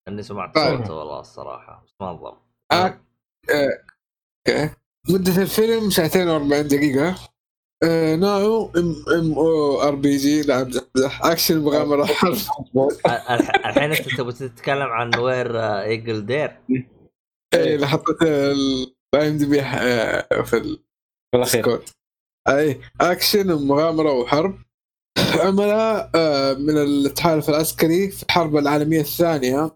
[0.09, 0.79] أني سمعت طيب.
[0.79, 2.37] صوته والله الصراحة بس ما انضم.
[2.73, 3.01] آه.
[3.51, 3.81] آه.
[4.49, 4.71] okay.
[5.09, 7.15] مدة الفيلم ساعتين و40 دقيقة.
[7.85, 12.37] آه نوعه ام ام أو آر بي جي لا امزح امزح أكشن مغامرة حرب
[13.07, 16.61] الح- الحين أنت تبغى تتكلم عن Where آه، Eagle Dare؟
[17.55, 19.61] اي اللي حطيت ال IMDB
[20.45, 20.79] في
[21.35, 21.91] السكوت
[22.49, 24.59] أي أكشن ومغامرة وحرب.
[25.41, 29.71] عملاء آه، من التحالف العسكري في الحرب العالمية الثانية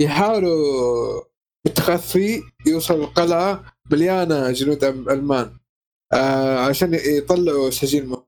[0.00, 1.22] يحاولوا
[1.64, 5.59] بالتخفي يوصلوا القلعة مليانة جنود ألمان.
[6.12, 8.22] آه، عشان يطلعوا سجين مهم.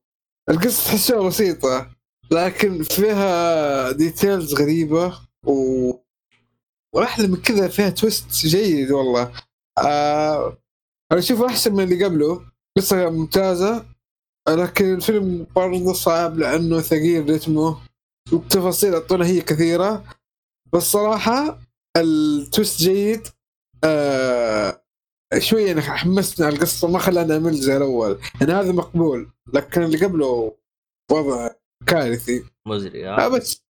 [0.51, 1.91] القصة تحسها بسيطة
[2.30, 5.93] لكن فيها details غريبة و
[6.95, 9.33] واحلى من كذا فيها twist جيد والله.
[9.78, 10.59] آه
[11.12, 12.45] أنا اشوفه أحسن من اللي قبله.
[12.76, 13.85] قصة ممتازة
[14.49, 17.78] لكن الفيلم برضه صعب لأنه ثقيل رتمه
[18.33, 20.05] والتفاصيل اعطونا هي كثيرة.
[20.72, 21.59] بس صراحة
[21.97, 23.28] التويست جيد.
[23.85, 24.82] آه
[25.39, 28.18] شوية أنا حمسنا على القصة ما خلاني امل زي الأول.
[28.41, 30.57] يعني هذا مقبول لكن اللي قبله
[31.12, 31.51] وضع
[31.87, 32.45] كارثي.
[32.66, 33.28] مزري آه.
[33.28, 33.64] بس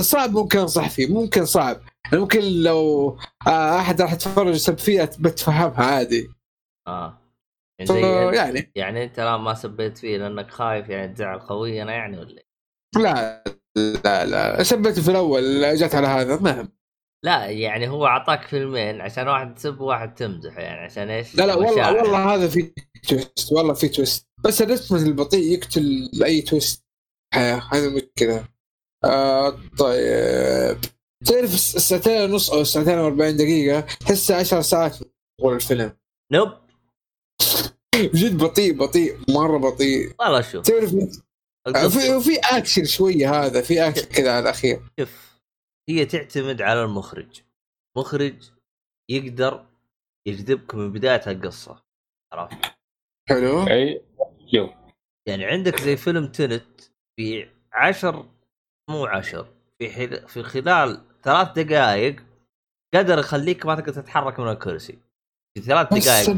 [0.00, 1.80] صعب, ممكن أنصح فيه ممكن صعب.
[2.04, 3.08] يعني ممكن لو
[3.46, 6.28] آه، أحد راح يتفرج يسب فيها بتفهمها عادي.
[6.88, 7.18] آه.
[7.78, 8.72] يعني زي يعني.
[8.74, 12.48] يعني أنت لا ما سبيت فيه لأنك خايف يعني تزعل خوينا يعني ولا إيه؟
[12.96, 13.44] لا
[14.04, 16.77] لا لا سبته في الأول جت على هذا ما هم.
[17.24, 21.54] لا يعني هو أعطاك فيلمين عشان واحد تسب وواحد تمزح يعني عشان إيش؟ لا لا
[21.54, 21.96] والله مشاعر.
[21.96, 22.72] والله هذا في
[23.08, 26.84] twist والله في twist بس الرتم البطيء يقتل أي twist
[27.34, 28.44] حياة هذا مشكلة
[29.04, 30.78] آه طيب.
[31.26, 34.96] تعرف الساعتين ونص أو الساعتين و40 دقيقة تحسها 10 ساعات
[35.40, 35.92] طول الفيلم.
[36.32, 36.48] nope.
[37.94, 40.12] جد بطيء بطيء مرة بطيء.
[40.20, 40.64] والله شوف.
[40.66, 40.90] تعرف
[41.68, 44.80] القصة- في في اكشن شوية هذا في اكشن كذا على الأخير.
[45.00, 45.27] شوف.
[45.88, 47.42] هي تعتمد على المخرج.
[47.96, 48.50] مخرج
[49.10, 49.66] يقدر
[50.26, 51.82] يجذبك من بداية القصة
[52.32, 52.56] عرفت؟
[53.28, 53.66] حلو.
[53.68, 54.02] أي
[54.52, 54.70] يو
[55.28, 56.80] يعني عندك زي فيلم Tenet
[57.16, 58.26] في عشر
[58.90, 60.28] مو عشر في حل...
[60.28, 62.16] في خلال ثلاث دقائق
[62.94, 64.98] قدر يخليك ما تقدر تتحرك من الكرسي.
[65.54, 66.28] في ثلاث دقائق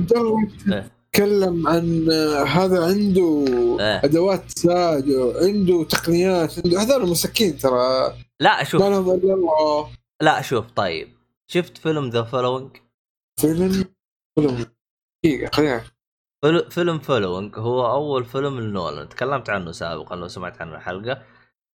[0.72, 0.90] إيه.
[1.12, 2.10] تكلم عن
[2.46, 3.44] هذا عنده
[3.80, 4.04] إيه.
[4.04, 8.14] أدوات تساعده عنده تقنيات عنده هذول مساكين ترى.
[8.40, 8.82] لا شوف.
[8.82, 9.90] الله
[10.22, 11.16] لا شوف طيب.
[11.46, 12.76] شفت فيلم The Following
[13.40, 13.84] فيلم
[14.34, 14.66] فيلم.
[15.24, 15.84] دقيقة خلينا
[16.70, 19.08] فيلم Following هو أول فيلم لنولان.
[19.08, 21.22] تكلمت عنه سابقا لو سمعت عنه الحلقة.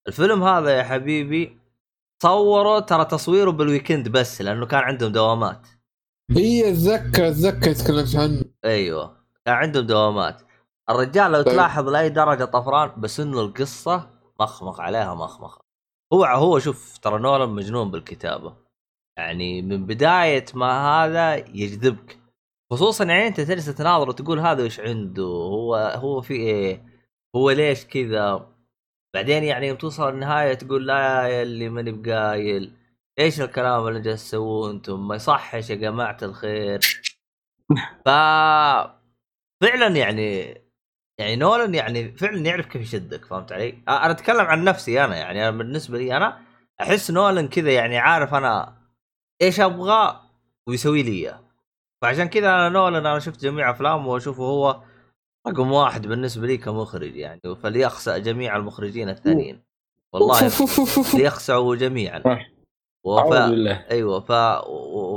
[0.09, 1.59] الفيلم هذا يا حبيبي
[2.23, 5.67] صوروا ترى تصويره بال weekend بس لأنه كان عندهم دوامات.
[6.31, 8.45] هي اتذكر اتذكر تكلمت عنه.
[8.64, 10.43] أيوه كان عندهم دوامات.
[10.91, 11.53] الرجال لو طيب.
[11.53, 15.65] تلاحظ لأي درجة طفران بس إنه القصة مخمخ عليها مخمخ
[16.12, 18.57] هو هو شوف ترى نولان مجنون بالكتابة.
[19.19, 22.19] يعني من بداية ما هذا يجذبك.
[22.73, 26.85] خصوصا يعني أنت تجلس تناظر وتقول هذا إيش عنده؟ هو هو في إيه؟
[27.37, 28.49] هو ليش كذا؟
[29.15, 32.73] بعدين يعني يوم توصل النهاية تقول لا يا اللي ماني بقايل.
[33.19, 36.81] إيش الكلام اللي جالس تسووه أنتم؟ ما يصحش يا جماعة الخير.
[38.07, 38.09] ف
[39.62, 40.55] فعلا يعني
[41.18, 45.48] يعني نولان يعني فعلا يعرف كيف يشدك فهمت علي؟ أنا أتكلم عن نفسي أنا يعني
[45.48, 46.43] أنا بالنسبة لي أنا
[46.80, 48.76] أحس نولان كذا يعني عارف أنا
[49.43, 50.20] إيش أبغى
[50.68, 51.40] ويسوي لي إياه
[52.02, 54.82] فعشان كذا أنا نولان أنا شفت جميع أفلامه وأشوفه هو
[55.48, 59.62] رقم واحد بالنسبة لي كمخرج يعني فليخسأ جميع المخرجين الثانيين
[60.12, 60.51] والله
[61.18, 62.47] ليخسعوا جميعا.
[63.07, 63.19] وف...
[63.19, 63.87] أعوذ بالله.
[63.91, 64.33] أيوه ف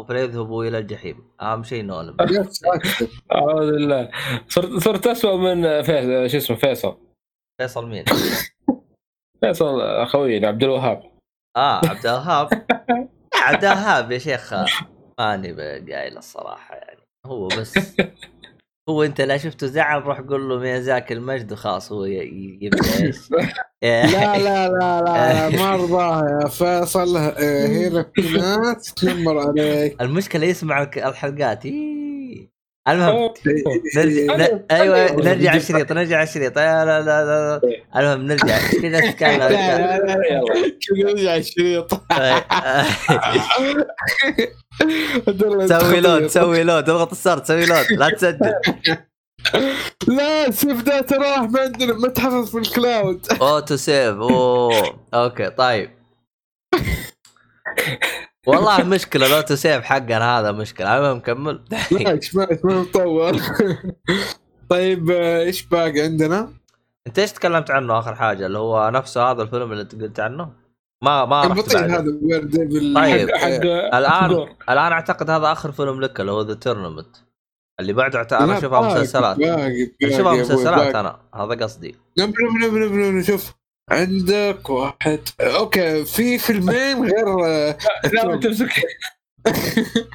[0.07, 1.31] فليذهبوا إلى الجحيم.
[1.41, 2.17] أهم شيء نولان
[3.35, 4.09] أعوذ بالله.
[4.47, 6.97] صرت صرت اسوء من فيصل شو اسمه فيصل.
[7.61, 8.05] فيصل مين؟
[9.41, 11.03] فيصل أخوي عبد الوهاب.
[11.57, 12.47] آه عبد الوهاب.
[13.45, 14.53] عبد الوهاب يا شيخ.
[15.19, 15.51] ماني
[15.93, 16.99] قايل الصراحة يعني.
[17.25, 17.95] هو بس.
[18.89, 23.17] هو انت لا شفته زعل روح قول له ميازاكي المجد وخلاص هو يبدأ إيش؟
[23.83, 27.13] لا لا لا لا ما ارضاها يا فيصل
[28.37, 31.98] ناس تنمر عليك المشكلة يسمع الحلقات إيه.
[32.91, 33.33] المهم
[33.95, 37.61] نرجع ن- أيوه نرجع الشريط نرجع الشريط لا لا لا
[37.95, 38.57] المهم نرجع.
[38.57, 41.93] في ناس تتكلم لا لا لا يلا كذا يرجع الشريط
[45.69, 46.89] سوي load سوي load.
[46.89, 47.85] اضغط الزر سوي load.
[47.91, 48.53] لا تسجل.
[50.17, 53.25] لا save data راح ما عندنا ما تحفظ في ال cloud.
[53.41, 54.15] auto save.
[54.15, 54.99] أوه.
[55.13, 55.89] okay طيب.
[58.49, 62.81] والله مشكلة ال auto save حقنا هذا مشكلة المهم كمل لا إيش ما إيش ما
[62.81, 63.37] مطور
[64.69, 66.53] طيب آه، إيش باقي عندنا؟
[67.07, 70.51] أنت إيش تكلمت عنه آخر حاجة اللي هو نفسه هذا الفيلم اللي أنت قلت عنه
[71.03, 71.75] ما ما رحت.
[71.75, 73.29] هذا Where Devil طيب.
[73.35, 73.47] حق
[73.97, 74.49] الان دور.
[74.69, 77.17] الآن أعتقد هذا آخر فيلم لك اللي هو The Tournament
[77.79, 79.37] اللي بعده أنا أشوفها مسلسلات
[80.03, 80.95] أشوفها مسلسلات.
[80.95, 83.58] أنا هذا قصدي nope nope nope nope nope شوف
[83.91, 85.19] عندك واحد.
[85.41, 87.77] okay في فيلمين غير آه،
[88.13, 88.69] لا تمسك.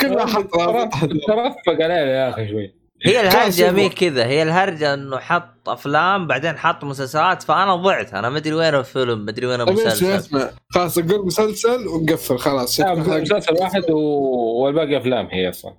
[0.00, 0.84] كلها حطها
[1.26, 2.74] ترفق علينا يا أخي شوي.
[3.06, 3.70] هي الهرجة.
[3.70, 8.14] مي كذا هي الهرجة إنه حط أفلام بعدين حط مسلسلات فأنا ضعت.
[8.14, 10.06] أنا ما أدري وين الفيلم ما أدري وين المسلسل.
[10.06, 12.80] اسمع خلاص أقول مسلسل ونقفل خلاص.
[12.80, 15.74] مسلسل واحد و- والباقي أفلام هي أصلا.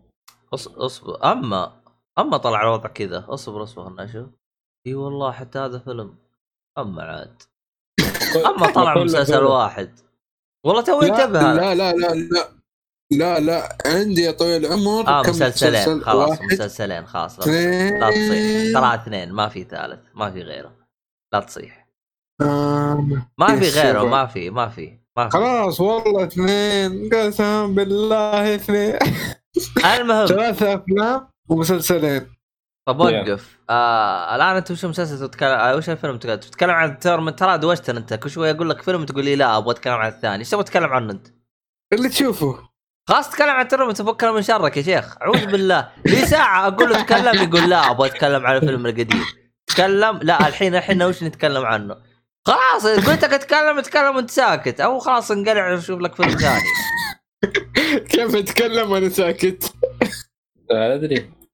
[0.56, 1.24] أص- أصبر.
[1.32, 1.72] اما
[2.20, 3.26] أما طلع الوضع كذا.
[3.30, 4.26] أصبر أصبر خلنا أشوف
[4.88, 6.16] إي والله حتى هذا فيلم.
[6.77, 7.41] اما عاد
[8.45, 9.43] أما طلع مسلسل.
[9.43, 9.99] واحد.
[10.65, 11.53] والله لا انتبه.
[11.53, 12.49] لا لا لا لا
[13.11, 15.81] لا لا عندي يا طويل العمر آه مسلسلين.
[15.81, 17.06] مسلسل؟ خلاص واحد مسلسلين.
[17.06, 17.45] خلاص لا,
[18.10, 18.73] تصيح.
[18.73, 20.76] ترى اثنين ما في ثالث ما في غيره.
[21.34, 21.88] لا تصيح.
[22.41, 24.03] آم، ما في غيره.
[24.03, 25.38] ما في ما في ما في.
[25.38, 27.10] خلاص والله اثنين.
[27.14, 28.99] قسم بالله اثنين.
[29.99, 30.26] المهم.
[30.27, 32.35] ثلاثة أفلام ومسلسلين.
[32.88, 36.94] طب وقف آه الآن أنت وش المسلسل تتكلم آه وش الفيلم تتكلم تتكلم عن ال
[36.94, 38.14] Tournament ترى دوشتنا أنت.
[38.14, 40.40] كل شوي أقول لك فيلم تقول لي لا أبغى أتكلم عن الثاني.
[40.40, 41.28] إيش تبغى تتكلم عنه أنت؟
[41.94, 42.70] اللي تشوفه.
[43.10, 45.18] خلاص تتكلم عن ال Tournament تفكنا من شرك يا شيخ.
[45.22, 45.90] أعوذ بالله.
[46.06, 49.24] لي ساعة أقول له تكلم يقول لا أبغى أتكلم عن الفيلم القديم.
[49.68, 51.95] تكلم؟ لا الحين الحين وش نتكلم عنه؟
[52.45, 54.82] خلاص قلت لك اتكلم اتكلم وأنت ساكت.
[54.82, 56.62] أو خلاص انقلع أشوف لك فيلم ثاني.
[58.10, 59.74] كيف أتكلم وأنا ساكت؟
[60.70, 61.45] لا أدري.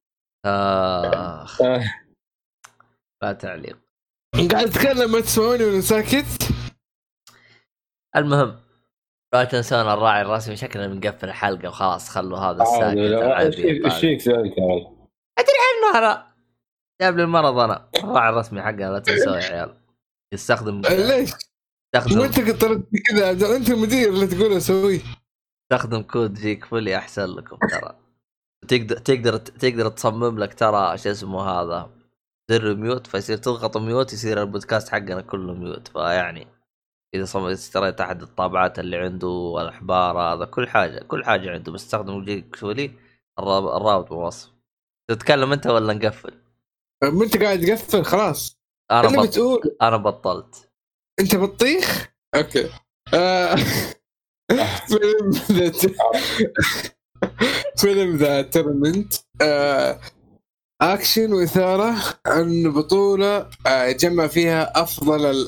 [0.46, 1.62] آخ.
[1.62, 1.84] آه،
[3.24, 3.78] لا تعليق.
[4.52, 6.48] قاعد اتكلم ما تسمعوني وأنا ساكت؟
[8.16, 8.60] المهم
[9.34, 12.98] لا تنسون الراعي الرسمي شكلنا بنقفل الحلقة وخلاص خلوا هذا الساكت
[13.86, 14.86] إيش فيك- يا ولد؟
[15.40, 16.28] انه أنا
[17.02, 17.90] جاب لي المرض أنا.
[18.04, 19.78] الراعي الرسمي حقنا لا تنسوه يا عيال.
[20.34, 21.32] يستخدم ليش؟
[21.96, 25.00] يستخدم وانت قلت كذا؟ أنت المدير اللي تقول أسويه.
[25.72, 27.96] يستخدم كود جيك فولي أحسن لكم ترى.
[28.68, 31.90] تقدر تقدر تقدر تصمم لك ترى شو اسمه هذا
[32.52, 36.48] زر mute فيصير تضغط mute يصير البودكاست حقنا كله mute فيعني
[37.16, 41.84] إذا صم- اشتريت أحد الطابعات اللي عنده والأحبار هذا كل حاجة كل حاجة عنده بس
[41.84, 42.92] استخدم جيك فولي
[43.40, 44.50] الراب- الرابط بالوصف
[45.12, 46.34] تتكلم أنت ولا نقفل؟
[47.04, 48.58] ما أنت قاعد تقفل خلاص.
[48.92, 49.28] أنا اللي بط...
[49.28, 50.70] بتقول أنا بطلت.
[51.20, 52.70] أنت بطيخ؟ okay.
[53.14, 53.56] آه،
[57.78, 59.14] فيلم the the Tournament
[60.82, 61.96] أكشن وإثارة
[62.26, 65.46] عن بطولة آه، جمع فيها أفضل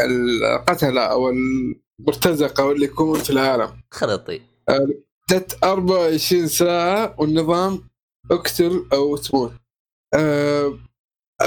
[0.00, 3.72] القتلة أو المرتزقة واللي يكون في العالم.
[3.90, 4.40] خرطي
[4.70, 7.88] مدة 24 ساعة والنظام
[8.30, 9.52] اقتل أو تموت.
[10.14, 10.78] آه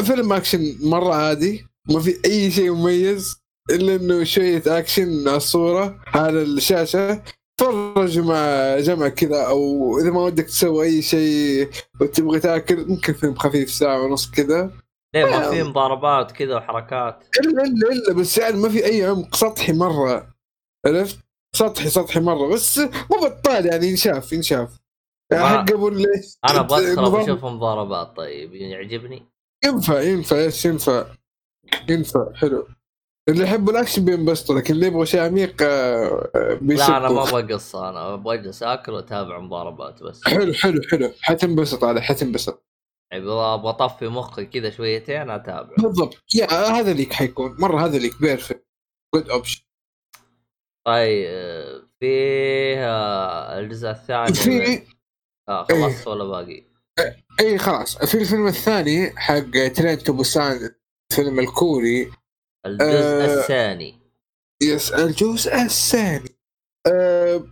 [0.04, 3.38] فيلم أكشن مرة عادي ما في أي شيء مميز
[3.70, 7.24] إلا إنه شوية أكشن على الصورة على الشاشة.
[7.60, 11.70] تفرج مع جمع كذا أو إذا ما ودك تسوي أي شيء
[12.02, 14.72] وتبغى تاكل ممكن فيلم خفيف ساعة ونص كذا.
[15.16, 17.24] ليه ما في مضاربات كذا وحركات.
[17.40, 20.34] إلا إلا إلا بس يعني ما في أي عمق سطحي مرة.
[20.86, 21.20] عرفت؟
[21.56, 24.80] سطحي سطحي مرة بس مو بطال يعني ينشاف ينشاف.
[25.34, 26.06] حق أبو أنا
[26.60, 29.26] أبغى أشوف مضاربات طيب يعجبني.
[29.66, 31.06] ينفع ينفع إيش ينفع.
[31.90, 32.68] ينفع حلو.
[33.30, 37.54] اللي يحبوا الأكشن بينبسطوا لكن اللي يبغوا شيء عميق آه، آه، لا أنا ما أبغى
[37.54, 40.22] قصة أنا أبغى أجلس أكل وأتابع مضاربات بس.
[40.26, 41.12] حلو حلو حلو.
[41.22, 42.66] حتنبسط عليه حتنبسط.
[43.12, 45.76] يعني أبغى أطفي مخي كذا شويتين أتابع.
[45.78, 46.24] بالضبط.
[46.36, 47.56] يا هذا ليك حيكون.
[47.60, 48.68] مرة هذا ليك perfect
[49.16, 49.62] good option
[50.86, 51.28] طيب
[52.00, 52.86] فيه
[53.60, 54.82] الجزء الثاني في
[55.50, 56.64] آه خلصت ولا باقي؟
[57.40, 57.98] اي خلاص.
[57.98, 60.70] في الفيلم الثاني حق Train to Busan
[61.12, 62.12] الفيلم الكوري
[62.66, 64.00] الجزء آه، الثاني.
[64.64, 66.30] yes الجزء الثاني.
[66.88, 67.44] أه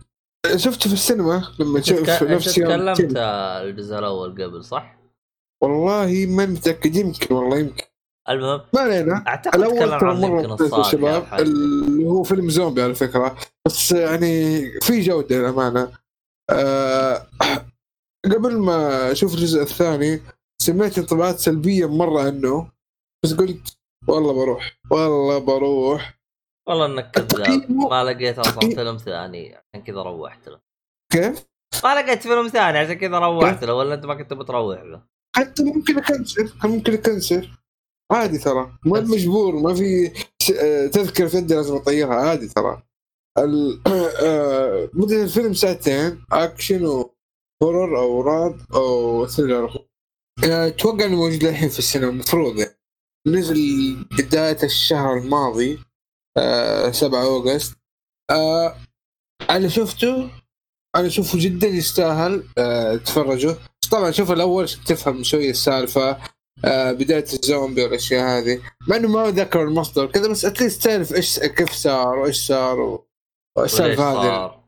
[0.56, 3.16] شفته في السينما لما نفس يوم تكلمت.
[3.16, 4.98] الجزء الأول قبل صح؟
[5.62, 7.84] والله ما متأكد يمكن والله يمكن.
[8.28, 9.24] المهم ما علينا.
[9.26, 11.14] أعتقد الأول ترى مرة يمكن ممتاز يا الصالح شباب.
[11.14, 11.42] أو حاجة.
[11.42, 13.36] اللي هو فيلم زومبي على فكرة.
[13.66, 15.92] بس يعني في جودة للأمانة.
[16.50, 17.26] آه
[18.24, 20.20] قبل ما أشوف الجزء الثاني
[20.62, 22.70] سمعت انطباعات سلبية مرة عنه
[23.24, 23.76] بس قلت
[24.08, 26.18] والله بروح والله بروح.
[26.68, 27.70] والله إنك كذاب.
[27.70, 30.60] ما لقيت أصلا فيلم ثاني عشان كذا روحت له.
[31.12, 31.46] كيف؟
[31.84, 33.74] ما لقيت فيلم ثاني عشان كذا روحت له.
[33.74, 35.02] ولا أنت ما كنت بتروح له.
[35.36, 37.48] حتى ممكن أكنسل ممكن أكنسل.
[38.12, 38.78] عادي ترى.
[38.86, 39.00] ما.
[39.00, 40.12] مجبور ما في
[40.60, 42.14] آه، تذكرة في يدي لازم أطيرها.
[42.14, 42.82] عادي ترى.
[43.38, 46.24] آه، مدة الفيلم ساعتين.
[46.32, 49.86] أكشن وهورر أو رعب أو ثريلر.
[50.44, 52.10] آه، أتوقع انه موجود الحين في السينما.
[52.10, 52.81] المفروض يعني.
[53.26, 55.78] نزل بداية الشهر الماضي
[56.38, 57.76] آه 7 أوغست.
[58.30, 58.76] آه
[59.50, 60.30] أنا شفته
[60.96, 63.54] أنا أشوفه جدا يستاهل آه تفرجوا.
[63.90, 66.18] طبعا شوف الأول عشان تفهم شوية السالفة
[66.64, 68.60] آه بداية الزومبي والأشياء هذه.
[68.88, 72.90] مع إنه ما ذكر المصدر كذا بس اتليست تعرف إيش كيف صار وإيش صار و-
[73.56, 74.22] وليش والسالفه هذه.
[74.22, 74.62] صار؟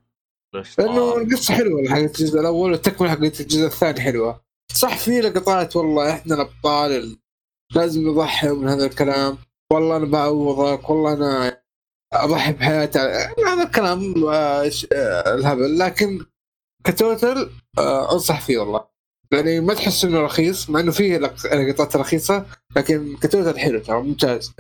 [1.23, 4.45] القصة حلوة حقت الجزء الأول والتكملة حقت الجزء الثاني حلوة.
[4.75, 7.19] صح في لقطات والله إحنا الأبطال ال-
[7.75, 9.39] لازم نضحي من هذا الكلام.
[9.73, 11.61] والله أنا بعوضك والله أنا
[12.13, 12.99] أضحي بحياتي.
[13.47, 15.79] هذا الكلام آه، آه، الهبل.
[15.79, 16.27] لكن
[16.85, 18.85] كتوتل آه، أنصح فيه والله.
[19.33, 22.47] يعني ما تحس إنه رخيص مع إنه فيه لق- لقطات رخيصة
[22.77, 24.53] لكن كتوتل حلو ترى ممتاز.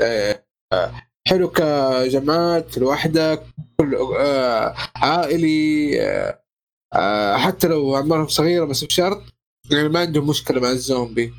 [1.28, 3.42] حلو كجماعات لوحدك
[3.80, 3.96] كل
[4.96, 5.98] عائلي
[7.36, 9.22] حتى لو أعمارهم صغيرة بس بشرط
[9.70, 11.34] يعني ما عندهم مشكلة مع الزومبي.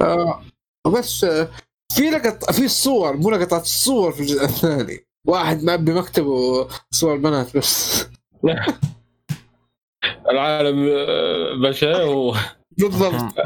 [0.00, 0.42] آه
[0.86, 1.48] بس آه،
[1.92, 5.06] في لقط في الصور مو لقطات الصور في الجزء الثاني.
[5.26, 8.04] واحد معبي مكتبه صور بنات بس.
[10.30, 12.34] العالم آه، بشع و
[12.78, 13.12] بالضبط.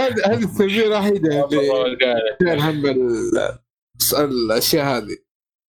[0.00, 3.58] هذه هذه التربيه الوحيدة اللي هم ال-
[4.18, 5.16] الأشياء هذه.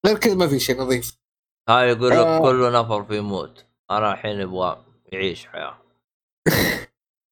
[0.06, 1.18] غير كذا ما في شيء نظيف.
[1.70, 2.40] هاي يقول لك آه.
[2.40, 3.66] كل نفر في موت.
[3.92, 5.78] أنا الحين يبغى يعيش حياة.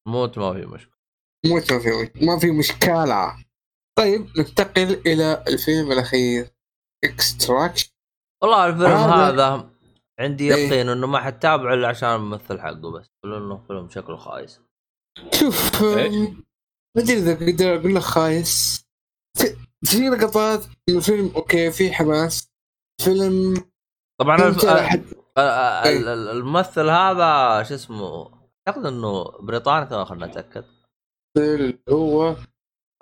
[0.08, 0.92] موت ما في مشكلة.
[1.46, 3.36] موت ما في ما في مشكلة.
[4.00, 6.50] طيب ننتقل إلى الفيلم الأخير
[7.04, 7.90] Extraction
[8.42, 9.70] والله الفيلم هذا- هذا
[10.20, 10.66] عندي إيه.
[10.68, 14.60] يقين إنه ما حتابعه إلا عشان الممثل حقه بس لأنه فيلم شكله خايس.
[15.34, 18.84] شوف ما أدري إذا أقدر أقول لك خايس.
[19.38, 22.50] في- في لقطات الفيلم okay في حماس.
[23.04, 23.54] فيلم
[24.20, 24.64] طبعا الف...
[25.38, 28.30] ال- الممثل هذا شو اسمه؟
[28.68, 30.64] أعتقد إنه بريطاني ترى خلنا نتأكد.
[31.36, 32.36] اللي هو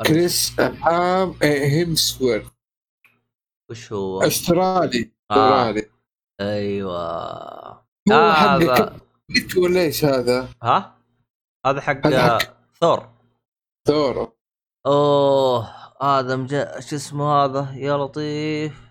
[0.07, 2.47] كريس هام هيمسورث
[3.71, 5.35] وش هو؟ أسترالي آه.
[5.35, 5.91] أسترالي
[6.41, 7.73] أيوه
[8.13, 9.01] هو حق هذا
[9.35, 10.95] كيت ولا إيش هذا؟ ها؟
[11.67, 13.09] هذا حق هذا حق- ثور
[13.89, 14.33] ثور
[14.87, 15.69] أوه
[16.03, 16.51] هذا مج...
[16.81, 18.89] شو اسمه هذا يا لطيف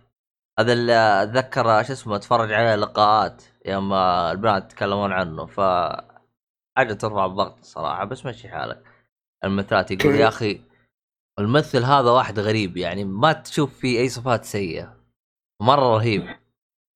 [0.59, 5.59] هذا اللي اتذكر شو اسمه أتفرج عليه لقاءات يوم البنات يتكلمون عنه ف
[6.77, 8.83] حاجة ترفع الضغط الصراحه بس مشي حالك
[9.43, 10.61] الممثلات يقول؟ يا أخي
[11.39, 14.97] الممثل هذا واحد غريب يعني ما تشوف فيه أي صفات سيئة.
[15.61, 16.25] مرة رهيب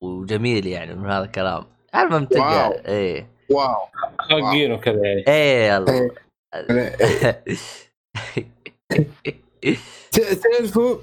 [0.03, 1.63] وجميل يعني من هذا الكلام.
[1.95, 2.71] المهم تلقى واو.
[2.71, 3.29] إيه.
[3.51, 3.75] واو.
[4.19, 5.23] خاقين وكذا يعني.
[5.27, 5.91] إيه يلا.
[5.91, 6.11] إيه.
[10.43, 10.97] تعرفوا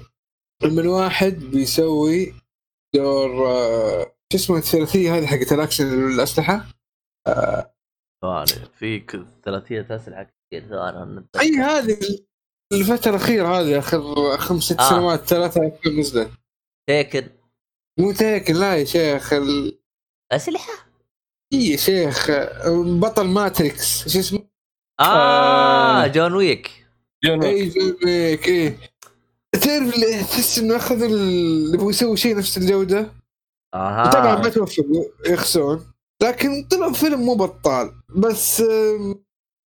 [0.63, 2.33] لما الواحد بيسوي
[2.95, 6.65] دور آه، شو اسمه الثلاثية هذه حقت الأكشن الاسلحه
[8.21, 11.97] ثواني في ك- ثلاثيه اسلحه كثير ثواني أي هذه
[12.73, 14.89] الفترة الأخيرة هذه آخر خمس ست آه.
[14.89, 16.31] سنوات ثلاثة أفلام نزلت
[16.89, 17.27] Taken
[17.99, 19.79] مو Taken لا يا شيخ ال...
[20.31, 20.73] أسلحة
[21.53, 22.31] إي يا شيخ
[22.99, 24.39] بطل Matrix شو اسمه؟
[24.99, 26.07] آه آه.
[26.07, 26.85] John Wick
[27.25, 27.45] John Wick.
[27.53, 28.69] إي John Wick إي
[29.51, 33.11] تعرف اللي تحس إنه أخذ ال- اللي يبغوا يسوي شيء نفس الجودة
[33.73, 35.91] آها طبعا ما توفقوا يخسون
[36.23, 38.63] لكن طلع فيلم مو بطال بس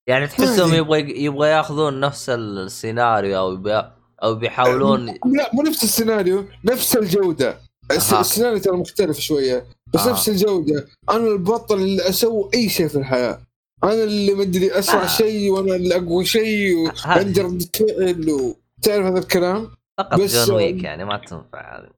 [0.08, 3.84] يعني تحسهم ما يبغى يبغى ياخذون نفس السيناريو أو
[4.24, 7.58] أو بيحاولون لا مو نفس السيناريو نفس الجودة.
[7.92, 8.22] أها.
[8.22, 10.12] السيناريو ترى مختلف شوية بس آه.
[10.12, 10.88] نفس الجودة.
[11.10, 13.42] أنا البطل اللي أسوي أي شيء في الحياة.
[13.84, 15.08] أنا اللي مدري أسرع آه.
[15.08, 21.06] شيء وأنا اللي أقوى شيء ردة فعل وتعرف هذا الكلام؟ فقط بس- جون ويك يعني
[21.06, 21.90] ما تنفع هذه.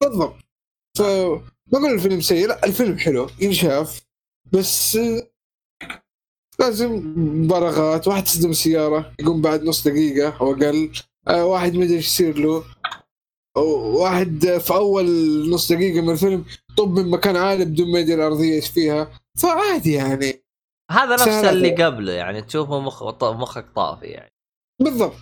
[0.00, 0.36] بالضبط.
[0.98, 2.48] ف ما أقول الفيلم سيء.
[2.48, 3.26] لا الفيلم حلو.
[3.40, 4.00] ينشاف.
[4.52, 4.98] بس
[6.60, 10.90] لازم مبالغات واحد تصدم السيارة يقوم بعد نص دقيقة أو أقل.
[11.28, 12.64] آه، واحد ما أدري إيش يصير له.
[13.56, 15.06] واحد في أول
[15.50, 16.44] نص دقيقة من الفيلم
[16.78, 19.20] طب من مكان عالي بدون ما يدري الأرضية إيش فيها.
[19.38, 20.44] فعادي يعني.
[20.90, 21.28] هذا نفس.
[21.28, 23.24] اللي قبله يعني تشوفه مخ...
[23.24, 24.32] مخك طافي يعني.
[24.82, 25.16] بالضبط.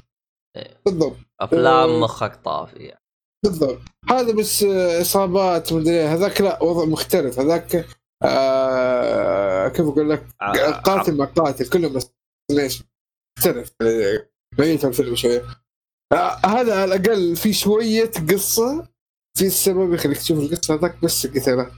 [0.57, 0.81] إيه.
[0.87, 1.17] بالضبط.
[1.41, 2.01] أفلام أه.
[2.01, 3.03] مخك طافي يعني.
[3.45, 3.79] بالضبط.
[4.11, 6.01] هذا بس آه، إصابات مدري.
[6.01, 7.41] هذاك لا وضع مختلف.
[7.41, 7.87] هذاك
[8.23, 8.62] آه
[9.69, 12.11] كيف أقول لك؟ ع- قاتل مع قاتل كلهم بس
[12.51, 12.83] ليش؟
[13.39, 15.43] مختلف آه، ميت الفيلم شوية
[16.13, 18.89] آه هذا على الأقل في شوية قصة
[19.39, 21.71] في السبب يخليك تشوف القصة هذاك بس قتله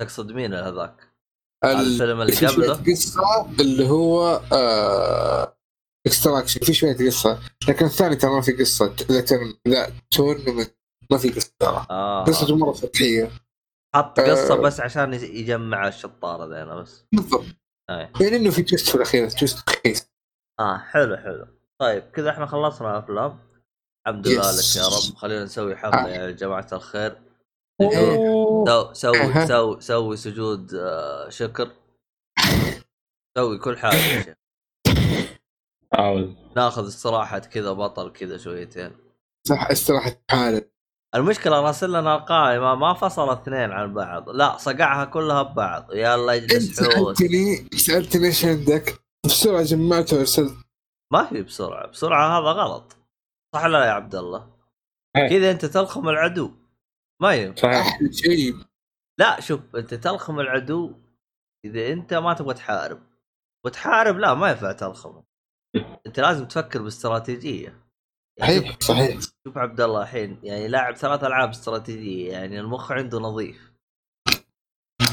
[0.00, 1.08] تقصد مين هذاك؟
[1.64, 5.56] ال- الفيلم اللي قبله؟ قصة اللي هو آه
[6.06, 7.40] Extraction في شوية قصة.
[7.68, 8.96] لكن الثاني ترى ما في قصة.
[9.66, 10.74] لا Tournament
[11.10, 11.86] ما في قصة ترى.
[11.90, 13.30] آه قصته مرة سطحية.
[13.94, 14.60] حط قصة آه.
[14.60, 17.04] بس عشان يجمع الشطارة ذينا بس.
[17.12, 17.44] بالضبط.
[17.90, 20.10] اي يعني إنه في twist في الأخير twist رخيص.
[20.60, 21.46] آه حلو حلو.
[21.80, 23.38] طيب كذا إحنا خلصنا الأفلام.
[24.06, 24.52] الحمد لله.
[24.52, 25.16] لك يا رب.
[25.16, 26.08] خلينا نسوي حفله آه.
[26.08, 27.22] يا جماعة الخير.
[28.92, 29.46] سوي أها.
[29.46, 31.70] سوي سوي سجود آه، شكر.
[33.38, 34.34] سوي كل حاجة يا شيخ.
[35.94, 38.96] عاود ناخذ استراحة كذا بطل كذا شويتين.
[39.48, 40.62] صح استراحة حالة.
[41.14, 44.30] المشكلة راسل لنا القائمه ما فصل اثنين عن بعض.
[44.30, 45.92] لا صقعها كلها ببعض.
[45.92, 50.54] يلا أنت اجلس حوس سألتني سألتني إيش عندك؟ بسرعة جمعته وأرسلت.
[51.12, 51.86] ما في بسرعة.
[51.86, 52.96] بسرعة هذا غلط.
[53.54, 54.52] صح لا يا عبد الله؟
[55.16, 55.28] إيه.
[55.28, 56.50] كذا أنت تلخم العدو.
[57.22, 58.54] ما ينفع أحلى شيء.
[59.20, 60.94] لا شوف أنت تلخم العدو.
[61.64, 63.02] إذا أنت ما تبغى تحارب
[63.64, 65.24] وتحارب لا ما ينفع تلخمه.
[66.06, 67.86] أنت لازم تفكر باستراتيجية.
[68.38, 69.18] يعني صحيح صحيح.
[69.46, 73.72] شوف عبد الله الحين يعني لاعب ثلاث ألعاب استراتيجية يعني المخ عنده نظيف.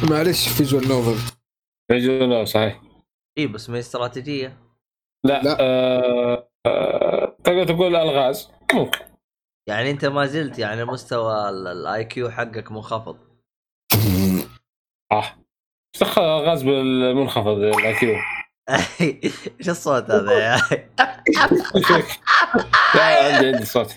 [0.09, 1.35] معلش فيجوال نوفل
[1.91, 2.81] رجل صحيح.
[3.37, 4.57] إي بس ما هي استراتيجية.
[5.25, 5.57] لا, لا.
[5.59, 8.99] آه آه تقدر تقول ألغاز ممكن.
[9.67, 13.17] يعني أنت ما زلت يعني مستوى ال IQ حقك منخفض.
[15.11, 15.23] آه
[15.95, 18.15] إيش دخل ألغاز بالمنخفض ال IQ.
[18.69, 20.61] إيش الصوت هذا يا
[22.95, 23.95] عندي عندي صوت.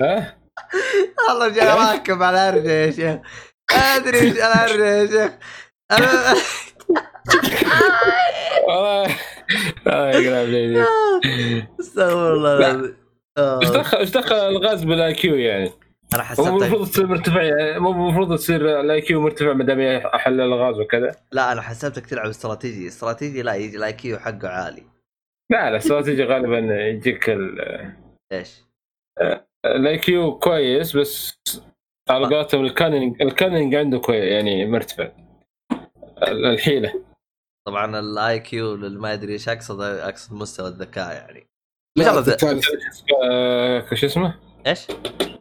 [0.00, 0.36] ها؟
[1.28, 3.20] والله جاي راكب على ارجع يا شيخ.
[3.72, 5.32] أدري إيش على ارجع يا شيخ.
[8.68, 9.16] والله
[9.86, 10.84] يقرا بليدي
[11.80, 12.56] استغفر الله.
[12.56, 12.96] العظيم.
[13.38, 13.60] آه.
[13.62, 15.72] إيش دخل إيش دخل الغاز بال IQ يعني؟
[16.14, 19.80] أنا مو حسبتك المفروض تصير مرتفع يعني مو المفروض تصير ال IQ مرتفع ما دام
[19.80, 21.10] أحل الغاز وكذا.
[21.32, 24.82] لا أنا حسبتك تلعب strategy strategy لا يجي ال IQ حقه عالي.
[25.50, 27.30] لا لا استراتيجي غالبا يجيك
[28.32, 28.60] إيش؟
[29.66, 31.38] ال IQ كويس بس
[32.10, 35.08] على قولتهم ال cunning ال cunning عنده كويس يعني مرتفع.
[36.22, 37.04] ال- الحيلة.
[37.66, 41.46] طبعا ال IQ اللي ما يدري إيش أقصد أقصد مستوى الذكاء يعني.
[41.98, 42.60] مجرد- الذكاء.
[43.24, 44.86] آه، شو اسمه؟ إيش؟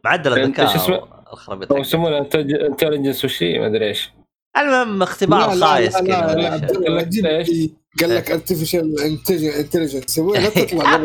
[0.05, 1.79] معدل الذكاء اسمه؟ الخرابيط حقه.
[1.79, 4.11] يسمونه intelligence وشي ما ادري إيش
[4.57, 7.73] المهم اختبار لا لا خايس لا كذا لا ولا لا شيء.
[8.01, 10.95] قال لك artificial intelligence لا تطلع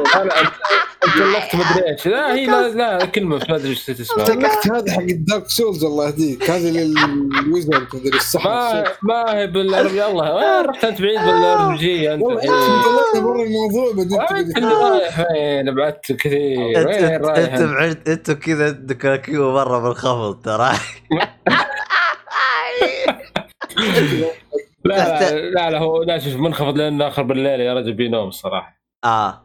[1.05, 2.07] intellect ما أدري إيش.
[2.07, 5.85] لا هي لا لا كلمة ما أدري إيش تسمع intellect هذا حق ال Dark Souls
[5.85, 10.85] الله يهديك هذه لل wizard مدري السحر ما ما هي بال RPG يلا وين رحت
[10.85, 13.93] أنت بعيد أنت والله الحين أنت طلعنا برا الموضوع
[14.27, 16.81] تقول اللي رايح؟ وين؟ بعدت كثير.
[16.81, 20.73] انت وين انت أنت كذا عندك ال IQ مرة منخفض ترى.
[24.85, 28.81] لا لا لا, لا هو لا شوف منخفض لأن آخر بالليل يا رجل بينوم الصراحة.
[29.05, 29.45] آه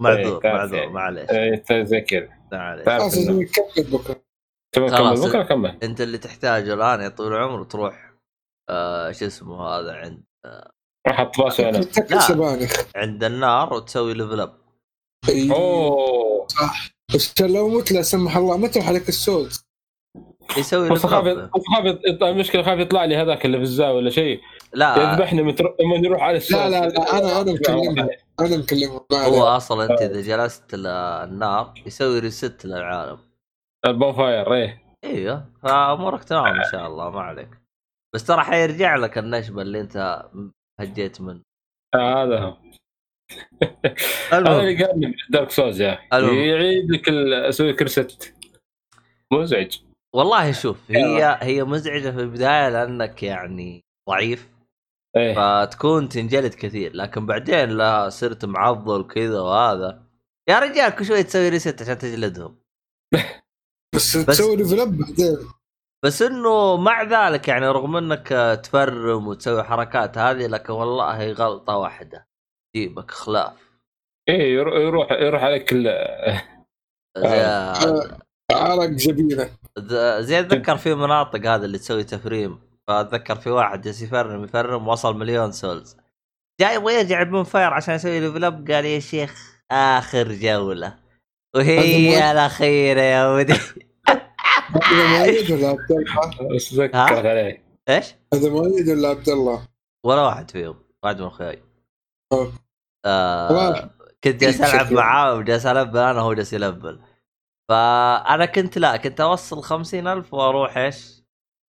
[0.00, 0.88] معذور إيه، معذور.
[0.88, 2.28] معلش إيه، زي كذا.
[2.52, 4.22] إنه- نكمل بكرة.
[4.78, 5.78] نكمل؟ بكرة كمل.
[5.82, 8.14] أنت اللي تحتاجه الآن يا طويل العمر تروح
[8.70, 10.22] آه شو اسمه هذا عند
[11.08, 11.86] راح أحط راسي أنا
[12.96, 14.54] عند النار وتسوي level up
[15.28, 15.56] أيوه.
[15.56, 16.46] أوه.
[17.14, 19.64] بس لو مت لا سمح الله ما تروح عليك ال souls
[20.58, 21.26] يسوي بس خاف
[22.22, 24.40] المشكلة خاف يطلع لي هذاك اللي في الزاوية ولا شيء.
[24.74, 25.12] لا.
[25.12, 25.54] يذبحني من
[25.92, 28.08] من نروح على السوق لا لا لا أنا أنا مكلمه
[28.40, 29.42] أنا مكلمه هو.
[29.42, 33.18] أصلا أنت إذا جلست النار يسوي reset للعالم.
[33.86, 34.82] ال bonfire إيه.
[35.04, 35.46] إيوه.
[35.62, 37.48] فأمورك تمام إن شاء الله ما عليك.
[38.14, 40.22] بس ترى حيرجع لك النشبه اللي أنت
[40.80, 41.42] هجيت منه.
[41.94, 42.56] آه، هذا هو.
[44.32, 46.48] هذا اللي قال لي Dark Souls يا أخي.
[46.50, 48.34] يعيد لك أسوي لك rest
[49.32, 49.78] مزعج.
[50.14, 54.53] والله شوف هي هي مزعجة في البداية لأنك يعني ضعيف.
[55.16, 55.34] إيه.
[55.64, 56.96] فتكون تنجلد كثير.
[56.96, 60.02] لكن بعدين لا صرت معضل كذا وهذا.
[60.48, 62.58] يا رجال كل شوي تسوي rest عشان تجلدهم.
[63.94, 65.36] بس, بس- تسوي level up بعدين.
[66.04, 68.28] بس إنه مع ذلك يعني رغم إنك
[68.64, 72.28] تفرم وتسوي حركات هذه لكن والله غلطة واحدة.
[72.74, 73.52] تجيبك خلاف.
[74.28, 76.40] إيه يرو- يروح يروح عليك ال-
[77.18, 78.18] زي آه.
[78.52, 79.50] عرق جبينة.
[80.20, 82.60] زي اتذكر في مناطق هذا اللي تسوي تفريم.
[82.88, 85.96] فأتذكر في واحد جالس يفرم يفرم وصل مليون souls
[86.60, 90.98] جاي يبغى يرجع bonfire عشان يسوي level up قال يا شيخ آخر جولة
[91.56, 93.54] وهي الأخيرة يا ودي
[94.82, 99.68] هذا مؤيد ولا عبد الله؟ عليه إيش؟ هذا مؤيد ولا عبد الله؟
[100.06, 101.62] ولا واحد فيهم واحد من اخوياي.
[103.06, 103.90] آه.
[104.24, 107.00] كنت جالس ألعب معاه وجالس ألفل أنا وهو جالس يلفل
[107.68, 111.23] فأنا كنت لا كنت أوصل خمسين ألف وأروح إيش؟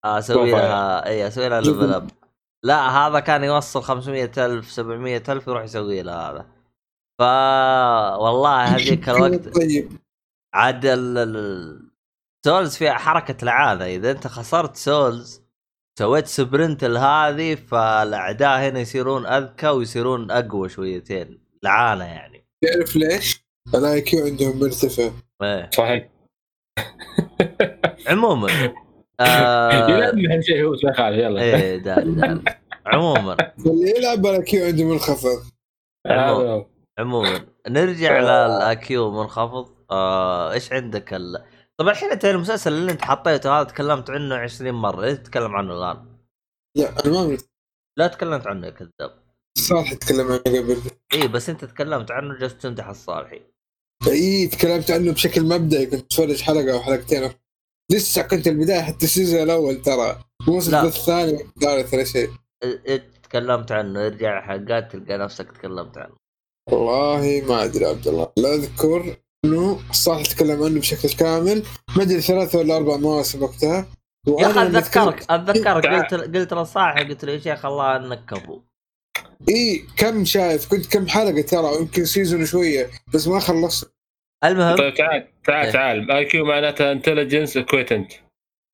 [0.05, 0.51] أسوي.
[0.51, 2.11] لها إي أسوي لها level up
[2.65, 6.47] لا هذا كان يوصل 500 ألف 700 ألف يروح يسوي له هذا.
[7.19, 7.23] ف
[8.21, 9.93] والله هذيك الوقت طيب.
[10.55, 10.87] عاد
[12.47, 15.45] souls فيها حركة لعانة إذا أنت خسرت souls
[15.99, 21.45] سويت sprint لهذه فالأعداء هنا يصيرون أذكى ويصيرون أقوى شويتين.
[21.63, 22.47] لعانة يعني.
[22.65, 23.45] تعرف ليش؟
[23.75, 25.11] ال IQ عندهم مرتفع.
[25.43, 25.71] إيه.
[25.75, 26.09] صحيح.
[28.07, 28.75] عموما.
[29.21, 29.25] آه
[30.33, 31.43] أهم شيء هو يلا.
[31.43, 32.45] إيه دال دال
[32.87, 33.37] عموما.
[33.67, 35.43] اللي يلعب ال IQ عنده منخفض
[36.99, 37.47] عموما.
[37.69, 41.45] نرجع لل IQ منخفض آه إيش عندك ال...
[41.79, 45.01] طبعا الحين أنت المسلسل اللي أنت حطيته هذا تكلمت عنه 20 مرة.
[45.01, 46.07] ليش تتكلم عنه الآن؟
[46.77, 47.39] لا أنا ما.
[47.99, 49.25] لا تكلمت عنه يا كذاب.
[49.59, 50.77] صالح تكلم عنه قبل.
[51.15, 53.41] اي بس أنت تكلمت عنه جالس تمدح الصالحي
[54.07, 55.87] اي تكلمت عنه بشكل مبدئي.
[55.87, 57.31] كنت أتفرج حلقة أو حلقتين.
[57.93, 60.21] لسه كنت البداية حتى ال season الأول ترى.
[60.49, 62.29] ال season الثاني والثالث ولا شيء.
[62.65, 64.07] إ- إ- تكلمت عنه.
[64.07, 66.15] ارجع حلقات تلقى نفسك تكلمت عنه.
[66.71, 68.33] والله ما أدري عبد الله.
[68.37, 71.63] لا أذكر إنه صالح تكلم عنه بشكل كامل.
[71.97, 73.87] ما أدري ثلاثة ولا أربع مواسم وقتها.
[74.29, 75.87] يا أخي أتذكرك أتذكرك.
[75.87, 78.61] قلت قلت لصالح قلت له يا شيخ الله أنك كفو
[79.49, 83.94] اي كم شايف كنت كم حلقة ترى يمكن سيزون شوية بس ما خلصت.
[84.45, 84.77] المهم.
[84.77, 85.73] طيب تعال تعال إيه.
[85.73, 86.11] تعال.
[86.11, 88.13] آي كيو معناتها انتليجنس كويتنت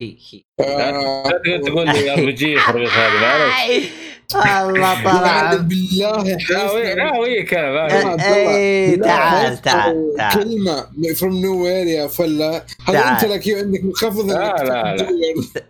[0.01, 0.41] هي هي.
[0.59, 3.87] آه، لا تقدر تقول لي ار بي جي هذا معلش
[4.35, 6.37] الله طلع بالله.
[6.49, 8.25] لا وي لا وي كلام الله،
[8.55, 10.33] اي لا، تعال تعال تعال.
[10.33, 10.85] كلمة
[11.19, 12.65] فروم نو وير يا فلا.
[12.87, 12.95] هل.
[12.95, 14.95] أنت لك عندك منخفض لا، لا، لا.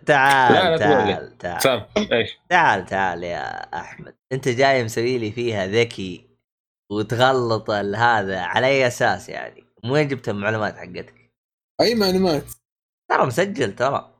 [0.06, 0.78] تعال.
[0.78, 1.82] تعال تعال.
[2.50, 3.46] تعال تعال يا
[3.80, 4.14] أحمد.
[4.32, 6.26] أنت جاي مسوي لي فيها ذكي
[6.92, 11.32] وتغلط ال- هذا على أي أساس يعني؟ من وين جبت المعلومات حقتك؟
[11.80, 12.44] أي معلومات؟
[13.10, 14.14] ترى مسجل ترى.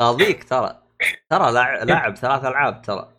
[0.00, 0.82] قاضيك ترى.
[1.30, 3.12] ترى لاع- لاعب ثلاث ألعاب ترى.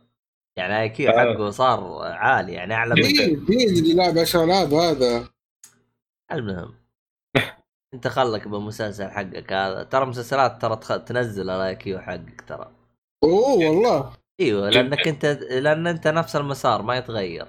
[0.57, 1.14] يعني آي كيو آه.
[1.34, 5.30] حقه صار عالي يعني أعلى من مين؟ مين اللي لعب 10 ألعاب هذا؟
[6.31, 6.76] المهم.
[7.93, 9.84] انت خلك بالمسلسل حقك هذا.
[9.84, 11.03] ترى مسلسلات ترى تخ...
[11.03, 12.72] تنزل ال IQ حقك ترى.
[13.23, 14.14] أوه والله.
[14.39, 17.47] إيوه لأنك أنت لأن أنت نفس المسار ما يتغير.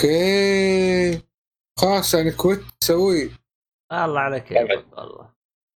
[0.00, 1.22] okay.
[1.78, 3.30] خلاص يعني كنت تسوي
[3.98, 5.34] الله على كيفك والله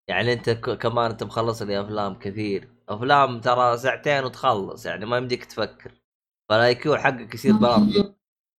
[0.09, 2.69] يعني أنت ك- كمان أنت مخلص لي افلام كثير.
[2.89, 5.91] أفلام ترى ساعتين وتخلص يعني ما يمديك تفكر.
[6.49, 8.15] فال IQ حقك يصير بارد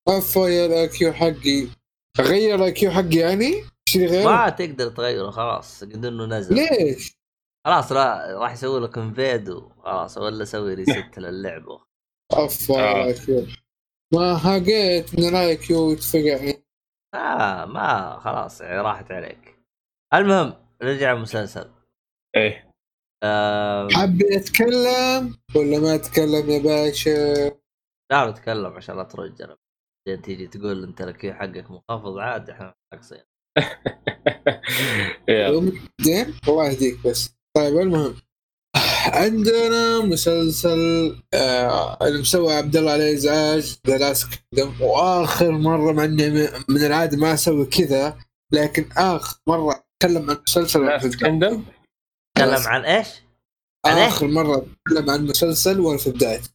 [0.09, 1.67] افا يا ال IQ حقي.
[2.21, 5.85] اغير ال IQ حقي يعني؟ اشتري غيره؟ ما تقدر تغيره خلاص.
[5.85, 6.55] قد إنه نزل.
[6.55, 7.13] ليش؟
[7.67, 11.81] خلاص لا راح يسوي لك invade وخلاص ولا سوي reset للعبة.
[12.33, 13.03] أفا يا آه.
[13.03, 13.47] ال IQ
[14.15, 16.53] ما حقيت من ال IQ يتفقع
[17.15, 19.50] آه ما خلاص يعني راحت عليك.
[20.15, 21.71] المهم نرجع المسلسل
[22.37, 22.71] إيه.
[23.23, 27.35] آه حابب أتكلم ولا ما أتكلم يا باشا؟
[28.13, 29.55] لا نتكلم عشان لا ترجع
[30.23, 33.23] تيجي تقول أنت ال IQ حقك منخفض عاد إحنا ناقصين
[36.01, 37.35] زين الله يهديك بس.
[37.57, 38.17] طيب المهم.
[39.07, 44.29] عندنا مسلسل آه اللي مسوي عبد الله عليه إزعاج The Last
[44.81, 46.31] وآخر مرة مع إني
[46.69, 48.19] من العادة ما أسوي كذا
[48.53, 51.19] لكن آخر مرة اتكلم عن مسلسل.
[51.19, 51.65] Kingdom
[52.37, 53.09] تكلم عن إيش؟
[53.87, 56.51] عن إيه؟ آخر مرة اتكلم عن مسلسل وأنا في بدايته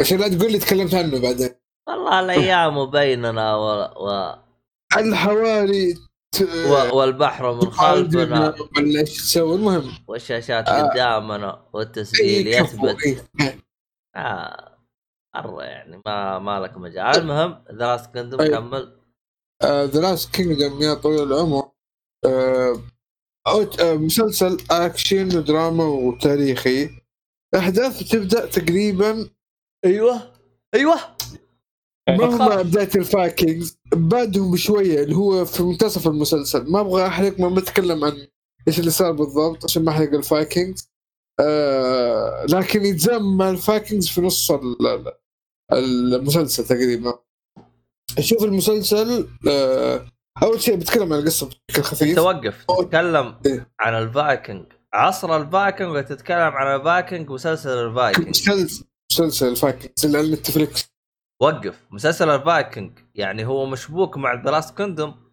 [0.00, 1.50] عشان لا تقول لي تكلمت عنه بعدين
[1.88, 3.66] والله الأيام بيننا و...
[4.06, 4.34] و...
[4.96, 5.94] الحواري
[6.34, 6.96] ت- و...
[6.98, 10.82] والبحر من خلفنا ولا إيش تسوي المهم والشاشات آه.
[10.82, 13.02] قدامنا والتسجيل كفو يثبت
[13.40, 13.58] إيه.
[14.16, 14.78] آه
[15.36, 18.48] مرة يعني ما ما لك مجال المهم The Last Kingdom أي.
[18.48, 19.00] كمل
[19.64, 21.70] The Last Kingdom يا طويل العمر
[23.82, 26.90] مسلسل أكشن ودراما وتاريخي.
[27.56, 29.28] أحداثه تبدأ تقريبا
[29.84, 30.32] أيوه.
[30.74, 30.96] أيوه.
[32.08, 32.48] ما هو تخاف.
[32.48, 36.70] مع بدايه ال Vikings بعدهم بشوية اللي هو في منتصف المسلسل.
[36.70, 38.26] ما أبغى أحرق ما بتكلم عن
[38.68, 40.90] إيش اللي صار بالضبط عشان ما أحرق ال Vikings.
[41.40, 44.86] آه لكن يتزامن مع ال Vikings في نص ال-
[45.72, 47.18] ال- المسلسل تقريبا.
[48.20, 50.06] شوف المسلسل آه
[50.42, 52.16] أول شيء بتكلم عن القصة بشكل خفيف.
[52.16, 53.68] توقف تتكلم إيه.
[53.80, 54.64] عن الفايكنج.
[54.94, 60.84] عصر الفايكنج ولا تتكلم عن الفايكنج مسلسل الفايكنج؟ مسلسل مسلسل ال Vikings اللي على Netflix
[61.42, 61.74] وقف.
[61.90, 65.26] مسلسل الفايكنج يعني هو مشبوك مع ذا Last Kingdom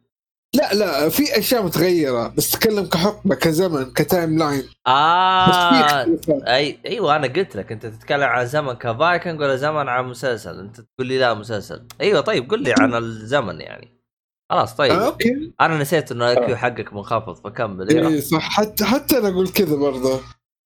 [0.55, 6.05] لا لا في أشياء متغيرة بس تكلم كحقبه كزمن ك timeline آه.
[6.29, 10.59] أي أيوه أنا قلت لك أنت تتكلم عن زمن كفايكنج ولا زمن عن مسلسل.
[10.59, 11.87] أنت تقول لي لا مسلسل.
[12.01, 14.02] أيوه طيب قل لي عن الزمن يعني.
[14.49, 14.91] خلاص طيب.
[14.91, 15.53] آه، okay.
[15.61, 18.05] أنا نسيت إنه ال IQ حقك منخفض فكمل.
[18.05, 18.49] اي صح.
[18.49, 20.19] حتى حتى أنا أقول كذا برضه.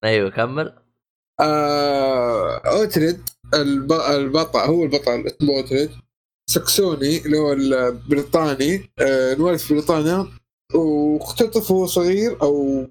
[0.04, 0.74] أيوه كمل.
[1.40, 3.22] آه أوتريد
[3.54, 3.92] الب...
[3.92, 5.90] البطل هو البطل اسمه أوتريد.
[6.50, 8.92] سكسوني اللي هو البريطاني.
[9.00, 10.28] آه انولد في بريطانيا.
[10.74, 12.88] واختطف وهو صغير أو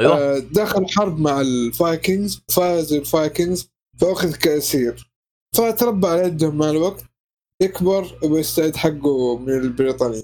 [0.00, 0.18] أيوه.
[0.18, 3.68] آه دخل حرب مع ال Vikings فاز ال Vikings
[4.00, 5.10] فأخذ كأسير.
[5.56, 7.04] فتربى على يدهم مع الوقت.
[7.60, 10.22] يكبر ويستعيد حقه من البريطاني.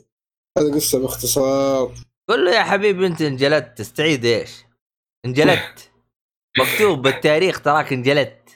[0.59, 1.95] هذا قصة باختصار.
[2.29, 4.51] قل له يا حبيبي أنت انجلدت تستعيد إيش؟
[5.25, 5.91] انجلدت.
[6.61, 8.49] مكتوب بالتاريخ تراك انجلدت.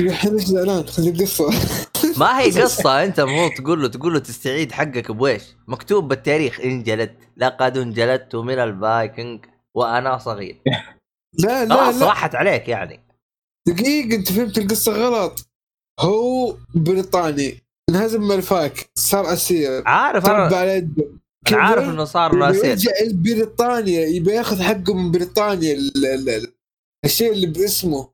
[0.00, 1.50] الحين إيش زعلان خلي القصة.
[2.20, 7.18] ما هي قصة أنت المفروض تقول له تقول له تستعيد حقك بويش؟ مكتوب بالتاريخ انجلدت.
[7.36, 10.62] لقد انجلدت من الفايكنج وأنا صغير.
[11.38, 12.06] لا لا لا.
[12.06, 13.00] راحت عليك يعني.
[13.68, 15.53] دقيقة أنت فهمت القصة غلط.
[16.00, 19.82] هو بريطاني انهزم من الفاك صار أسير.
[19.86, 21.04] عارف أنا على يده
[21.52, 26.52] عارف إنه صار يبي ناسين يرجع لبريطانيا يبي ياخذ حقه من بريطانيا ال- ال- ال-
[27.04, 28.08] الشيء اللي باسمه.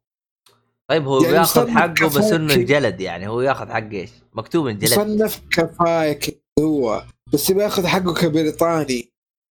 [0.91, 2.55] طيب هو يعني بياخذ حقه بس إنه.
[2.55, 4.93] انجلد يعني هو ياخذ حق إيش؟ مكتوب انجلد.
[4.93, 7.03] مصنف كفايك هو
[7.33, 9.11] بس يبي ياخذ حقه كبريطاني.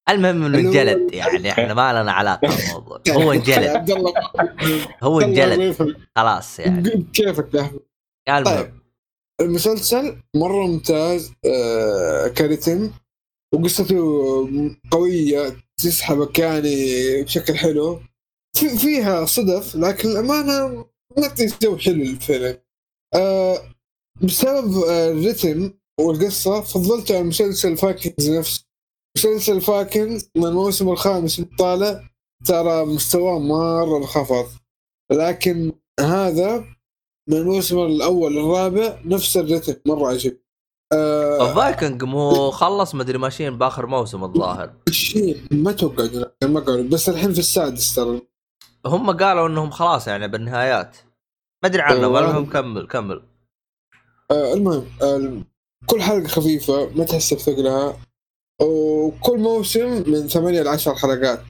[0.09, 3.01] المهم إنه انجلد يعني إحنا ما لنا علاقة بالموضوع.
[3.09, 3.91] هو انجلد.
[5.03, 5.95] هو انجلد.
[6.15, 7.05] خلاص يعني.
[7.13, 7.73] كيفك
[8.27, 8.73] طيب
[9.41, 12.91] المسلسل مرة ممتاز آه كرتم
[13.53, 13.97] وقصته
[14.91, 16.75] قوية تسحبك يعني
[17.23, 17.99] بشكل حلو.
[18.55, 20.85] في فيها صدف لكن الأمانة
[21.17, 22.57] معطي جو حلو للفيلم.
[23.15, 23.57] آه
[24.23, 28.65] بسبب آه، الرتم والقصة فضلت على مسلسل Vikings نفسه.
[29.17, 32.09] مسلسل Vikings من الموسم الخامس طالع
[32.45, 34.47] ترى مستواه مرة انخفض
[35.11, 36.76] لكن هذا
[37.27, 40.41] من الموسم الأول للرابع نفس الرتم مرة عجيب.
[40.93, 44.73] آه الفايكنج مو خلص مدري ماشيين بآخر موسم الظاهر.
[44.89, 48.21] شيء ما توقع لا، ما قالوا بس الحين في السادس ترى.
[48.85, 50.97] هم قالوا إنهم خلاص يعني بالنهايات.
[51.63, 52.15] ما أدري عنهم.
[52.15, 53.23] المهم كمل كمل.
[54.31, 55.41] آه المهم آه
[55.85, 57.97] كل حلقة خفيفة ما تحس بثقلها.
[58.61, 61.43] وكل موسم من ثمانية ل 10 حلقات.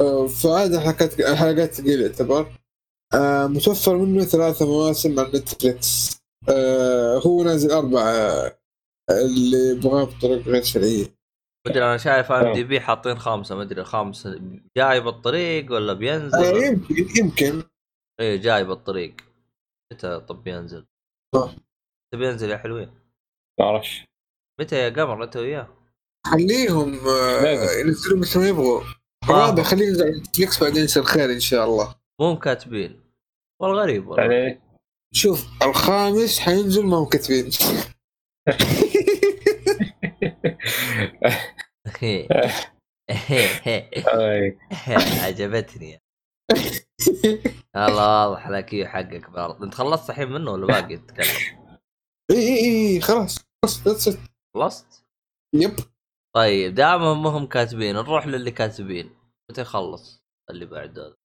[0.00, 2.61] آه فهذه حلقات حلقات ثقيلة يعتبر.
[3.14, 6.18] آه متوفر منه ثلاثة مواسم على Netflix.
[6.48, 8.58] آه هو نازل أربعة
[9.10, 11.06] اللي يبغاه بطرق غير شرعية.
[11.66, 14.28] مدري أنا شايف IMDb حاطين خامسه مدري الخامس
[14.76, 17.62] جاي بالطريق ولا آه بينزل يمكن يمكن.
[18.20, 19.14] إيه جاي بالطريق.
[19.92, 20.86] متى طب بينزل؟
[21.34, 21.48] آه.
[21.48, 22.90] متى بينزل يا حلوين؟
[23.60, 24.04] ما أعرفش.
[24.60, 25.68] متى يا قمر أنت وياه؟
[26.26, 27.80] خليهم آه.
[27.80, 28.80] ينزلوا مثل ما يبغوا.
[29.24, 31.94] الرابع خليه ينزل على نتفليكس بعدين يصير خير إن شاء الله.
[32.20, 33.01] مو كاتبين
[33.62, 34.32] والغريب والله.
[34.32, 34.60] يعني
[35.14, 37.50] شوف الخامس حينزل ما هم كاتبين.
[45.22, 46.02] عجبتني.
[47.76, 49.64] الله واضح لك إيه حقك برضه.
[49.64, 51.62] أنت خلصت الحين منه ولا باقي تتكلم؟
[52.30, 53.38] إي إي إي خلاص.
[53.66, 54.18] it.
[54.56, 55.04] خلصت؟
[55.54, 55.76] يب.
[56.36, 57.94] طيب دامهم ما هم كاتبين.
[57.96, 59.10] نروح للي كاتبين.
[59.50, 61.16] متى يخلص؟ اللي بعد هذا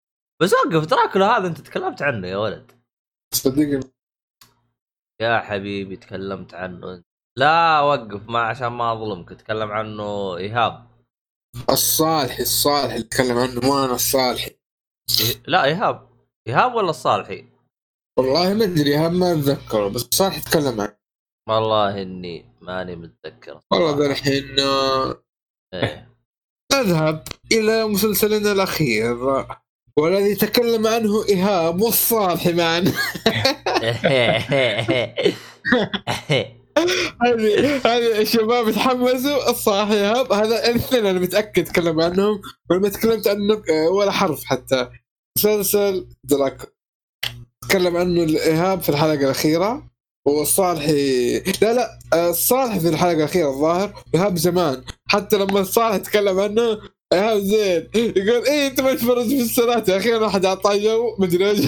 [0.41, 2.71] بس وقف دراكولا هذا أنت تكلمت عنه يا ولد.
[3.33, 3.79] صدقني
[5.21, 7.03] يا حبيبي تكلمت عنه
[7.37, 10.87] لا وقف ما عشان ما أظلمك تكلم عنه إيهاب.
[11.69, 14.55] الصالحي الصالحي اللي اتكلم عنه مو أنا الصالحي.
[15.47, 16.09] لا إيهاب.
[16.47, 17.45] إيهاب ولا الصالحي؟
[18.19, 20.97] والله ما أدري هم ما أتذكره بس الصالحي تكلم عنه.
[21.49, 23.59] والله إني ماني متذكر.
[23.71, 25.23] والله ذا الحين آه،
[25.73, 26.11] إيه.
[26.73, 29.15] نذهب إلى مسلسلنا الأخير.
[29.99, 32.79] والذي تكلم عنه إيهاب والصالحي معا
[37.23, 39.49] هذه هذه الشباب يتحمسوا.
[39.49, 42.41] الصراحه إيهاب هذا الاثنين أنا متأكد تكلم عنهم.
[42.69, 44.89] ولما تكلمت عنه ولا حرف حتى.
[45.37, 46.65] مسلسل دراكو
[47.69, 49.89] تكلم عنه الإيهاب في الحلقة الأخيرة.
[50.27, 51.99] والصالحي لا لا.
[52.29, 54.03] الصالح في الحلقة الأخيرة الظاهر.
[54.15, 54.83] إيهاب زمان.
[55.07, 56.79] حتى لما الصالح تكلم عنه
[57.13, 57.89] ايهاب زين.
[57.95, 61.59] يقول إيه أنت ما تفرج في الصلاه يا أخي أنا احد اعطاه جو مدري إيش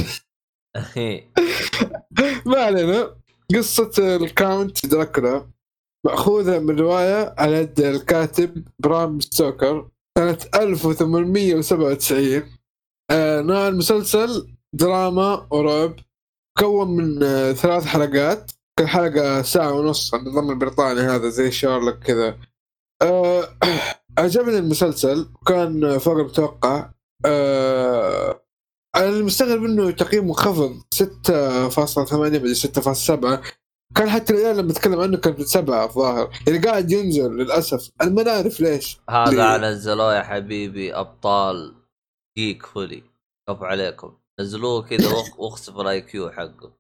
[2.46, 3.16] ما علينا.
[3.56, 5.48] قصة الكاونت دراكولا
[6.06, 12.44] مأخوذة من رواية على يد الكاتب برام ستوكر سنة 1897
[13.12, 15.96] آه نوع المسلسل دراما ورعب
[16.58, 18.52] مكون من آه ثلاث حلقات.
[18.80, 22.38] كل حلقة ساعة ونص النظام البريطاني هذا زي شارلوك كذا.
[23.02, 23.29] آه
[24.20, 26.92] عجبني المسلسل وكان فوق المتوقع.
[27.26, 28.42] آه
[28.96, 33.40] أنا المستغرب إنه تقييم منخفض 6.8 مدري 6.7
[33.96, 36.30] كان حتى العيال لما اتكلم عنه كان سبعة الظاهر.
[36.48, 37.90] يعني قاعد ينزل للأسف.
[38.02, 39.00] أنا ما نعرف ليش.
[39.10, 41.76] هذا ليه؟ نزلوه يا حبيبي أبطال
[42.38, 43.04] جيك فولي.
[43.50, 44.14] كف عليكم.
[44.42, 46.72] نزلوه كذا واخسف ال IQ حقه.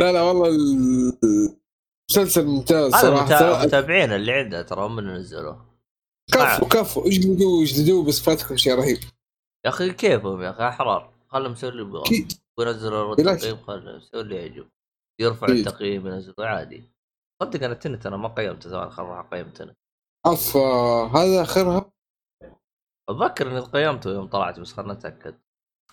[0.00, 5.67] لا لا والله المسلسل ممتاز متا- متابعين اللي عنده ترى هم اللي نزلوه.
[6.32, 8.98] كفو كفو اجلدوه اجلدوه بس فاتكم شيء رهيب.
[9.64, 11.12] يا أخي كيفهم يا أخي؟ أحرار.
[11.28, 12.00] خلهم يسوي اللي يبغون.
[12.00, 13.14] أكيد وينزلوا.
[13.14, 14.68] التقييم خلهم يسوي اللي يعجب.
[15.20, 15.68] يرفع أكيد.
[15.68, 16.82] التقييم ينزلوا عادي.
[17.42, 19.76] صدق أنا تنت أنا ما قيمته زمان خل أروح اقيم تنت
[20.26, 20.60] افا
[21.16, 21.92] هذا آخرها؟
[23.08, 25.38] أتذكر إني قيمته يوم طلعت بس خلنا نتأكد.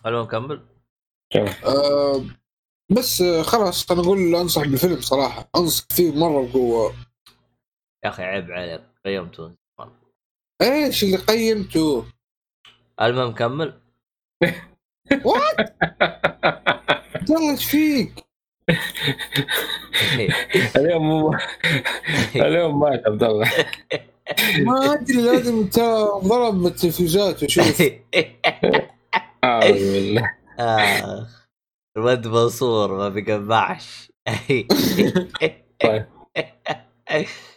[0.06, 0.68] المهم نكمل.
[1.66, 2.26] آه
[2.98, 5.50] بس آه، خلاص أنا أقول أنصح بالفيلم صراحة.
[5.56, 6.94] أنصح فيه مرة بقوة.
[8.06, 9.56] يا أخي عيب عليك قيمته.
[10.62, 12.06] إيش اللي قيمته؟
[13.02, 13.74] المهم كمل.
[17.30, 18.26] يلا إيش فيك؟
[20.78, 21.36] اليوم مو
[22.36, 23.52] اليوم مات عبد الله
[24.60, 27.82] ما أدري لازم ترى ضرب بالتلفزيونات وشوف
[29.44, 30.32] أعوذ بالله.
[30.60, 31.48] اخ
[31.98, 34.12] الواد منصور ما بيقبعش
[35.84, 36.06] طيب.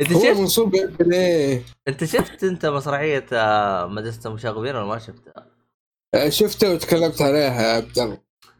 [0.00, 5.46] انت شفت منصوب ليه؟ انت شفت انت مسرحية آه، مدرسه المشاغبين ولا ما شفتها؟
[6.14, 8.18] آه، شفته وتكلمت عليها يا عبد الله.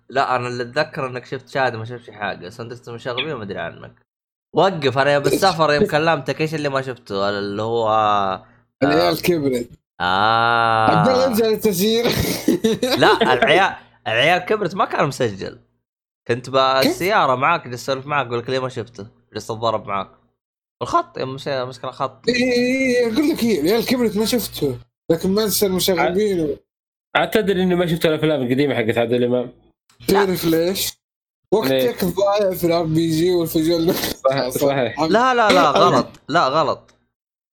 [0.08, 2.46] لا أنا اللي أتذكر إنك شفت شاهد ما شفتش حاجة.
[2.46, 4.06] بس مدرسه المشاغبين ما أدري عنك.
[4.54, 7.88] وقف أنا بالسفر يوم كلمتك إيش اللي ما شفته؟ اللي هو
[8.82, 9.68] العيال كبرت.
[10.00, 10.90] آه.
[10.90, 12.04] عبد الله ارجع للتسجيل
[13.00, 13.74] لا العيال
[14.06, 15.58] العيال كبرت ما كان مسجل.
[16.28, 20.23] كنت بالسيارة معاك جالس اسولف معاك أقول لك ليه ما شفته؟ جالس أتضارب معاك.
[20.84, 24.76] الخط مشكله خط اي اي أقول لك إيه العيال كبرت ما شفته
[25.10, 26.56] لكن ما أنسى المشاغبين
[27.16, 29.52] اعتذر إني ما شفت الأفلام القديمة حقت عادل إمام.
[30.08, 30.92] تعرف ليش؟
[31.52, 35.00] وقتك ضايع في ال RPG وال visual صح- صحيح.
[35.16, 36.06] لا لا لا غلط.
[36.28, 36.94] لا غلط.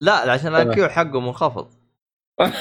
[0.00, 1.68] لا عشان ال IQ حقه منخفض.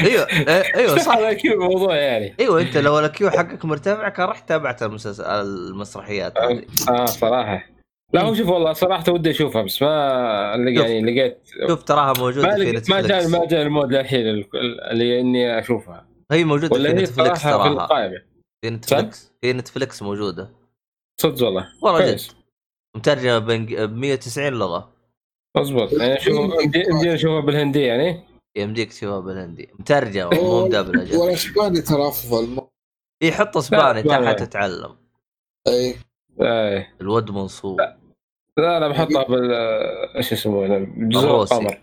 [0.00, 1.16] أيوه إيه- أيوه صح.
[1.16, 2.34] هذا كيف الموضوع يعني.
[2.40, 6.38] أيوه أنت لو ال IQ حقك مرتفع كان رحت تابعت المسلسل المسرحيات.
[6.38, 7.69] هذه آه صراحة.
[8.12, 10.84] لا هو شوف والله صراحة ودي أشوفها بس ما شوف.
[10.86, 11.38] يعني لقيت
[11.68, 14.80] شوف تراها موجودة ما في لقيت ما جاء Netflix ما جاء ال mood للحين ال-
[14.90, 16.06] اللي إني أشوفها.
[16.32, 17.84] هي موجودة ولا في Netflix صراحة في تراها.
[17.84, 18.22] القائمه
[18.64, 20.50] في Netflix في Netflix موجودة.
[21.20, 21.68] صدق والله.
[21.82, 22.20] والله جد.
[22.96, 23.50] مترجمة ب
[23.96, 24.92] 190 لغة.
[25.56, 26.34] اضبط يعني أشوف
[26.64, 28.20] يمدينا نشوفها بالهندي يعني.
[28.56, 29.68] يمديك تشوفها بالهندي.
[29.78, 31.12] مترجمة مو مدبلجة.
[31.12, 32.60] إيه، والاسباني ترى أفضل.
[33.22, 34.42] يحط إسباني لا، تحت.
[34.42, 34.96] تتعلم.
[35.68, 35.94] إي.
[36.42, 37.99] إيه الود منصوب لا.
[38.56, 39.52] لا بحطها بال
[40.16, 41.42] إيش يسمونه جزر.
[41.42, 41.78] القمر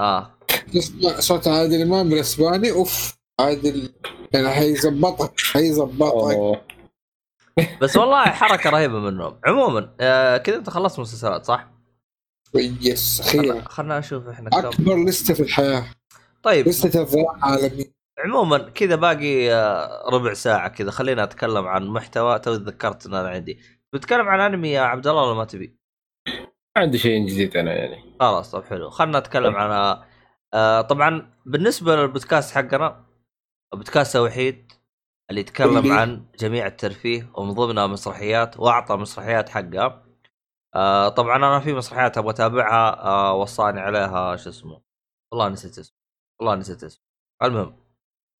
[0.00, 0.30] آه.
[0.74, 3.92] تسمع صوت عادل إمام بالاسباني أوف عادل
[4.32, 6.60] يعني حيظبطك حيظبطك.
[7.80, 9.40] بس والله حركة رهيبة منهم.
[9.44, 11.70] عموما آه كذا أنت خلصت مسلسلات صح؟
[12.54, 13.60] يس أخيرا.
[13.60, 14.58] خلنا أشوف إحنا كم.
[14.58, 15.84] أكبر لستة في الحياة.
[16.42, 16.68] طيب.
[16.68, 20.90] لستة الضياع العالمي عموما كذا باقي آه، ربع ساعة كذا.
[20.90, 23.58] خلينا أتكلم عن محتوى تو تذكرت إن أنا عندي.
[23.92, 25.79] بتكلم عن أنمي يا عبد الله ولا ما تبي؟
[26.28, 28.16] ما عندي شيء جديد أنا يعني.
[28.20, 28.90] خلاص طب حلو.
[28.90, 29.96] خلنا نتكلم عن
[30.54, 33.04] آه طبعا بالنسبة للبودكاست حقنا
[33.74, 34.72] بودكاست وحيد
[35.30, 40.06] اللي يتكلم اللي- عن جميع الترفيه ومن ضمنها مسرحيات وأعطى مسرحيات حقها
[40.74, 44.80] آه طبعا أنا في مسرحيات أبغى أتابعها آه وصاني عليها شو اسمه
[45.32, 45.96] والله نسيت اسمه
[46.40, 47.02] والله نسيت اسمه.
[47.42, 47.76] المهم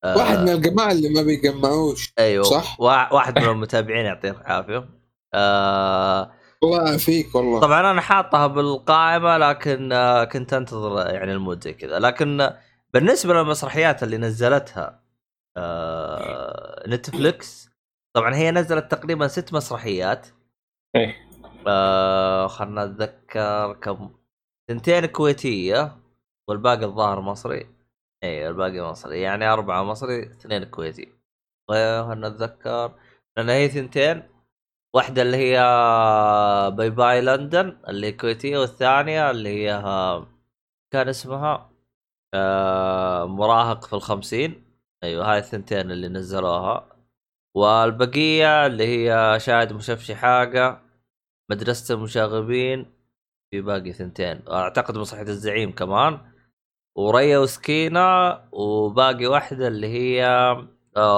[0.03, 2.43] آه واحد من الجماعة اللي ما بيجمعوش أيوه.
[2.43, 4.89] صح؟ وا- واحد من المتابعين يعطيه العافية.
[5.33, 6.31] آه
[6.63, 7.59] الله يعافيك والله.
[7.59, 11.99] طبعا أنا حاطها بالقائمة لكن آه، كنت أنتظر يعني ال mood زي كذا.
[11.99, 12.59] لكن آه،
[12.93, 15.01] بالنسبة للمسرحيات اللي نزلتها
[15.57, 17.69] آه، Netflix
[18.13, 20.27] طبعا هي نزلت تقريبا ست مسرحيات.
[20.95, 21.31] إيه.
[22.47, 24.09] خلنا أتذكر كم
[24.67, 25.97] ثنتين كويتية
[26.47, 27.69] والباقي الظاهر مصري.
[28.23, 29.21] اي الباقي مصري.
[29.21, 31.13] يعني أربعة مصري اثنين كويتي.
[31.69, 32.91] خلنا نتذكر
[33.37, 34.23] لأن هي ثنتين
[34.93, 35.59] واحدة اللي هي
[36.71, 39.81] باي باي لندن اللي كويتية والثانية اللي هي
[40.91, 41.71] كان اسمها
[42.33, 44.63] آه، مراهق في الخمسين.
[45.03, 46.87] أيوه هاي الثنتين اللي نزلوها.
[47.55, 50.81] والبقية اللي هي شاهد مشفشي حاجة
[51.51, 52.85] مدرسة المشاغبين
[53.51, 54.41] في باقي ثنتين.
[54.51, 56.19] أعتقد مسرحيه الزعيم كمان.
[56.97, 60.25] وريا وسكينة وباقي واحدة اللي هي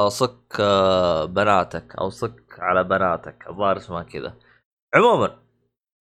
[0.09, 4.37] صك آه، بناتك أو صك على بناتك الظاهر اسمها كذا.
[4.95, 5.39] عموما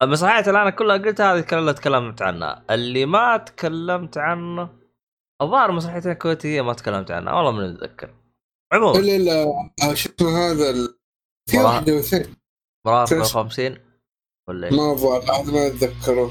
[0.03, 2.65] المسرحيات اللي أنا كلها قلتها هذه كلها تكلمت عنها.
[2.71, 4.69] اللي ما تكلمت عنه
[5.43, 8.15] الظاهر مسرحيتين الكويتيه ما تكلمت عنها والله من اتذكر
[8.73, 8.99] عموما.
[8.99, 9.43] الا الا
[9.83, 10.99] آه، شو اسمه هذا ال...
[11.51, 12.37] في واحدة واثنين
[12.87, 13.79] مراهق تس- 50
[14.49, 16.31] ولا إيش؟ ما هذا ما أتذكره.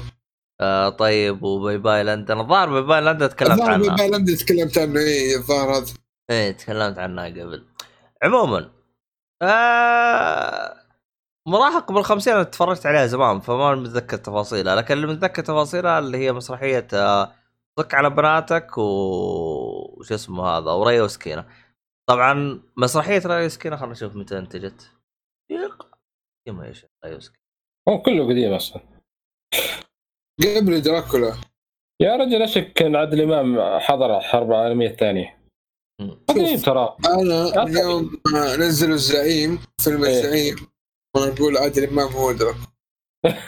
[0.60, 2.40] آه طيب وباي باي لندن.
[2.40, 3.96] الظاهر باي باي لندن تكلمت الظاهر عنها.
[3.96, 5.92] باي لندن تكلمت عنه اي الظاهر هذا.
[6.32, 7.66] إيه تكلمت عنها قبل.
[8.22, 8.70] عموما
[9.42, 10.76] آه
[11.48, 16.32] مراهق بالخمسين أنا تفرجت عليها زمان فما متذكر تفاصيلها لكن اللي متذكر تفاصيلها اللي هي
[16.32, 17.32] مسرحية آه،
[17.78, 18.82] صك على بناتك و...
[19.98, 21.46] وش اسمه هذا وريا وسكينة.
[22.08, 24.90] طبعا مسرحية ريا وسكينة خلينا نشوف متى انتجت.
[25.50, 25.88] يق-
[26.48, 27.42] يما إيش ريا وسكينة.
[27.88, 28.82] هو كله قديم أصلا.
[30.56, 31.32] قبل دراكولا.
[32.00, 35.41] يا رجل أشك إن عادل إمام حضر الحرب العالمية الثانية.
[36.28, 36.96] قديم ترى.
[37.06, 40.18] أنا اليوم ما نزلوا الزعيم فيلم إيه.
[40.20, 40.56] الزعيم
[41.16, 42.66] وأنا أقول عادل إمام هو دراكولا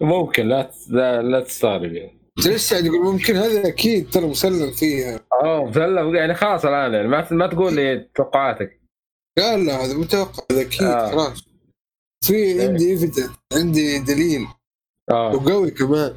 [0.00, 2.20] ممكن لا لا, لا تستغرب يعني.
[2.38, 5.20] لسه قاعد يقول ممكن هذا أكيد ترى مسلم فيها.
[5.42, 8.80] آه مسلم يعني خلاص الآن يعني ما ما تقول لي توقعاتك.
[9.38, 11.10] قال لا هذا متوقع هذا أكيد آه.
[11.10, 11.44] خلاص.
[12.24, 14.46] في عندي ايفيدنس عندي دليل.
[15.10, 15.34] آه.
[15.34, 16.16] وقوي كمان.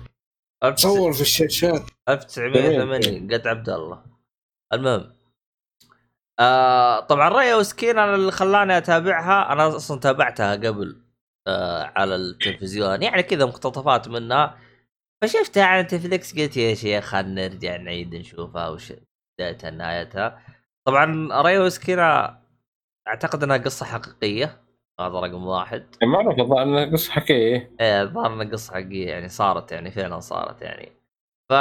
[0.66, 1.84] ألف- صور في الشاشات.
[2.10, 4.17] 1980 قد عبد الله.
[4.74, 5.18] المهم
[6.40, 9.54] آه طبعا ريا وسكين أنا اللي خلاني أتابعها.
[9.54, 11.02] أنا أصلا تابعتها قبل
[11.48, 13.04] آه على التلفزيون.
[13.04, 14.58] يعني كذا مقتطفات منها.
[15.22, 18.94] فشفتها على نتفلكس قلت يا شيخ خلنا نرجع نعيد نشوفها وش
[19.40, 20.42] بدايتها نهايتها.
[20.88, 22.38] طبعا ريا وسكينة
[23.08, 24.64] أعتقد إنها قصة حقيقية.
[25.00, 25.96] هذا رقم واحد.
[26.04, 30.62] معروف الظاهر إنها قصة حكايه إيه الظاهر إنها قصة حقيقية يعني صارت يعني فعلا صارت
[30.62, 30.92] يعني.
[31.50, 31.54] ف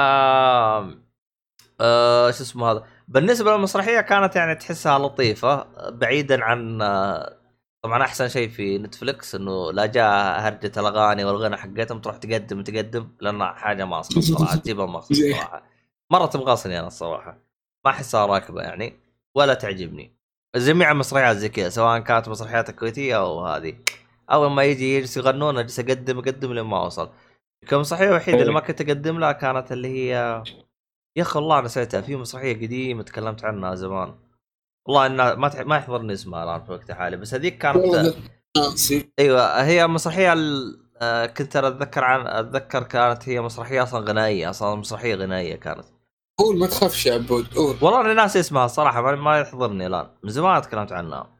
[1.80, 2.84] آه شو اسمه هذا.
[3.08, 7.36] بالنسبة للمسرحية كانت يعني تحسها لطيفة بعيدا عن آه،
[7.82, 13.08] طبعا أحسن شيء في نتفلكس إنه لا جاء هرجة الأغاني والغنى حقتهم تروح تقدم تقدم
[13.20, 15.62] لانها حاجة ماسخه الصراحه تجيبها ماسخه الصراحه
[16.10, 17.38] مرة تبغاصني أنا الصراحة.
[17.84, 18.96] ما أحسها راكبة يعني
[19.34, 20.16] ولا تعجبني.
[20.56, 23.74] جميع المسرحيات زي كذا سواء كانت مسرحيات الكويتيه أو هذه.
[24.32, 27.10] أول ما يجي يجلس يغنون أجلس أقدم أقدم لين ما أوصل.
[27.72, 30.42] المسرحيه الوحيده اللي ما كنت أقدم لها كانت اللي هي
[31.16, 34.14] يا أخي والله نسيتها في مسرحية قديمة تكلمت عنها زمان.
[34.88, 35.60] والله إنها ما تح...
[35.60, 38.14] ما يحضرني اسمها الآن في وقت حالي بس هذيك كانت
[39.18, 40.78] أيوه هي مسرحية ال...
[41.02, 45.84] آه، كنت أنا أتذكر عن أتذكر كانت هي مسرحية أصلا غنائية أصلا مسرحية غنائية كانت.
[46.38, 47.76] قول ما تخافش يا عبود قول.
[47.80, 50.06] والله أنا ناسي اسمها صراحة ما, ما يحضرني الآن.
[50.22, 51.36] من زمان تكلمت عنها.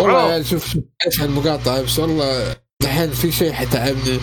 [0.00, 0.32] والله.
[0.32, 4.20] يا شوف شوف إيش المقاطعه بس والله الحين في شيء حتعبني.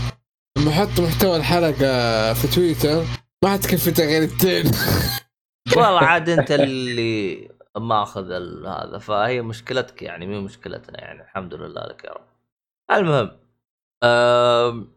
[0.58, 3.04] لما أحط محتوى الحلقة في تويتر
[3.44, 4.72] ما حتكفي غيرتين
[5.78, 8.32] والله عاد انت اللي ماخذ
[8.68, 12.26] هذا فهي مشكلتك يعني مو مشكلتنا يعني الحمد لله لك يا رب.
[12.92, 13.32] المهم
[14.04, 14.92] آم...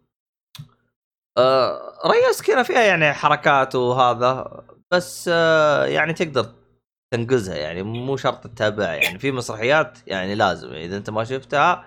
[1.38, 1.98] آه...
[2.06, 6.54] ريس كذا فيها يعني حركات وهذا بس آه يعني تقدر
[7.14, 9.18] تنقزها يعني مو شرط تتابعها يعني.
[9.18, 11.86] في مسرحيات يعني لازم إذا أنت ما شفتها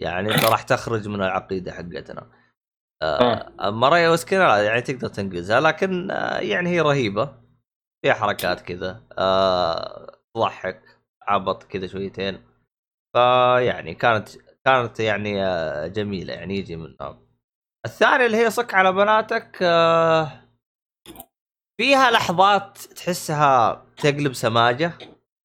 [0.00, 2.43] يعني أنت راح تخرج من العقيدة حقتنا.
[3.02, 7.34] اما ريا وسكينة لا يعني تقدر تنقزها لكن آه يعني هي رهيبة
[8.02, 10.82] فيها حركات كذا آه تضحك
[11.22, 12.42] عبط كذا شويتين
[13.16, 14.28] فيعني كانت
[14.64, 17.18] كانت يعني آه جميلة يعني يجي منها.
[17.86, 20.28] الثانية اللي هي صك على بناتك آه
[21.80, 24.92] فيها لحظات تحسها تقلب سماجة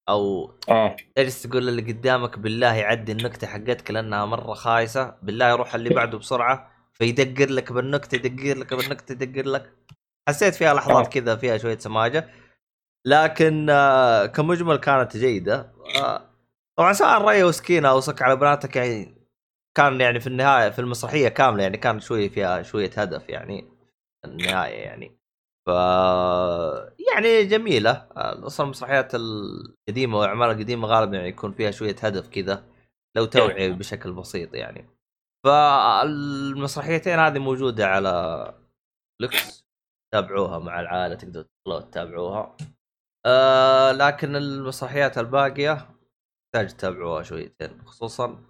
[0.08, 0.52] أو
[1.16, 6.18] تجلس تقول اللي قدامك بالله يعدي النكتة حقتك لأنها مرة خايسة بالله يروح اللي بعده
[6.18, 6.69] بسرعة.
[7.00, 9.72] فيدقر لك بالنكتة يدقر لك بالنكتة يدقر لك.
[10.28, 11.10] حسيت فيها لحظات آه.
[11.10, 12.30] كذا فيها شوية سماجة.
[13.06, 15.72] لكن آه، كمجمل كانت جيدة.
[15.96, 16.22] آه،
[16.78, 19.26] طبعا سواء ريا وسكينه أو صك على بناتك يعني
[19.74, 23.68] كان يعني في النهاية في المسرحية كاملة يعني كان شوي فيها شوية هدف يعني
[24.24, 25.20] النهاية يعني.
[25.66, 25.68] ف
[27.14, 28.06] يعني جميلة.
[28.16, 32.64] أصلا المسرحيات القديمة والاعمال القديمة غالبا يعني يكون فيها شوية هدف كذا
[33.16, 34.99] لو توعية بشكل بسيط يعني.
[35.46, 38.54] فالمسرحيتين هذه موجودة على
[39.20, 39.64] فليكس
[40.14, 42.56] تابعوها مع العائلة تقدروا تدخلوا تتابعوها.
[43.26, 45.90] آه لكن المسرحيات الباقية
[46.54, 47.82] تحتاج تتابعوها شويتين.
[47.84, 48.44] خصوصا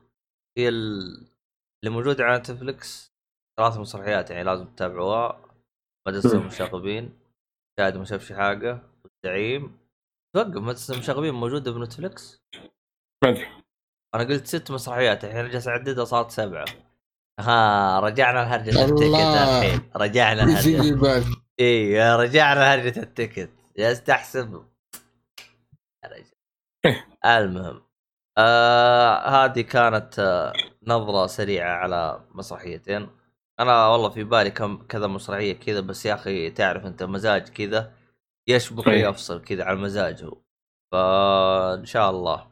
[0.58, 1.26] هي ال-
[1.84, 3.12] اللي موجودة على نتفلكس
[3.60, 5.42] ثلاث مسرحيات يعني لازم تتابعوها.
[6.08, 6.40] مدرسة مم.
[6.42, 7.20] المشاغبين
[7.80, 9.78] شاهد ما شافش حاجة والزعيم.
[10.36, 12.42] توقف مدرسة المشاغبين موجودة بنتفلكس
[13.24, 13.59] ما أدري.
[14.14, 16.64] أنا قلت ست مسرحيات الحين جالس اعددها صارت سبعة.
[17.40, 18.84] ها رجعنا الله.
[18.84, 19.90] التكت الحين.
[19.96, 21.24] رجعنا البال
[21.60, 24.64] اي رجعنا لهرجة التكت جالس تحسب
[26.04, 27.02] يا رجال.
[27.26, 27.82] المهم
[28.38, 30.52] آه هذه كانت آه
[30.86, 33.08] نظرة سريعة على مسرحيتين.
[33.60, 37.92] أنا والله في بالي كم كذا مسرحية كذا بس يا أخي تعرف أنت مزاج كذا
[38.48, 39.06] يشبك إيه.
[39.06, 40.38] ويفصل كذا على المزاج هو.
[40.92, 42.49] فإن شاء الله.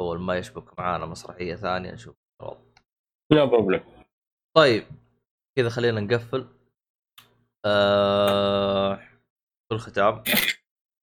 [0.00, 2.16] أول ما يشبك معانا مسرحية ثانية نشوف.
[2.42, 2.60] الوضع.
[3.32, 3.84] لا بروبلم
[4.56, 4.86] طيب
[5.58, 6.48] كذا خلينا نقفل.
[7.66, 8.94] آه...
[9.68, 10.22] في الختام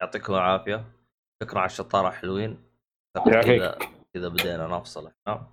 [0.01, 0.85] يعطيكم العافية.
[1.43, 2.63] شكرا على الشطارة حلوين.
[3.25, 3.77] كذا
[4.13, 5.47] كذا بدينا نفصل إحنا.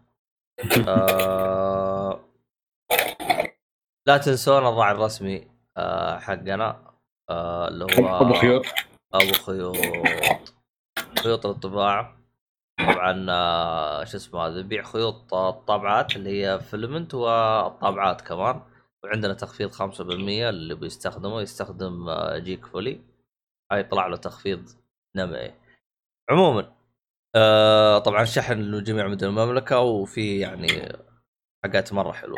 [0.88, 2.24] آه...
[4.08, 6.94] لا تنسون الراعي الرسمي آه حقنا.
[7.30, 8.64] آه اللي هو أبو خيوط.
[9.14, 9.76] أبو خيوط.
[11.18, 12.23] خيوط للطباعه
[12.78, 18.60] طبعا آه، شو اسمه هذا يبيع خيوط آه، الطابعات اللي هي filament والطابعات كمان.
[19.04, 23.00] وعندنا تخفيض 5% اللي بيستخدمه يستخدم آه، جيك فولي.
[23.72, 24.68] هاي طلع له تخفيض
[25.16, 25.54] نمئي.
[26.30, 26.72] عموما
[27.36, 30.92] آه طبعا شحن لجميع مدن المملكة وفي يعني
[31.64, 32.36] حاجات مرة حلوة.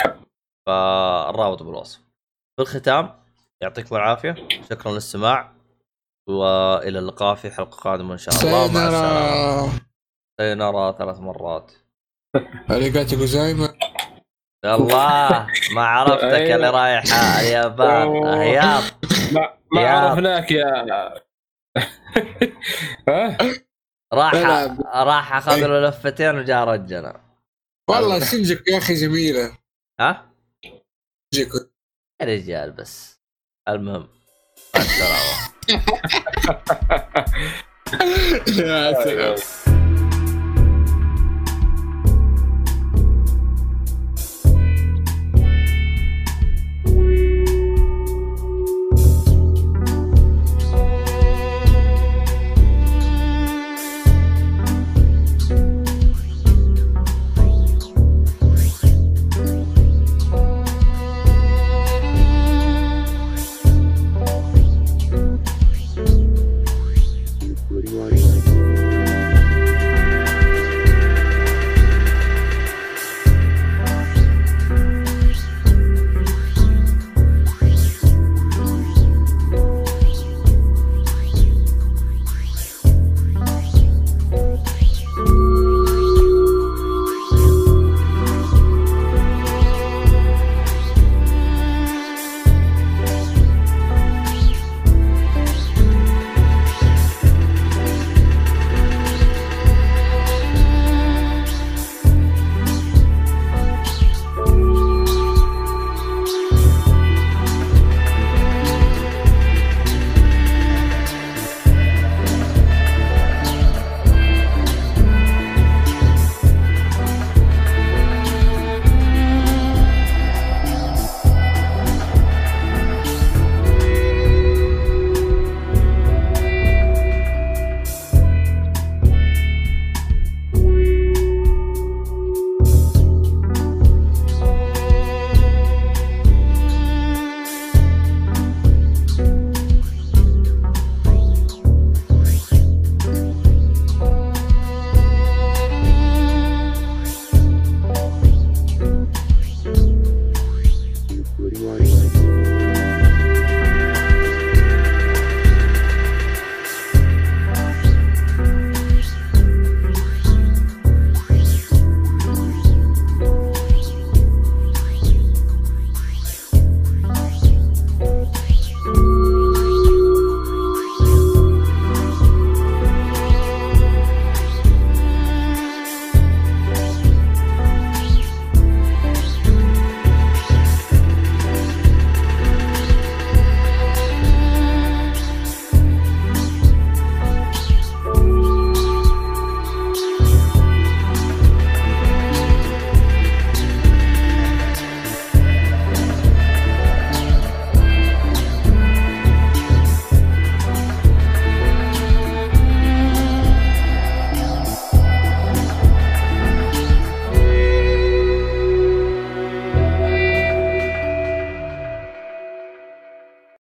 [0.67, 2.01] فالرابط بالوصف.
[2.57, 3.23] في الختام
[3.63, 4.35] يعطيكم العافية.
[4.71, 5.53] شكرا للاستماع
[6.29, 8.73] وإلى اللقاء في حلقة قادمة إن شاء الله.
[8.73, 9.81] مع السلامة.
[10.41, 11.73] سينارا ثلاث مرات.
[12.71, 13.75] اريغاتو جوزايما
[14.65, 16.25] الله ما عرفتك.
[16.51, 17.03] اللي رايح.
[17.41, 18.27] اليابان.
[18.27, 18.83] هياط
[19.33, 21.15] ما, ما عرفناك يا
[23.09, 23.39] ها؟
[24.15, 24.35] راح.
[24.95, 27.21] راح أخذ له لفتين وجاء رجنا.
[27.91, 29.59] والله شنجك يا أخي جميلة.
[30.01, 30.33] ها؟
[31.35, 31.53] شنجك
[32.21, 33.21] يا رجال بس.
[33.69, 34.09] المهم
[34.75, 35.47] مع السلامة.
[38.59, 39.37] يا سلام.